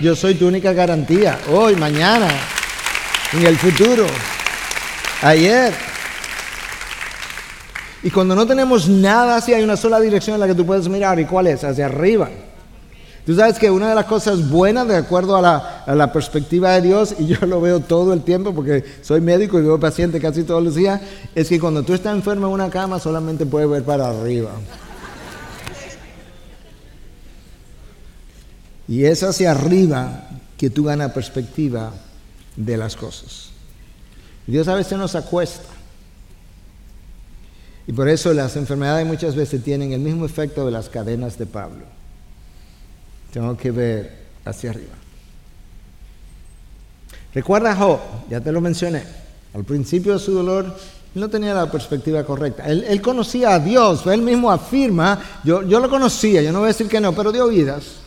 Yo 0.00 0.16
soy 0.16 0.34
tu 0.34 0.48
única 0.48 0.72
garantía, 0.72 1.38
hoy, 1.50 1.76
mañana, 1.76 2.28
en 3.32 3.46
el 3.46 3.56
futuro, 3.56 4.06
ayer. 5.22 5.72
Y 8.02 8.10
cuando 8.10 8.34
no 8.34 8.46
tenemos 8.46 8.88
nada, 8.88 9.40
si 9.40 9.54
hay 9.54 9.62
una 9.62 9.76
sola 9.76 10.00
dirección 10.00 10.34
en 10.34 10.40
la 10.40 10.48
que 10.48 10.54
tú 10.54 10.66
puedes 10.66 10.88
mirar, 10.88 11.20
¿y 11.20 11.24
cuál 11.24 11.46
es? 11.46 11.62
Hacia 11.62 11.86
arriba. 11.86 12.28
Tú 13.24 13.36
sabes 13.36 13.56
que 13.56 13.70
una 13.70 13.88
de 13.88 13.94
las 13.94 14.06
cosas 14.06 14.50
buenas, 14.50 14.88
de 14.88 14.96
acuerdo 14.96 15.36
a 15.36 15.94
la, 15.94 16.12
perspectiva 16.12 16.72
de 16.72 16.82
Dios, 16.82 17.14
y 17.18 17.26
yo 17.26 17.46
lo 17.46 17.60
veo 17.60 17.78
todo 17.78 18.12
el 18.12 18.22
tiempo 18.22 18.52
porque 18.52 18.84
soy 19.02 19.20
médico 19.20 19.60
y 19.60 19.62
veo 19.62 19.78
pacientes 19.78 20.20
casi 20.20 20.42
todos 20.42 20.62
los 20.62 20.74
días, 20.74 21.00
es 21.34 21.48
que 21.48 21.60
cuando 21.60 21.84
tú 21.84 21.94
estás 21.94 22.16
enfermo 22.16 22.48
en 22.48 22.54
una 22.54 22.68
cama 22.68 22.98
solamente 22.98 23.46
puedes 23.46 23.70
ver 23.70 23.84
para 23.84 24.08
arriba. 24.08 24.50
Y 28.88 29.04
es 29.04 29.22
hacia 29.22 29.52
arriba 29.52 30.28
que 30.58 30.68
tú 30.68 30.84
ganas 30.84 31.12
perspectiva 31.12 31.92
de 32.56 32.76
las 32.76 32.96
cosas. 32.96 33.50
Dios 34.48 34.66
a 34.66 34.74
veces 34.74 34.98
nos 34.98 35.14
acuesta. 35.14 35.68
Y 37.86 37.92
por 37.92 38.08
eso 38.08 38.32
las 38.34 38.56
enfermedades 38.56 39.06
muchas 39.06 39.36
veces 39.36 39.62
tienen 39.62 39.92
el 39.92 40.00
mismo 40.00 40.26
efecto 40.26 40.66
de 40.66 40.72
las 40.72 40.88
cadenas 40.88 41.38
de 41.38 41.46
Pablo. 41.46 42.01
Tengo 43.32 43.56
que 43.56 43.70
ver 43.70 44.22
hacia 44.44 44.70
arriba. 44.70 44.92
Recuerda 47.34 47.74
Job, 47.74 47.98
ya 48.28 48.40
te 48.40 48.52
lo 48.52 48.60
mencioné, 48.60 49.02
al 49.54 49.64
principio 49.64 50.12
de 50.12 50.18
su 50.18 50.32
dolor 50.32 50.76
no 51.14 51.28
tenía 51.30 51.54
la 51.54 51.70
perspectiva 51.70 52.24
correcta. 52.24 52.66
Él, 52.66 53.00
conocía 53.00 53.54
a 53.54 53.58
Dios, 53.58 54.06
él 54.06 54.20
mismo 54.20 54.50
afirma, 54.50 55.18
yo 55.44 55.62
lo 55.62 55.88
conocía, 55.88 56.42
yo 56.42 56.52
no 56.52 56.58
voy 56.58 56.66
a 56.66 56.72
decir 56.72 56.88
que 56.88 57.00
no, 57.00 57.14
pero 57.14 57.32
dio 57.32 57.48
vidas. 57.48 58.02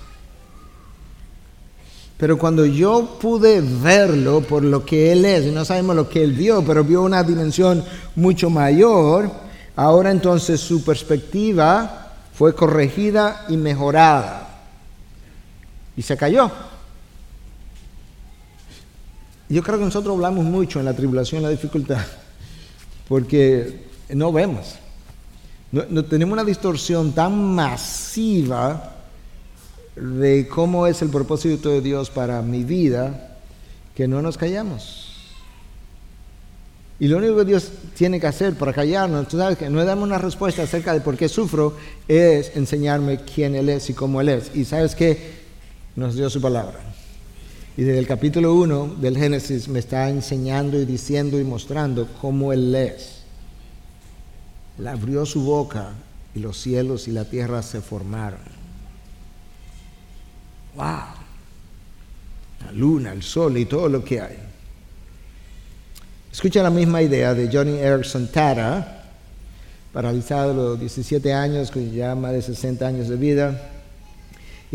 Pero 2.18 2.38
cuando 2.38 2.66
yo 2.66 3.18
pude 3.20 3.62
verlo 3.62 4.42
por 4.42 4.64
lo 4.64 4.86
que 4.86 5.12
Él 5.12 5.26
es, 5.26 5.46
y 5.46 5.52
no 5.52 5.66
sabemos 5.66 5.96
lo 5.96 6.08
que 6.08 6.24
Él 6.24 6.32
vio, 6.32 6.64
pero 6.64 6.84
vio 6.84 7.02
una 7.02 7.24
dimensión 7.24 7.84
mucho 8.16 8.50
mayor, 8.50 9.30
ahora 9.76 10.12
entonces 10.12 10.62
su 10.62 10.84
perspectiva 10.84 12.14
fue 12.34 12.56
corregida 12.56 13.46
y 13.50 13.58
mejorada 13.58 14.55
y 15.98 16.02
se 16.02 16.18
cayó. 16.18 16.52
Yo 19.48 19.62
creo 19.62 19.78
que 19.78 19.86
nosotros 19.86 20.16
hablamos 20.16 20.44
mucho 20.44 20.80
en 20.80 20.86
la 20.86 20.94
tribulación, 20.94 21.38
en 21.38 21.44
la 21.44 21.50
dificultad, 21.50 22.02
porque 23.08 23.86
no 24.10 24.32
vemos. 24.32 24.76
No, 25.72 26.06
tenemos 26.06 26.34
una 26.34 26.44
distorsión 26.44 27.12
tan 27.12 27.54
masiva 27.54 28.94
de 29.96 30.48
cómo 30.48 30.88
es 30.88 31.02
el 31.02 31.10
propósito 31.10 31.70
de 31.70 31.82
Dios 31.82 32.10
para 32.10 32.42
mi 32.42 32.64
vida 32.64 33.38
que 33.94 34.08
no 34.08 34.22
nos 34.22 34.38
callamos. 34.38 35.12
Y 36.98 37.08
lo 37.08 37.18
único 37.18 37.36
que 37.36 37.46
Dios 37.46 37.72
tiene 37.96 38.22
que 38.22 38.28
hacer 38.28 38.56
para 38.56 38.72
callarnos, 38.72 39.28
tú 39.28 39.38
sabes 39.38 39.58
que 39.58 39.70
no 39.70 39.84
damos 39.84 40.06
una 40.06 40.18
respuesta 40.18 40.64
acerca 40.64 40.94
de 40.94 41.02
por 41.02 41.18
qué 41.18 41.28
sufro, 41.28 41.76
es 42.08 42.56
enseñarme 42.56 43.20
quién 43.22 43.54
Él 43.54 43.68
es 43.68 43.90
y 43.90 43.94
cómo 43.94 44.22
Él 44.22 44.30
es. 44.30 44.56
Y 44.56 44.64
sabes 44.64 44.96
que 44.96 45.45
nos 45.96 46.16
dio 46.16 46.30
su 46.30 46.42
palabra. 46.42 46.80
Y 47.78 47.84
desde 47.84 48.00
el 48.00 48.08
capítulo 48.08 48.54
1 48.54 48.96
del 49.02 49.18
Génesis 49.18 49.68
me 49.68 49.80
está 49.80 50.10
enseñando 50.10 50.80
y 50.80 50.86
diciendo 50.86 51.40
y 51.40 51.44
mostrando 51.44 52.08
cómo 52.22 52.54
Él 52.54 52.74
es. 52.74 53.24
Él 54.80 54.88
abrió 54.88 55.26
su 55.26 55.44
boca 55.44 55.92
y 56.34 56.40
los 56.40 56.58
cielos 56.58 57.08
y 57.08 57.12
la 57.12 57.26
tierra 57.26 57.62
se 57.62 57.82
formaron. 57.82 58.40
¡Wow! 60.76 61.26
la 62.66 62.72
luna, 62.72 63.12
el 63.14 63.24
sol 63.24 63.58
y 63.58 63.66
todo 63.66 63.90
lo 63.90 64.04
que 64.04 64.22
hay. 64.22 64.38
Escucha 66.32 66.62
la 66.64 66.70
misma 66.70 67.02
idea 67.02 67.34
de 67.34 67.50
Johnny 67.52 67.78
Erickson 67.78 68.28
Tara, 68.28 69.04
paralizado 69.94 70.52
a 70.52 70.54
los 70.54 70.80
17 70.80 71.34
años, 71.34 71.72
con 71.72 71.90
ya 71.92 72.16
más 72.16 72.34
de 72.34 72.42
60 72.42 72.86
años 72.86 73.08
de 73.08 73.16
vida. 73.16 73.72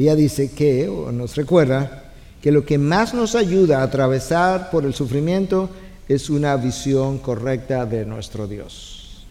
Ella 0.00 0.16
dice 0.16 0.50
que, 0.50 0.88
o 0.88 1.12
nos 1.12 1.36
recuerda, 1.36 2.04
que 2.40 2.50
lo 2.50 2.64
que 2.64 2.78
más 2.78 3.12
nos 3.12 3.34
ayuda 3.34 3.80
a 3.80 3.82
atravesar 3.82 4.70
por 4.70 4.86
el 4.86 4.94
sufrimiento 4.94 5.68
es 6.08 6.30
una 6.30 6.56
visión 6.56 7.18
correcta 7.18 7.84
de 7.84 8.06
nuestro 8.06 8.48
Dios. 8.48 9.26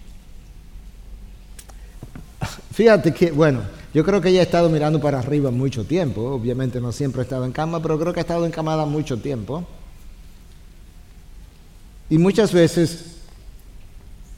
Fíjate 2.72 3.16
que, 3.16 3.32
bueno, 3.32 3.62
yo 3.96 4.06
creo 4.06 4.22
que 4.22 4.30
ella 4.30 4.42
ha 4.42 4.44
estado 4.44 4.70
mirando 4.70 5.02
para 5.02 5.18
arriba 5.18 5.50
mucho 5.50 5.86
tiempo, 5.86 6.22
obviamente 6.22 6.80
no 6.80 6.92
siempre 6.92 7.22
ha 7.22 7.24
estado 7.24 7.46
en 7.46 7.52
cama, 7.52 7.82
pero 7.82 8.00
creo 8.00 8.14
que 8.14 8.20
ha 8.20 8.22
estado 8.22 8.46
encamada 8.46 8.86
mucho 8.86 9.18
tiempo. 9.18 9.66
Y 12.12 12.20
muchas 12.20 12.54
veces 12.54 13.16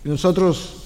nosotros 0.06 0.81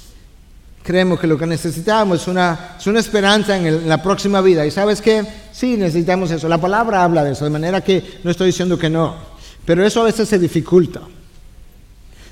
creemos 0.85 1.19
que 1.19 1.25
lo 1.25 1.37
que 1.37 1.47
necesitamos 1.47 2.21
es 2.21 2.27
una, 2.27 2.75
es 2.77 2.85
una 2.85 2.99
esperanza 2.99 3.57
en, 3.57 3.89
la 3.89 4.01
próxima 4.01 4.39
vida. 4.39 4.65
¿Y 4.65 4.71
sabes 4.71 5.01
qué? 5.01 5.25
Sí, 5.51 5.77
necesitamos 5.77 6.29
eso. 6.29 6.47
La 6.47 6.59
palabra 6.59 7.03
habla 7.03 7.23
de 7.23 7.31
eso, 7.31 7.43
de 7.43 7.49
manera 7.49 7.81
que 7.81 8.19
no 8.23 8.29
estoy 8.29 8.47
diciendo 8.47 8.77
que 8.77 8.89
no. 8.89 9.15
Pero 9.65 9.83
eso 9.83 10.01
a 10.01 10.05
veces 10.05 10.29
se 10.29 10.37
dificulta. 10.37 11.01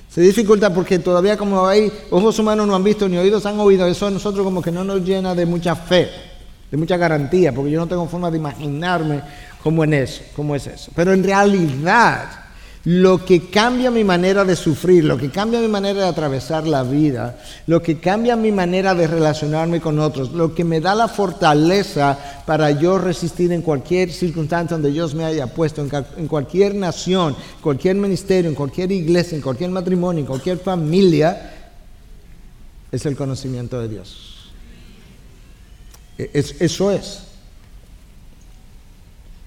Se 0.08 0.22
dificulta 0.22 0.72
porque 0.72 1.00
todavía 1.00 1.36
como 1.36 1.66
hay 1.66 1.92
ojos 2.12 2.38
humanos 2.38 2.68
no 2.68 2.76
han 2.76 2.84
visto 2.84 3.10
ni 3.10 3.18
oídos 3.18 3.48
han 3.48 3.60
oído, 3.60 3.88
eso 3.88 4.06
a 4.06 4.12
nosotros 4.12 4.44
como 4.44 4.62
que 4.62 4.72
no 4.72 4.84
nos 4.84 5.04
llena 5.04 5.34
de 5.34 5.48
mucha 5.48 5.76
fe, 5.76 6.12
de 6.70 6.78
mucha 6.78 6.96
garantía, 6.96 7.52
porque 7.52 7.72
yo 7.72 7.80
no 7.80 7.88
tengo 7.88 8.08
forma 8.08 8.30
de 8.30 8.38
imaginarme 8.38 9.24
cómo, 9.64 9.84
en 9.84 9.96
eso, 9.96 10.22
cómo 10.36 10.56
es 10.56 10.68
eso. 10.68 10.92
Pero 10.96 11.12
en 11.14 11.24
realidad 11.24 12.43
lo 12.86 13.24
que 13.24 13.50
cambia 13.50 13.90
mi 13.90 14.04
manera 14.04 14.44
de 14.44 14.58
sufrir, 14.58 15.06
lo 15.06 15.18
que 15.18 15.30
cambia 15.30 15.62
mi 15.62 15.70
manera 15.70 16.02
de 16.02 16.08
atravesar 16.08 16.68
la 16.68 16.84
vida, 16.84 17.40
lo 17.66 17.82
que 17.82 17.98
cambia 17.98 18.36
mi 18.36 18.52
manera 18.52 18.94
de 18.94 19.08
relacionarme 19.08 19.80
con 19.80 20.00
otros, 20.00 20.34
lo 20.34 20.54
que 20.54 20.66
me 20.66 20.82
da 20.82 20.94
la 20.94 21.08
fortaleza 21.08 22.18
para 22.46 22.72
yo 22.72 22.98
resistir 22.98 23.54
en 23.54 23.62
cualquier 23.62 24.12
circunstancia 24.12 24.76
donde 24.76 24.92
Dios 24.92 25.16
me 25.16 25.24
haya 25.24 25.48
puesto, 25.48 25.82
en, 25.82 26.28
cualquier 26.28 26.76
nación, 26.76 27.38
cualquier 27.62 27.96
ministerio, 27.96 28.50
en 28.50 28.56
cualquier 28.56 28.92
iglesia, 28.92 29.38
en 29.38 29.42
cualquier 29.42 29.70
matrimonio, 29.70 30.20
en 30.20 30.28
cualquier 30.28 30.58
familia, 30.58 31.54
es 32.92 33.06
el 33.06 33.16
conocimiento 33.16 33.80
de 33.80 33.88
Dios. 33.88 34.52
E, 36.18 36.30
eso 36.34 36.92
es. 36.92 37.33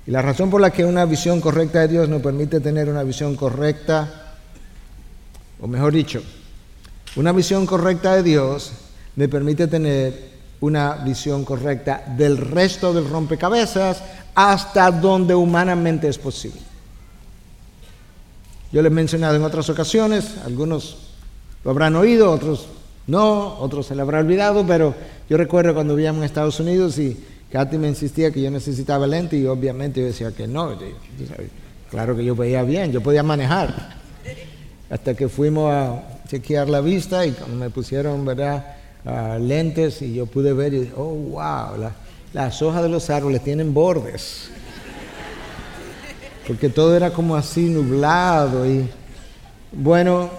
Y 0.06 0.10
la 0.10 0.22
razón 0.22 0.50
por 0.50 0.60
la 0.60 0.70
que 0.70 0.84
una 0.84 1.04
visión 1.04 1.40
correcta 1.40 1.80
de 1.80 1.88
Dios 1.88 2.08
nos 2.08 2.22
permite 2.22 2.60
tener 2.60 2.88
una 2.88 3.02
visión 3.02 3.34
correcta, 3.34 4.36
o 5.60 5.66
mejor 5.66 5.92
dicho, 5.92 6.22
una 7.16 7.32
visión 7.32 7.66
correcta 7.66 8.14
de 8.14 8.22
Dios 8.22 8.72
me 9.16 9.28
permite 9.28 9.66
tener 9.66 10.36
una 10.60 10.94
visión 10.96 11.44
correcta 11.44 12.04
del 12.16 12.36
resto 12.36 12.92
del 12.92 13.08
rompecabezas 13.08 14.02
hasta 14.34 14.90
donde 14.90 15.34
humanamente 15.34 16.08
es 16.08 16.18
posible. 16.18 16.60
Yo 18.72 18.82
les 18.82 18.92
he 18.92 18.94
mencionado 18.94 19.36
en 19.36 19.42
otras 19.42 19.68
ocasiones, 19.70 20.36
algunos 20.44 20.98
lo 21.64 21.70
habrán 21.70 21.96
oído, 21.96 22.30
otros 22.30 22.66
no, 23.06 23.58
otros 23.58 23.86
se 23.86 23.94
lo 23.94 24.02
habrán 24.02 24.26
olvidado, 24.26 24.66
pero 24.66 24.94
yo 25.28 25.36
recuerdo 25.36 25.74
cuando 25.74 25.94
vivíamos 25.94 26.18
en 26.20 26.24
Estados 26.26 26.60
Unidos 26.60 26.98
y 26.98 27.16
Katy 27.50 27.78
me 27.78 27.88
insistía 27.88 28.30
que 28.30 28.42
yo 28.42 28.50
necesitaba 28.50 29.06
lente 29.06 29.36
y 29.36 29.46
obviamente 29.46 30.00
yo 30.00 30.06
decía 30.06 30.32
que 30.32 30.46
no. 30.46 30.76
Claro 31.90 32.16
que 32.16 32.24
yo 32.24 32.34
veía 32.34 32.62
bien, 32.62 32.92
yo 32.92 33.00
podía 33.00 33.22
manejar. 33.22 33.96
Hasta 34.90 35.14
que 35.14 35.28
fuimos 35.28 35.72
a 35.72 36.02
chequear 36.28 36.68
la 36.68 36.80
vista 36.80 37.24
y 37.24 37.34
me 37.56 37.70
pusieron 37.70 38.24
¿verdad? 38.24 38.76
lentes 39.40 40.02
y 40.02 40.14
yo 40.14 40.26
pude 40.26 40.52
ver, 40.52 40.74
y, 40.74 40.92
oh, 40.96 41.14
wow, 41.14 41.90
las 42.32 42.62
hojas 42.62 42.82
de 42.82 42.88
los 42.88 43.08
árboles 43.10 43.42
tienen 43.42 43.72
bordes. 43.72 44.50
Porque 46.46 46.68
todo 46.68 46.96
era 46.96 47.10
como 47.10 47.36
así 47.36 47.68
nublado 47.68 48.68
y 48.68 48.88
bueno, 49.72 50.30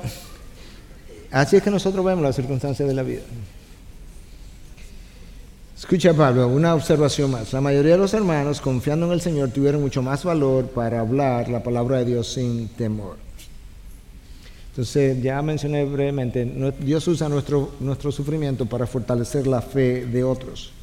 así 1.32 1.58
es 1.58 1.64
que 1.64 1.70
nosotros 1.70 2.03
vemos 2.03 2.24
las 2.24 2.36
circunstancias 2.36 2.88
de 2.88 2.93
la 2.93 3.03
vida. 3.03 3.22
Escucha 5.78 6.11
Pablo, 6.11 6.47
una 6.47 6.73
observación 6.73 7.30
más. 7.30 7.53
La 7.53 7.61
mayoría 7.61 7.91
de 7.91 7.97
los 7.99 8.15
hermanos, 8.15 8.61
confiando 8.61 9.05
en 9.05 9.11
el 9.11 9.21
Señor, 9.21 9.49
tuvieron 9.49 9.80
mucho 9.80 10.01
más 10.01 10.23
valor 10.23 10.65
para 10.69 11.01
hablar 11.01 11.49
la 11.49 11.61
palabra 11.61 11.99
de 11.99 12.05
Dios 12.05 12.34
sin 12.34 12.67
temor. 12.69 13.17
Entonces, 14.71 15.21
ya 15.21 15.39
mencioné 15.43 15.86
brevemente, 15.86 16.51
Dios 16.80 17.07
usa 17.07 17.30
nuestro, 17.30 17.73
nuestro 17.80 18.11
sufrimiento 18.11 18.65
para 18.65 18.88
fortalecer 18.88 19.45
la 19.45 19.61
fe 19.61 20.07
de 20.07 20.23
otros. 20.23 20.73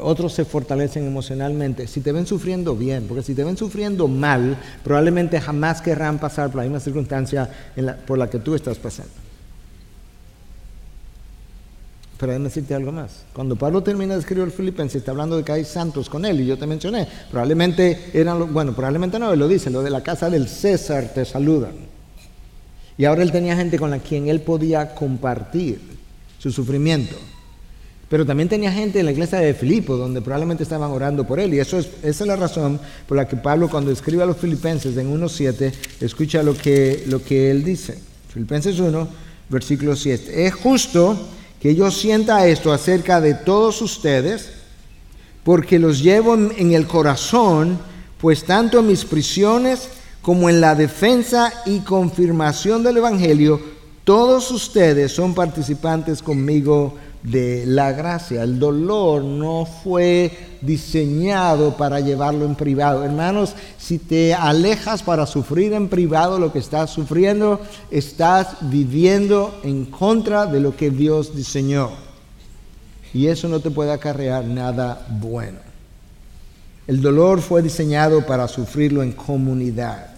Otros 0.00 0.32
se 0.32 0.44
fortalecen 0.44 1.06
emocionalmente 1.06 1.86
si 1.86 2.00
te 2.00 2.10
ven 2.10 2.26
sufriendo 2.26 2.74
bien, 2.74 3.06
porque 3.06 3.22
si 3.22 3.32
te 3.32 3.44
ven 3.44 3.56
sufriendo 3.56 4.08
mal, 4.08 4.58
probablemente 4.82 5.40
jamás 5.40 5.80
querrán 5.80 6.18
pasar 6.18 6.48
por 6.48 6.56
la 6.56 6.62
misma 6.64 6.80
circunstancia 6.80 7.48
por 8.04 8.18
la 8.18 8.28
que 8.28 8.40
tú 8.40 8.56
estás 8.56 8.76
pasando. 8.76 9.23
Pero 12.18 12.32
déjame 12.32 12.48
decirte 12.48 12.74
algo 12.74 12.92
más. 12.92 13.24
Cuando 13.32 13.56
Pablo 13.56 13.82
termina 13.82 14.14
de 14.14 14.20
escribir 14.20 14.44
el 14.44 14.52
Filipenses, 14.52 14.96
está 14.96 15.10
hablando 15.10 15.36
de 15.36 15.42
que 15.42 15.52
hay 15.52 15.64
santos 15.64 16.08
con 16.08 16.24
él, 16.24 16.40
y 16.40 16.46
yo 16.46 16.56
te 16.56 16.66
mencioné, 16.66 17.08
probablemente 17.30 18.10
eran, 18.12 18.52
bueno, 18.52 18.72
probablemente 18.72 19.18
no, 19.18 19.32
él 19.32 19.38
lo 19.38 19.48
dice, 19.48 19.70
lo 19.70 19.82
de 19.82 19.90
la 19.90 20.02
casa 20.02 20.30
del 20.30 20.48
César 20.48 21.10
te 21.12 21.24
saludan. 21.24 21.72
Y 22.96 23.04
ahora 23.04 23.22
él 23.22 23.32
tenía 23.32 23.56
gente 23.56 23.78
con 23.78 23.90
la 23.90 23.98
quien 23.98 24.28
él 24.28 24.40
podía 24.40 24.94
compartir 24.94 25.80
su 26.38 26.52
sufrimiento. 26.52 27.16
Pero 28.08 28.24
también 28.24 28.48
tenía 28.48 28.70
gente 28.70 29.00
en 29.00 29.06
la 29.06 29.12
iglesia 29.12 29.38
de 29.38 29.54
Filipo, 29.54 29.96
donde 29.96 30.20
probablemente 30.20 30.62
estaban 30.62 30.90
orando 30.90 31.26
por 31.26 31.40
él. 31.40 31.52
Y 31.54 31.58
eso 31.58 31.78
es, 31.78 31.88
esa 32.02 32.24
es 32.24 32.28
la 32.28 32.36
razón 32.36 32.78
por 33.08 33.16
la 33.16 33.26
que 33.26 33.36
Pablo, 33.36 33.68
cuando 33.68 33.90
escribe 33.90 34.22
a 34.22 34.26
los 34.26 34.36
filipenses 34.36 34.96
en 34.96 35.12
1.7, 35.12 35.72
escucha 36.00 36.42
lo 36.42 36.56
que, 36.56 37.02
lo 37.08 37.24
que 37.24 37.50
él 37.50 37.64
dice. 37.64 37.98
Filipenses 38.28 38.78
1, 38.78 39.08
versículo 39.48 39.96
7. 39.96 40.46
Es 40.46 40.54
justo 40.54 41.18
que 41.64 41.74
yo 41.74 41.90
sienta 41.90 42.46
esto 42.46 42.74
acerca 42.74 43.22
de 43.22 43.32
todos 43.32 43.80
ustedes, 43.80 44.50
porque 45.44 45.78
los 45.78 46.02
llevo 46.02 46.34
en 46.34 46.74
el 46.74 46.86
corazón, 46.86 47.78
pues 48.20 48.44
tanto 48.44 48.80
en 48.80 48.88
mis 48.88 49.06
prisiones 49.06 49.88
como 50.20 50.50
en 50.50 50.60
la 50.60 50.74
defensa 50.74 51.62
y 51.64 51.78
confirmación 51.78 52.82
del 52.82 52.98
Evangelio, 52.98 53.62
todos 54.04 54.50
ustedes 54.50 55.12
son 55.12 55.34
participantes 55.34 56.20
conmigo 56.20 56.96
de 57.24 57.64
la 57.66 57.90
gracia. 57.92 58.42
El 58.42 58.58
dolor 58.58 59.24
no 59.24 59.66
fue 59.66 60.30
diseñado 60.60 61.76
para 61.76 61.98
llevarlo 62.00 62.44
en 62.44 62.54
privado. 62.54 63.02
Hermanos, 63.02 63.54
si 63.78 63.98
te 63.98 64.34
alejas 64.34 65.02
para 65.02 65.26
sufrir 65.26 65.72
en 65.72 65.88
privado 65.88 66.38
lo 66.38 66.52
que 66.52 66.58
estás 66.58 66.90
sufriendo, 66.90 67.60
estás 67.90 68.56
viviendo 68.60 69.58
en 69.64 69.86
contra 69.86 70.46
de 70.46 70.60
lo 70.60 70.76
que 70.76 70.90
Dios 70.90 71.34
diseñó. 71.34 71.90
Y 73.14 73.28
eso 73.28 73.48
no 73.48 73.60
te 73.60 73.70
puede 73.70 73.92
acarrear 73.92 74.44
nada 74.44 75.06
bueno. 75.08 75.58
El 76.86 77.00
dolor 77.00 77.40
fue 77.40 77.62
diseñado 77.62 78.26
para 78.26 78.46
sufrirlo 78.48 79.02
en 79.02 79.12
comunidad. 79.12 80.08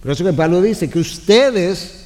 Por 0.00 0.12
eso 0.12 0.22
que 0.22 0.32
Pablo 0.32 0.60
dice 0.60 0.88
que 0.88 1.00
ustedes, 1.00 2.04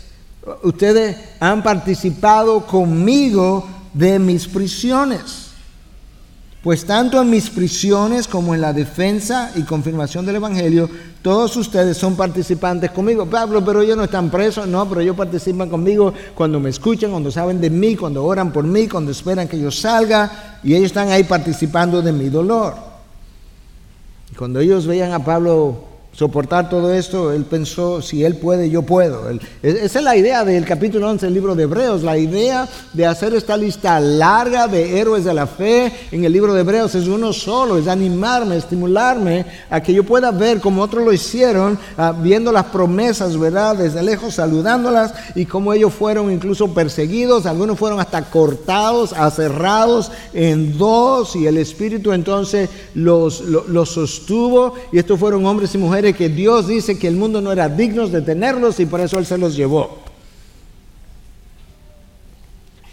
ustedes 0.62 1.16
han 1.40 1.62
participado 1.62 2.64
conmigo 2.64 3.66
de 3.94 4.18
mis 4.18 4.46
prisiones. 4.46 5.48
Pues 6.62 6.84
tanto 6.84 7.20
en 7.22 7.30
mis 7.30 7.48
prisiones 7.50 8.26
como 8.26 8.54
en 8.54 8.60
la 8.60 8.72
defensa 8.72 9.52
y 9.54 9.62
confirmación 9.62 10.26
del 10.26 10.36
Evangelio, 10.36 10.90
todos 11.22 11.56
ustedes 11.56 11.96
son 11.96 12.16
participantes 12.16 12.90
conmigo. 12.90 13.26
Pablo, 13.26 13.64
pero 13.64 13.80
ellos 13.80 13.96
no 13.96 14.04
están 14.04 14.28
presos, 14.28 14.66
no, 14.66 14.88
pero 14.88 15.00
ellos 15.00 15.16
participan 15.16 15.70
conmigo 15.70 16.12
cuando 16.34 16.58
me 16.58 16.70
escuchan, 16.70 17.10
cuando 17.10 17.30
saben 17.30 17.60
de 17.60 17.70
mí, 17.70 17.96
cuando 17.96 18.24
oran 18.24 18.52
por 18.52 18.64
mí, 18.64 18.88
cuando 18.88 19.12
esperan 19.12 19.46
que 19.46 19.58
yo 19.58 19.70
salga, 19.70 20.60
y 20.64 20.74
ellos 20.74 20.86
están 20.86 21.10
ahí 21.10 21.22
participando 21.24 22.02
de 22.02 22.12
mi 22.12 22.28
dolor. 22.28 22.74
Y 24.32 24.34
cuando 24.34 24.58
ellos 24.60 24.86
veían 24.86 25.12
a 25.12 25.24
Pablo 25.24 25.87
soportar 26.18 26.68
todo 26.68 26.92
esto, 26.92 27.32
él 27.32 27.44
pensó, 27.44 28.02
si 28.02 28.24
él 28.24 28.34
puede, 28.34 28.70
yo 28.70 28.82
puedo. 28.82 29.30
esa 29.62 29.98
es 30.00 30.04
la 30.04 30.16
idea 30.16 30.44
del 30.44 30.64
capítulo 30.64 31.08
11 31.10 31.26
del 31.26 31.34
libro 31.34 31.54
de 31.54 31.62
Hebreos, 31.62 32.02
la 32.02 32.18
idea 32.18 32.68
de 32.92 33.06
hacer 33.06 33.34
esta 33.34 33.56
lista 33.56 34.00
larga 34.00 34.66
de 34.66 34.98
héroes 34.98 35.22
de 35.22 35.32
la 35.32 35.46
fe 35.46 35.92
en 36.10 36.24
el 36.24 36.32
libro 36.32 36.54
de 36.54 36.62
Hebreos 36.62 36.96
es 36.96 37.06
uno 37.06 37.32
solo, 37.32 37.78
es 37.78 37.86
animarme, 37.86 38.56
estimularme 38.56 39.46
a 39.70 39.80
que 39.80 39.94
yo 39.94 40.02
pueda 40.02 40.32
ver 40.32 40.60
como 40.60 40.82
otros 40.82 41.04
lo 41.04 41.12
hicieron, 41.12 41.78
ah, 41.96 42.12
viendo 42.20 42.50
las 42.50 42.64
promesas, 42.64 43.38
¿verdad? 43.38 43.76
Desde 43.76 44.02
lejos, 44.02 44.34
saludándolas 44.34 45.14
y 45.36 45.46
cómo 45.46 45.72
ellos 45.72 45.94
fueron 45.94 46.32
incluso 46.32 46.74
perseguidos, 46.74 47.46
algunos 47.46 47.78
fueron 47.78 48.00
hasta 48.00 48.22
cortados, 48.22 49.12
aserrados 49.12 50.10
en 50.34 50.76
dos 50.78 51.36
y 51.36 51.46
el 51.46 51.58
Espíritu 51.58 52.12
entonces 52.12 52.68
los, 52.94 53.42
los 53.42 53.90
sostuvo 53.90 54.74
y 54.90 54.98
estos 54.98 55.20
fueron 55.20 55.46
hombres 55.46 55.72
y 55.76 55.78
mujeres 55.78 56.07
que 56.14 56.28
Dios 56.28 56.68
dice 56.68 56.98
que 56.98 57.08
el 57.08 57.16
mundo 57.16 57.40
no 57.40 57.52
era 57.52 57.68
digno 57.68 58.06
de 58.08 58.22
tenerlos 58.22 58.80
y 58.80 58.86
por 58.86 59.00
eso 59.00 59.18
Él 59.18 59.26
se 59.26 59.38
los 59.38 59.56
llevó. 59.56 59.98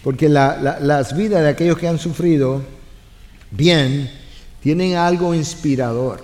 Porque 0.04 0.30
las 0.30 1.18
vidas 1.18 1.42
de 1.42 1.50
aquellos 1.50 1.78
que 1.78 1.88
han 1.88 1.98
sufrido 1.98 2.62
bien 3.52 4.12
tienen 4.62 4.96
algo 4.96 5.34
inspirador 5.34 6.24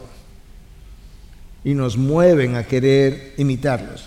y 1.64 1.74
nos 1.74 1.98
mueven 1.98 2.56
a 2.56 2.64
querer 2.64 3.34
imitarlos. 3.38 4.06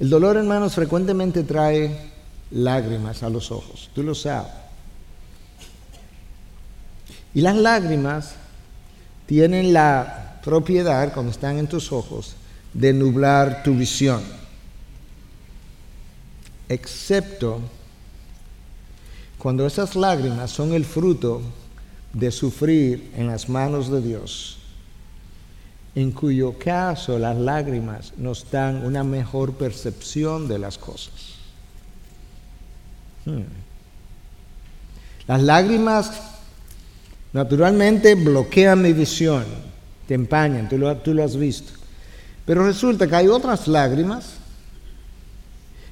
El 0.00 0.10
dolor, 0.10 0.36
hermanos, 0.36 0.74
frecuentemente 0.74 1.44
trae 1.44 2.10
lágrimas 2.50 3.22
a 3.22 3.30
los 3.30 3.50
ojos, 3.52 3.88
tú 3.94 4.02
lo 4.02 4.14
sabes. 4.14 4.52
Y 7.34 7.40
las 7.40 7.56
lágrimas 7.56 8.34
tienen 9.32 9.72
la 9.72 10.40
propiedad, 10.44 11.10
cuando 11.14 11.32
están 11.32 11.56
en 11.56 11.66
tus 11.66 11.90
ojos, 11.90 12.34
de 12.74 12.92
nublar 12.92 13.62
tu 13.62 13.74
visión. 13.74 14.22
Excepto 16.68 17.62
cuando 19.38 19.66
esas 19.66 19.96
lágrimas 19.96 20.50
son 20.50 20.74
el 20.74 20.84
fruto 20.84 21.40
de 22.12 22.30
sufrir 22.30 23.10
en 23.16 23.26
las 23.26 23.48
manos 23.48 23.90
de 23.90 24.02
Dios, 24.02 24.58
en 25.94 26.10
cuyo 26.10 26.58
caso 26.58 27.18
las 27.18 27.38
lágrimas 27.38 28.12
nos 28.18 28.50
dan 28.50 28.84
una 28.84 29.02
mejor 29.02 29.54
percepción 29.54 30.46
de 30.46 30.58
las 30.58 30.76
cosas. 30.76 31.36
Hmm. 33.24 33.44
Las 35.26 35.42
lágrimas 35.42 36.31
naturalmente 37.32 38.14
bloquean 38.14 38.82
mi 38.82 38.92
visión, 38.92 39.44
te 40.06 40.14
empañan, 40.14 40.68
tú 40.68 40.78
lo, 40.78 40.96
tú 40.98 41.14
lo 41.14 41.24
has 41.24 41.36
visto. 41.36 41.72
Pero 42.44 42.64
resulta 42.64 43.06
que 43.06 43.16
hay 43.16 43.28
otras 43.28 43.68
lágrimas 43.68 44.34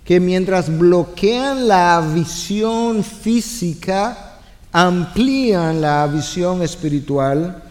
que 0.04 0.18
mientras 0.18 0.76
bloquean 0.76 1.68
la 1.68 2.04
visión 2.14 3.04
física, 3.04 4.38
amplían 4.72 5.80
la 5.80 6.06
visión 6.06 6.62
espiritual 6.62 7.62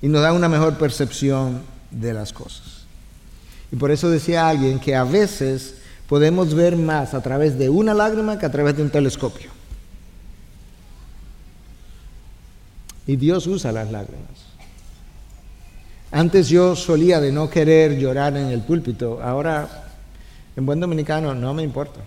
y 0.00 0.08
nos 0.08 0.22
dan 0.22 0.34
una 0.34 0.48
mejor 0.48 0.78
percepción 0.78 1.60
de 1.90 2.14
las 2.14 2.32
cosas. 2.32 2.80
Y 3.72 3.76
por 3.76 3.90
eso 3.90 4.10
decía 4.10 4.48
alguien 4.48 4.80
que 4.80 4.96
a 4.96 5.04
veces 5.04 5.74
podemos 6.08 6.54
ver 6.54 6.76
más 6.76 7.14
a 7.14 7.22
través 7.22 7.58
de 7.58 7.68
una 7.68 7.94
lágrima 7.94 8.38
que 8.38 8.46
a 8.46 8.50
través 8.50 8.76
de 8.76 8.82
un 8.82 8.90
telescopio. 8.90 9.59
Y 13.06 13.16
Dios 13.16 13.46
usa 13.46 13.72
las 13.72 13.90
lágrimas. 13.90 14.50
Antes 16.12 16.48
yo 16.48 16.74
solía 16.74 17.20
de 17.20 17.32
no 17.32 17.48
querer 17.48 17.98
llorar 17.98 18.36
en 18.36 18.46
el 18.48 18.62
púlpito, 18.62 19.20
ahora 19.22 19.68
en 20.56 20.66
buen 20.66 20.80
dominicano 20.80 21.34
no 21.34 21.54
me 21.54 21.62
importa. 21.62 22.00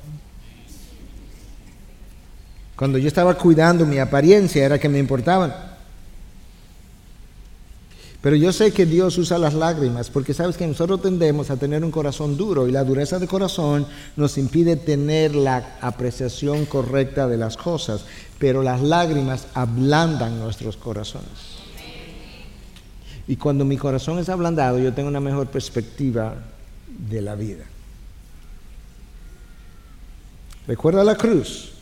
Cuando 2.75 2.97
yo 2.97 3.07
estaba 3.07 3.35
cuidando 3.35 3.85
mi 3.85 3.99
apariencia 3.99 4.65
era 4.65 4.79
que 4.79 4.89
me 4.89 4.99
importaban. 4.99 5.72
Pero 8.23 8.37
yo 8.37 8.53
sé 8.53 8.71
que 8.71 8.85
Dios 8.85 9.17
usa 9.17 9.37
las 9.37 9.53
lágrimas 9.53 10.09
porque 10.09 10.33
sabes 10.33 10.55
que 10.55 10.65
nosotros 10.65 11.01
tendemos 11.01 11.49
a 11.49 11.57
tener 11.57 11.83
un 11.83 11.91
corazón 11.91 12.37
duro 12.37 12.69
y 12.69 12.71
la 12.71 12.85
dureza 12.85 13.19
de 13.19 13.27
corazón 13.27 13.85
nos 14.15 14.37
impide 14.37 14.77
tener 14.77 15.35
la 15.35 15.75
apreciación 15.81 16.65
correcta 16.65 17.27
de 17.27 17.35
las 17.35 17.57
cosas. 17.57 18.05
Pero 18.39 18.63
las 18.63 18.81
lágrimas 18.81 19.47
ablandan 19.53 20.39
nuestros 20.39 20.77
corazones. 20.77 21.27
Y 23.27 23.35
cuando 23.35 23.65
mi 23.65 23.75
corazón 23.75 24.17
es 24.19 24.29
ablandado, 24.29 24.79
yo 24.79 24.93
tengo 24.93 25.09
una 25.09 25.19
mejor 25.19 25.47
perspectiva 25.47 26.35
de 26.87 27.21
la 27.21 27.35
vida. 27.35 27.65
Recuerda 30.65 31.03
la 31.03 31.15
cruz, 31.15 31.73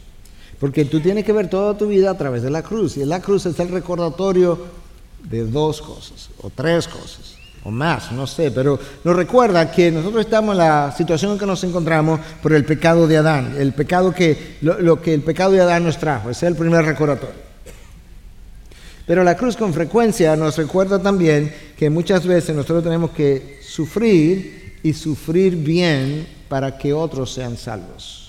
porque 0.59 0.85
tú 0.85 1.01
tienes 1.01 1.23
que 1.23 1.33
ver 1.33 1.51
toda 1.51 1.77
tu 1.77 1.85
vida 1.85 2.09
a 2.09 2.17
través 2.17 2.41
de 2.41 2.49
la 2.49 2.63
cruz. 2.63 2.97
Y 2.97 3.05
la 3.05 3.21
cruz 3.21 3.45
es 3.45 3.59
el 3.59 3.69
recordatorio 3.69 4.80
de 5.23 5.45
dos 5.45 5.81
cosas, 5.81 6.29
o 6.41 6.49
tres 6.49 6.87
cosas, 6.87 7.35
o 7.63 7.71
más, 7.71 8.11
no 8.11 8.25
sé, 8.25 8.51
pero 8.51 8.79
nos 9.03 9.15
recuerda 9.15 9.71
que 9.71 9.91
nosotros 9.91 10.25
estamos 10.25 10.53
en 10.53 10.59
la 10.59 10.93
situación 10.97 11.33
en 11.33 11.39
que 11.39 11.45
nos 11.45 11.63
encontramos 11.63 12.19
por 12.41 12.53
el 12.53 12.65
pecado 12.65 13.07
de 13.07 13.17
Adán, 13.17 13.55
el 13.57 13.73
pecado 13.73 14.13
que, 14.13 14.57
lo, 14.61 15.01
que 15.01 15.13
el 15.13 15.21
pecado 15.21 15.51
de 15.51 15.61
Adán 15.61 15.83
nos 15.83 15.97
trajo, 15.97 16.29
ese 16.29 16.45
es 16.45 16.51
el 16.51 16.57
primer 16.57 16.85
recordatorio. 16.85 17.51
Pero 19.05 19.23
la 19.23 19.35
cruz 19.35 19.57
con 19.57 19.73
frecuencia 19.73 20.35
nos 20.35 20.57
recuerda 20.57 20.99
también 20.99 21.53
que 21.77 21.89
muchas 21.89 22.25
veces 22.25 22.55
nosotros 22.55 22.83
tenemos 22.83 23.11
que 23.11 23.59
sufrir 23.61 24.79
y 24.83 24.93
sufrir 24.93 25.55
bien 25.55 26.27
para 26.47 26.77
que 26.77 26.93
otros 26.93 27.33
sean 27.33 27.57
salvos. 27.57 28.20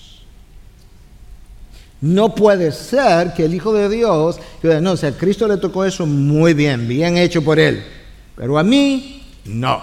No 2.03 2.35
puede 2.35 2.73
ser 2.73 3.33
que 3.33 3.45
el 3.45 3.53
Hijo 3.53 3.71
de 3.71 3.87
Dios, 3.87 4.37
no, 4.81 4.91
o 4.91 4.97
sea, 4.97 5.07
a 5.07 5.17
Cristo 5.17 5.47
le 5.47 5.55
tocó 5.55 5.85
eso 5.85 6.05
muy 6.05 6.53
bien, 6.53 6.85
bien 6.85 7.15
hecho 7.15 7.41
por 7.41 7.57
él, 7.57 7.81
pero 8.35 8.59
a 8.59 8.63
mí 8.63 9.23
no. 9.45 9.81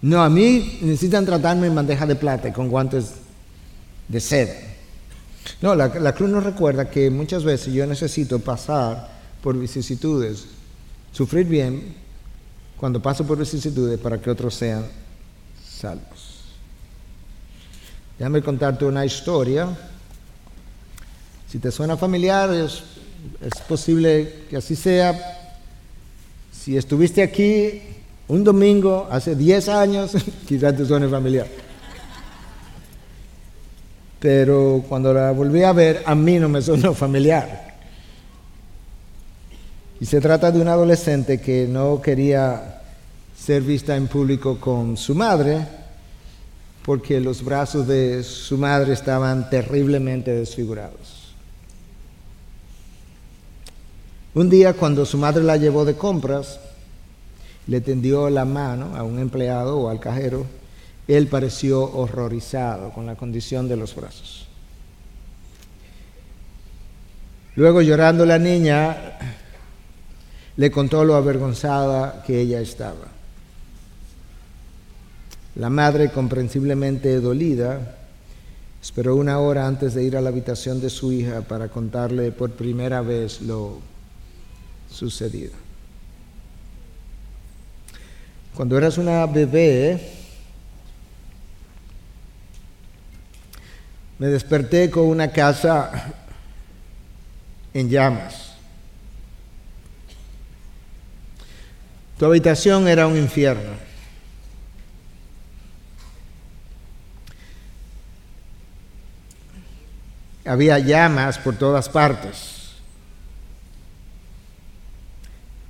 No, 0.00 0.22
a 0.24 0.30
mí 0.30 0.78
necesitan 0.80 1.26
tratarme 1.26 1.66
en 1.66 1.74
bandeja 1.74 2.06
de 2.06 2.16
plata 2.16 2.54
con 2.54 2.70
guantes 2.70 3.16
de 4.08 4.18
seda. 4.18 4.54
No, 5.60 5.74
la, 5.74 5.88
la 5.88 6.14
cruz 6.14 6.30
nos 6.30 6.42
recuerda 6.42 6.88
que 6.88 7.10
muchas 7.10 7.44
veces 7.44 7.70
yo 7.74 7.86
necesito 7.86 8.38
pasar 8.38 9.10
por 9.42 9.58
vicisitudes, 9.58 10.46
sufrir 11.12 11.44
bien 11.44 11.94
cuando 12.78 13.02
paso 13.02 13.26
por 13.26 13.36
vicisitudes 13.36 14.00
para 14.00 14.18
que 14.18 14.30
otros 14.30 14.54
sean 14.54 14.86
salvos. 15.62 16.13
Déjame 18.18 18.42
contarte 18.42 18.84
una 18.84 19.04
historia. 19.04 19.68
Si 21.50 21.58
te 21.58 21.70
suena 21.70 21.96
familiar, 21.96 22.52
es, 22.54 22.82
posible 23.68 24.44
que 24.48 24.56
así 24.56 24.76
sea. 24.76 25.50
Si 26.52 26.76
estuviste 26.76 27.22
aquí 27.22 27.82
un 28.28 28.44
domingo 28.44 29.08
hace 29.10 29.34
10 29.34 29.68
años, 29.68 30.12
quizás 30.48 30.76
te 30.76 30.86
suene 30.86 31.08
familiar. 31.08 31.46
Pero 34.20 34.84
cuando 34.88 35.12
la 35.12 35.32
volví 35.32 35.62
a 35.64 35.72
ver, 35.72 36.02
a 36.06 36.14
mí 36.14 36.38
no 36.38 36.48
me 36.48 36.62
sonó 36.62 36.94
familiar. 36.94 37.74
Y 40.00 40.06
se 40.06 40.20
trata 40.20 40.52
de 40.52 40.60
un 40.60 40.68
adolescente 40.68 41.40
que 41.40 41.66
no 41.68 42.00
quería 42.00 42.80
ser 43.36 43.62
vista 43.62 43.96
en 43.96 44.06
público 44.06 44.58
con 44.58 44.96
su 44.96 45.14
madre, 45.14 45.83
porque 46.84 47.18
los 47.18 47.42
brazos 47.42 47.86
de 47.86 48.22
su 48.22 48.58
madre 48.58 48.92
estaban 48.92 49.48
terriblemente 49.48 50.32
desfigurados. 50.32 51.32
Un 54.34 54.50
día 54.50 54.74
cuando 54.74 55.06
su 55.06 55.16
madre 55.16 55.42
la 55.42 55.56
llevó 55.56 55.86
de 55.86 55.94
compras, 55.94 56.60
le 57.66 57.80
tendió 57.80 58.28
la 58.28 58.44
mano 58.44 58.94
a 58.96 59.02
un 59.02 59.18
empleado 59.18 59.78
o 59.78 59.88
al 59.88 59.98
cajero, 59.98 60.44
él 61.08 61.26
pareció 61.28 61.82
horrorizado 61.82 62.90
con 62.90 63.06
la 63.06 63.14
condición 63.14 63.66
de 63.66 63.76
los 63.76 63.94
brazos. 63.94 64.46
Luego 67.56 67.80
llorando 67.80 68.26
la 68.26 68.38
niña, 68.38 69.18
le 70.56 70.70
contó 70.70 71.02
lo 71.04 71.14
avergonzada 71.14 72.22
que 72.26 72.40
ella 72.40 72.60
estaba. 72.60 73.14
La 75.56 75.70
madre, 75.70 76.10
comprensiblemente 76.10 77.20
dolida, 77.20 77.96
esperó 78.82 79.14
una 79.14 79.38
hora 79.38 79.66
antes 79.66 79.94
de 79.94 80.02
ir 80.02 80.16
a 80.16 80.20
la 80.20 80.30
habitación 80.30 80.80
de 80.80 80.90
su 80.90 81.12
hija 81.12 81.42
para 81.42 81.68
contarle 81.68 82.32
por 82.32 82.50
primera 82.50 83.02
vez 83.02 83.40
lo 83.40 83.78
sucedido. 84.90 85.52
Cuando 88.54 88.76
eras 88.76 88.98
una 88.98 89.24
bebé, 89.26 90.00
me 94.18 94.26
desperté 94.26 94.90
con 94.90 95.04
una 95.04 95.30
casa 95.30 96.12
en 97.72 97.88
llamas. 97.88 98.54
Tu 102.18 102.24
habitación 102.24 102.86
era 102.86 103.06
un 103.06 103.16
infierno. 103.16 103.93
Había 110.44 110.78
llamas 110.78 111.38
por 111.38 111.56
todas 111.56 111.88
partes. 111.88 112.72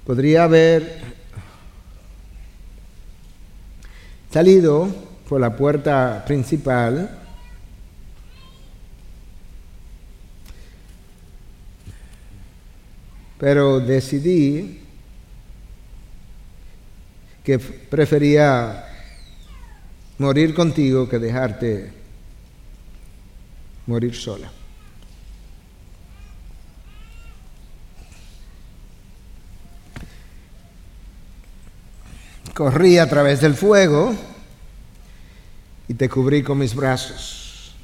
Podría 0.04 0.44
haber 0.44 1.00
salido 4.30 4.88
por 5.28 5.40
la 5.40 5.56
puerta 5.56 6.24
principal 6.26 7.20
pero 13.44 13.78
decidí 13.78 14.80
que 17.44 17.58
prefería 17.58 18.86
morir 20.16 20.54
contigo 20.54 21.06
que 21.06 21.18
dejarte 21.18 21.92
morir 23.86 24.14
sola. 24.14 24.50
Corrí 32.54 32.98
a 32.98 33.08
través 33.08 33.40
del 33.40 33.54
fuego 33.54 34.14
y 35.88 35.94
te 35.94 36.08
cubrí 36.08 36.44
con 36.44 36.56
mis 36.58 36.72
brazos. 36.72 37.74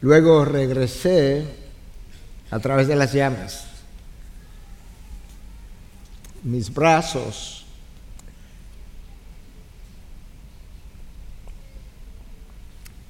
Luego 0.00 0.44
regresé 0.44 1.46
a 2.50 2.58
través 2.58 2.88
de 2.88 2.96
las 2.96 3.12
llamas. 3.12 3.66
Mis 6.42 6.74
brazos 6.74 7.64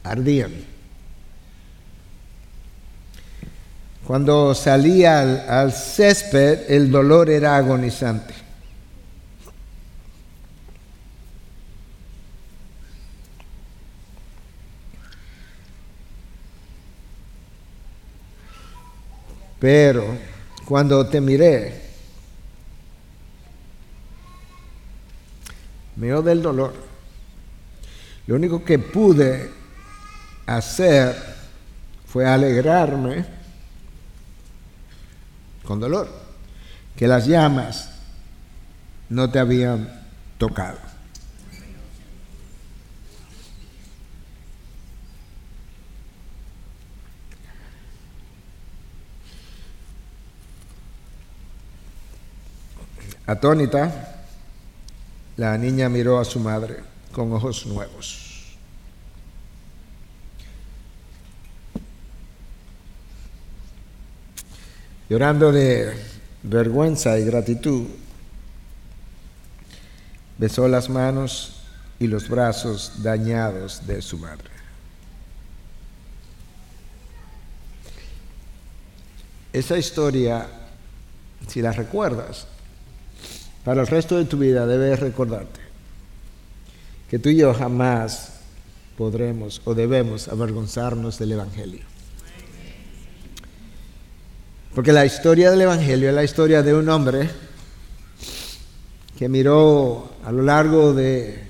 ardían. 0.03 0.80
Cuando 4.07 4.55
salía 4.55 5.21
al, 5.61 5.73
césped, 5.73 6.71
el 6.71 6.91
dolor 6.91 7.31
era 7.31 7.57
agonizante. 7.57 8.35
Pero 19.61 20.17
cuando 20.65 21.07
te 21.07 21.21
miré, 21.21 21.83
medio 25.97 26.23
del 26.23 26.43
dolor, 26.43 26.75
lo 28.27 28.35
único 28.35 28.65
que 28.65 28.79
pude 28.79 29.51
hacer 30.47 31.15
fue 32.07 32.27
alegrarme 32.27 33.40
con 35.71 35.79
dolor, 35.79 36.09
que 36.97 37.07
las 37.07 37.29
llamas 37.29 37.91
no 39.09 39.31
te 39.31 39.39
habían 39.39 40.03
tocado. 40.37 40.79
Atónita, 53.25 54.27
la 55.37 55.57
niña 55.57 55.89
miró 55.89 56.19
a 56.19 56.25
su 56.25 56.41
madre 56.41 56.81
con 57.13 57.33
ojos 57.33 57.65
nuevos. 57.67 58.30
Llorando 65.11 65.51
de 65.51 65.93
vergüenza 66.45 67.19
y 67.19 67.25
gratitud, 67.25 67.89
besó 70.39 70.69
las 70.69 70.89
manos 70.89 71.65
y 71.99 72.07
los 72.07 72.29
brazos 72.29 73.03
dañados 73.03 73.89
de 73.89 74.03
su 74.03 74.19
madre. 74.19 74.49
Esa 79.53 79.77
historia, 79.77 80.47
si 81.49 81.61
la 81.61 81.73
recuerdas, 81.73 82.47
para 83.65 83.81
el 83.81 83.89
resto 83.89 84.17
de 84.17 84.27
tu 84.27 84.39
vida 84.39 84.65
debes 84.65 85.01
recordarte 85.01 85.59
que 87.11 87.19
tú 87.19 87.31
y 87.31 87.39
yo 87.39 87.53
jamás 87.53 88.35
podremos 88.97 89.61
o 89.65 89.75
debemos 89.75 90.29
avergonzarnos 90.29 91.19
del 91.19 91.33
Evangelio. 91.33 91.90
Porque 94.75 94.93
la 94.93 95.05
historia 95.05 95.51
del 95.51 95.63
Evangelio 95.63 96.09
es 96.09 96.15
la 96.15 96.23
historia 96.23 96.63
de 96.63 96.75
un 96.75 96.89
hombre 96.89 97.29
que 99.19 99.29
miró 99.29 100.13
a 100.25 100.31
lo 100.31 100.43
largo 100.43 100.95
de, 100.95 101.45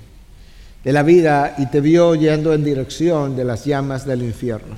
la 0.84 1.02
vida 1.02 1.54
y 1.58 1.66
te 1.66 1.82
vio 1.82 2.14
yendo 2.14 2.54
en 2.54 2.64
dirección 2.64 3.36
de 3.36 3.44
las 3.44 3.66
llamas 3.66 4.06
del 4.06 4.22
infierno. 4.22 4.74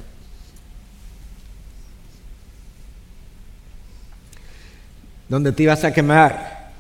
Donde 5.29 5.53
te 5.53 5.63
ibas 5.63 5.85
a 5.85 5.93
quemar. 5.93 6.73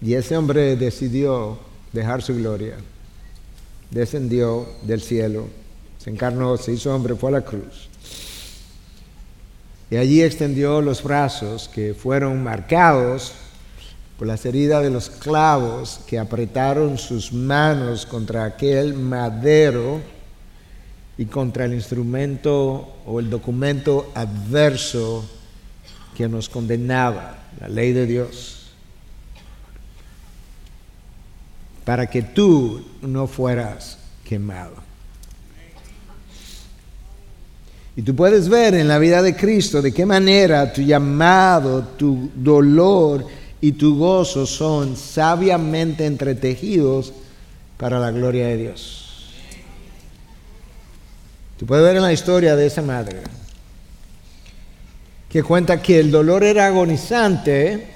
Y 0.00 0.14
ese 0.14 0.36
hombre 0.36 0.74
decidió 0.76 1.58
dejar 1.92 2.22
su 2.22 2.34
gloria. 2.34 2.76
Descendió 3.90 4.66
del 4.82 5.02
cielo 5.02 5.48
se 6.08 6.14
encarnó, 6.14 6.56
se 6.56 6.72
hizo 6.72 6.94
hombre, 6.94 7.14
fue 7.14 7.28
a 7.28 7.32
la 7.32 7.40
cruz. 7.42 7.90
Y 9.90 9.96
allí 9.96 10.22
extendió 10.22 10.80
los 10.80 11.02
brazos 11.02 11.68
que 11.68 11.92
fueron 11.92 12.42
marcados 12.42 13.34
por 14.18 14.26
las 14.26 14.46
heridas 14.46 14.82
de 14.82 14.88
los 14.88 15.10
clavos 15.10 16.00
que 16.06 16.18
apretaron 16.18 16.96
sus 16.96 17.30
manos 17.30 18.06
contra 18.06 18.46
aquel 18.46 18.94
madero 18.94 20.00
y 21.18 21.26
contra 21.26 21.66
el 21.66 21.74
instrumento 21.74 22.96
o 23.04 23.20
el 23.20 23.28
documento 23.28 24.10
adverso 24.14 25.28
que 26.16 26.26
nos 26.26 26.48
condenaba, 26.48 27.38
la 27.60 27.68
ley 27.68 27.92
de 27.92 28.06
Dios, 28.06 28.70
para 31.84 32.06
que 32.06 32.22
tú 32.22 32.82
no 33.02 33.26
fueras 33.26 33.98
quemado. 34.24 34.87
Y 37.98 38.02
tú 38.02 38.14
puedes 38.14 38.48
ver 38.48 38.74
en 38.74 38.86
la 38.86 39.00
vida 39.00 39.22
de 39.22 39.34
Cristo 39.34 39.82
de 39.82 39.92
qué 39.92 40.06
manera 40.06 40.72
tu 40.72 40.82
llamado, 40.82 41.82
tu 41.96 42.30
dolor 42.32 43.26
y 43.60 43.72
tu 43.72 43.98
gozo 43.98 44.46
son 44.46 44.96
sabiamente 44.96 46.06
entretejidos 46.06 47.12
para 47.76 47.98
la 47.98 48.12
gloria 48.12 48.46
de 48.46 48.56
Dios. 48.56 49.32
Tú 51.58 51.66
puedes 51.66 51.84
ver 51.84 51.96
en 51.96 52.02
la 52.02 52.12
historia 52.12 52.54
de 52.54 52.66
esa 52.66 52.82
madre 52.82 53.18
que 55.28 55.42
cuenta 55.42 55.82
que 55.82 55.98
el 55.98 56.12
dolor 56.12 56.44
era 56.44 56.68
agonizante 56.68 57.88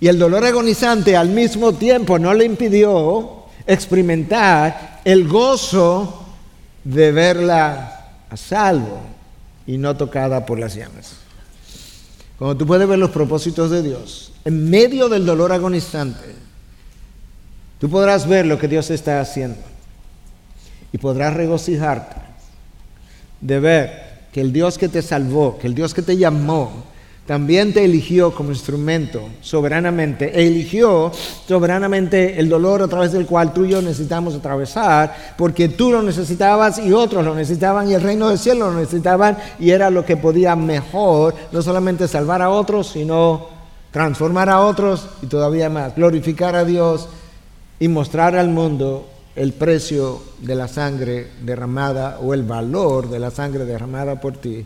y 0.00 0.08
el 0.08 0.18
dolor 0.18 0.44
agonizante 0.44 1.16
al 1.16 1.28
mismo 1.28 1.74
tiempo 1.74 2.18
no 2.18 2.34
le 2.34 2.44
impidió 2.44 3.44
experimentar 3.68 5.00
el 5.04 5.28
gozo 5.28 6.26
de 6.82 7.12
verla 7.12 7.95
a 8.30 8.36
salvo 8.36 9.00
y 9.66 9.78
no 9.78 9.96
tocada 9.96 10.46
por 10.46 10.58
las 10.58 10.74
llamas. 10.74 11.16
Cuando 12.38 12.56
tú 12.56 12.66
puedes 12.66 12.86
ver 12.86 12.98
los 12.98 13.10
propósitos 13.10 13.70
de 13.70 13.82
Dios, 13.82 14.32
en 14.44 14.68
medio 14.68 15.08
del 15.08 15.24
dolor 15.24 15.52
agonizante, 15.52 16.34
tú 17.80 17.88
podrás 17.88 18.28
ver 18.28 18.46
lo 18.46 18.58
que 18.58 18.68
Dios 18.68 18.90
está 18.90 19.20
haciendo 19.20 19.58
y 20.92 20.98
podrás 20.98 21.34
regocijarte 21.34 22.16
de 23.40 23.60
ver 23.60 24.06
que 24.32 24.40
el 24.40 24.52
Dios 24.52 24.76
que 24.76 24.88
te 24.88 25.02
salvó, 25.02 25.58
que 25.58 25.66
el 25.66 25.74
Dios 25.74 25.94
que 25.94 26.02
te 26.02 26.16
llamó, 26.16 26.84
también 27.26 27.74
te 27.74 27.84
eligió 27.84 28.32
como 28.32 28.50
instrumento 28.50 29.20
soberanamente, 29.40 30.30
e 30.38 30.46
eligió 30.46 31.10
soberanamente 31.46 32.38
el 32.38 32.48
dolor 32.48 32.82
a 32.82 32.88
través 32.88 33.12
del 33.12 33.26
cual 33.26 33.52
tú 33.52 33.64
y 33.64 33.70
yo 33.70 33.82
necesitamos 33.82 34.34
atravesar, 34.34 35.34
porque 35.36 35.68
tú 35.68 35.90
lo 35.90 36.02
necesitabas 36.02 36.78
y 36.78 36.92
otros 36.92 37.24
lo 37.24 37.34
necesitaban 37.34 37.90
y 37.90 37.94
el 37.94 38.02
reino 38.02 38.28
del 38.28 38.38
cielo 38.38 38.70
lo 38.70 38.78
necesitaban 38.78 39.36
y 39.58 39.70
era 39.70 39.90
lo 39.90 40.04
que 40.04 40.16
podía 40.16 40.54
mejor, 40.54 41.34
no 41.50 41.62
solamente 41.62 42.06
salvar 42.06 42.42
a 42.42 42.50
otros, 42.50 42.88
sino 42.88 43.48
transformar 43.90 44.48
a 44.48 44.60
otros 44.60 45.08
y 45.20 45.26
todavía 45.26 45.68
más, 45.68 45.96
glorificar 45.96 46.54
a 46.54 46.64
Dios 46.64 47.08
y 47.80 47.88
mostrar 47.88 48.36
al 48.36 48.50
mundo 48.50 49.08
el 49.34 49.52
precio 49.52 50.22
de 50.40 50.54
la 50.54 50.68
sangre 50.68 51.28
derramada 51.42 52.20
o 52.22 52.34
el 52.34 52.44
valor 52.44 53.10
de 53.10 53.18
la 53.18 53.32
sangre 53.32 53.64
derramada 53.64 54.20
por 54.20 54.36
ti 54.36 54.64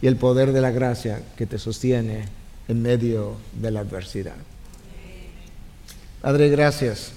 y 0.00 0.06
el 0.06 0.16
poder 0.16 0.52
de 0.52 0.60
la 0.60 0.70
gracia 0.70 1.22
que 1.36 1.46
te 1.46 1.58
sostiene 1.58 2.24
en 2.68 2.82
medio 2.82 3.36
de 3.60 3.70
la 3.70 3.80
adversidad. 3.80 4.34
Padre, 6.20 6.48
gracias. 6.48 7.12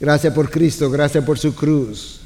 Gracias 0.00 0.32
por 0.32 0.50
Cristo, 0.50 0.90
gracias 0.90 1.24
por 1.24 1.38
su 1.38 1.54
cruz. 1.54 2.20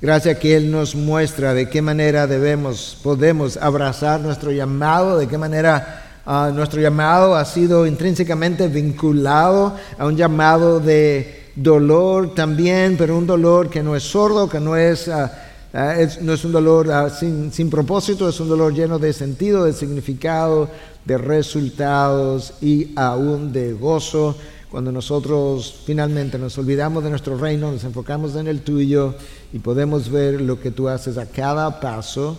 Gracias 0.00 0.38
que 0.38 0.56
Él 0.56 0.70
nos 0.70 0.94
muestra 0.94 1.54
de 1.54 1.68
qué 1.68 1.80
manera 1.80 2.26
debemos, 2.26 2.98
podemos 3.02 3.56
abrazar 3.56 4.20
nuestro 4.20 4.50
llamado, 4.50 5.16
de 5.16 5.28
qué 5.28 5.38
manera 5.38 6.20
ah, 6.26 6.50
nuestro 6.52 6.80
llamado 6.80 7.36
ha 7.36 7.44
sido 7.44 7.86
intrínsecamente 7.86 8.66
vinculado 8.66 9.76
a 9.96 10.06
un 10.06 10.16
llamado 10.16 10.80
de 10.80 11.50
dolor 11.54 12.34
también, 12.34 12.96
pero 12.96 13.16
un 13.16 13.26
dolor 13.26 13.70
que 13.70 13.82
no 13.82 13.94
es 13.94 14.02
sordo, 14.02 14.48
que 14.48 14.58
no 14.58 14.76
es, 14.76 15.08
ah, 15.08 15.51
ah, 15.72 15.96
no 16.20 16.32
es 16.32 16.44
un 16.44 16.52
dolor 16.52 16.90
ah, 16.90 17.10
sin, 17.10 17.52
sin 17.52 17.70
propósito, 17.70 18.28
es 18.28 18.38
un 18.40 18.48
dolor 18.48 18.74
lleno 18.74 18.98
de 18.98 19.12
sentido, 19.12 19.64
de 19.64 19.72
significado, 19.72 20.68
de 21.04 21.18
resultados 21.18 22.54
y 22.60 22.92
aún 22.96 23.52
de 23.52 23.72
gozo. 23.72 24.36
Cuando 24.70 24.90
nosotros 24.90 25.82
finalmente 25.84 26.38
nos 26.38 26.56
olvidamos 26.56 27.04
de 27.04 27.10
nuestro 27.10 27.36
reino, 27.36 27.70
nos 27.70 27.84
enfocamos 27.84 28.36
en 28.36 28.46
el 28.46 28.62
tuyo 28.62 29.14
y 29.52 29.58
podemos 29.58 30.10
ver 30.10 30.40
lo 30.40 30.60
que 30.60 30.70
tú 30.70 30.88
haces 30.88 31.18
a 31.18 31.26
cada 31.26 31.78
paso, 31.80 32.38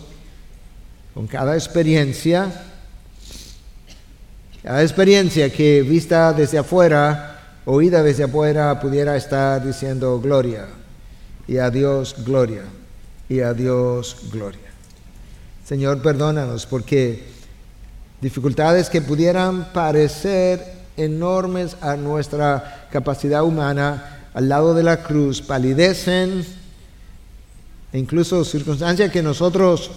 con 1.14 1.28
cada 1.28 1.54
experiencia, 1.54 2.52
cada 4.64 4.82
experiencia 4.82 5.52
que 5.52 5.82
vista 5.82 6.32
desde 6.32 6.58
afuera, 6.58 7.60
oída 7.66 8.02
desde 8.02 8.24
afuera, 8.24 8.80
pudiera 8.80 9.16
estar 9.16 9.64
diciendo 9.64 10.20
gloria 10.20 10.66
y 11.46 11.58
a 11.58 11.70
Dios 11.70 12.16
gloria 12.24 12.62
y 13.28 13.40
a 13.40 13.54
Dios 13.54 14.16
gloria. 14.32 14.60
Señor, 15.64 16.02
perdónanos 16.02 16.66
porque 16.66 17.24
dificultades 18.20 18.90
que 18.90 19.00
pudieran 19.00 19.72
parecer 19.72 20.62
enormes 20.96 21.76
a 21.80 21.96
nuestra 21.96 22.88
capacidad 22.90 23.44
humana 23.44 24.28
al 24.34 24.48
lado 24.48 24.74
de 24.74 24.82
la 24.82 25.02
cruz 25.02 25.42
palidecen 25.42 26.44
e 27.92 27.98
incluso 27.98 28.44
circunstancias 28.44 29.10
que 29.10 29.22
nosotros 29.22 29.90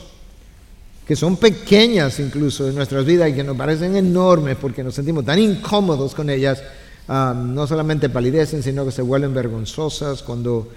que 1.08 1.16
son 1.16 1.38
pequeñas 1.38 2.20
incluso 2.20 2.68
en 2.68 2.76
nuestras 2.76 3.06
vidas 3.06 3.30
y 3.30 3.34
que 3.34 3.44
nos 3.44 3.56
parecen 3.56 3.96
enormes 3.96 4.58
porque 4.60 4.84
nos 4.84 4.94
sentimos 4.94 5.24
tan 5.24 5.40
incómodos 5.40 6.14
con 6.14 6.30
ellas, 6.30 6.62
ah, 7.08 7.34
no 7.36 7.66
solamente 7.66 8.10
palidecen, 8.10 8.62
sino 8.62 8.86
que 8.86 8.92
se 8.92 9.02
vuelven 9.02 9.34
vergonzosas 9.34 10.22
cuando 10.22 10.70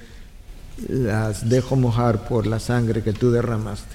las 0.88 1.48
dejo 1.48 1.76
mojar 1.76 2.26
por 2.28 2.46
la 2.46 2.60
sangre 2.60 3.02
que 3.02 3.12
tú 3.12 3.30
derramaste. 3.30 3.94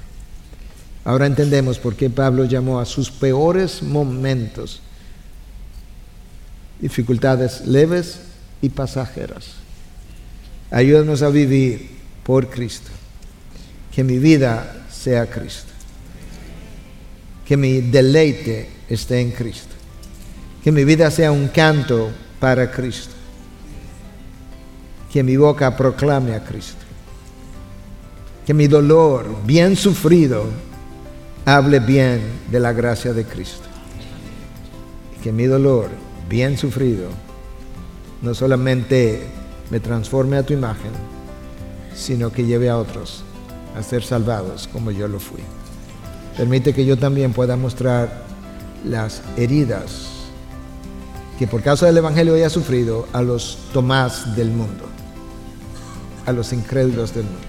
Ahora 1.04 1.28
entendemos 1.28 1.78
por 1.78 1.96
qué 1.96 2.10
Pablo 2.10 2.46
llamó 2.46 2.80
a 2.80 2.86
sus 2.86 3.12
peores 3.12 3.84
momentos 3.84 4.82
dificultades 6.80 7.66
leves 7.66 8.20
y 8.62 8.70
pasajeras. 8.70 9.54
Ayúdanos 10.72 11.22
a 11.22 11.30
vivir 11.30 11.90
por 12.24 12.50
Cristo. 12.50 12.92
Que 13.92 14.04
mi 14.04 14.18
vida 14.18 14.86
sea 14.92 15.26
Cristo. 15.28 15.72
Que 17.46 17.56
mi 17.56 17.82
deleite 17.82 18.70
esté 18.90 19.22
en 19.22 19.32
Cristo. 19.32 19.74
Que 20.64 20.72
mi 20.72 20.84
vida 20.84 21.10
sea 21.12 21.32
un 21.32 21.48
canto 21.48 22.12
para 22.40 22.72
Cristo. 22.72 23.15
Que 25.12 25.24
mi 25.24 25.38
boca 25.38 25.76
proclame 25.76 26.34
a 26.36 26.44
Cristo. 26.44 26.84
Que 28.46 28.54
mi 28.54 28.68
dolor 28.68 29.26
bien 29.46 29.76
sufrido 29.76 30.46
hable 31.46 31.80
bien 31.80 32.22
de 32.52 32.60
la 32.60 32.74
gracia 32.74 33.14
de 33.14 33.26
Cristo. 33.26 33.68
Que 35.24 35.32
mi 35.32 35.46
dolor 35.46 35.90
bien 36.30 36.58
sufrido, 36.58 37.10
no 38.22 38.34
solamente 38.34 39.28
me 39.72 39.80
transforme 39.80 40.38
a 40.38 40.44
tu 40.44 40.54
imagen, 40.54 40.92
sino 41.96 42.32
que 42.32 42.46
lleve 42.46 42.70
a 42.70 42.78
otros 42.78 43.24
a 43.78 43.84
ser 43.84 44.04
salvados 44.04 44.68
como 44.72 44.92
yo 44.92 45.08
lo 45.08 45.20
fui. 45.20 45.42
Permite 46.38 46.74
que 46.74 46.86
yo 46.86 46.98
también 46.98 47.34
pueda 47.34 47.56
mostrar 47.56 48.24
las 48.84 49.22
heridas 49.38 50.10
que 51.40 51.48
por 51.48 51.62
causa 51.62 51.86
del 51.86 51.98
Evangelio 51.98 52.36
haya 52.36 52.50
sufrido 52.50 53.08
a 53.12 53.22
los 53.22 53.58
Tomás 53.74 54.36
del 54.36 54.50
mundo, 54.50 54.86
a 56.26 56.32
los 56.32 56.54
incrédulos 56.54 57.14
del 57.14 57.26
mundo, 57.26 57.40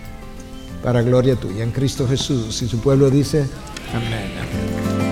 para 0.82 1.02
gloria 1.02 1.36
tuya 1.36 1.64
en 1.64 1.72
Cristo 1.72 2.06
Jesús. 2.08 2.62
Y 2.62 2.68
su 2.68 2.80
pueblo 2.80 3.10
dice, 3.10 3.46
amén. 3.94 4.32
amén. 4.38 5.05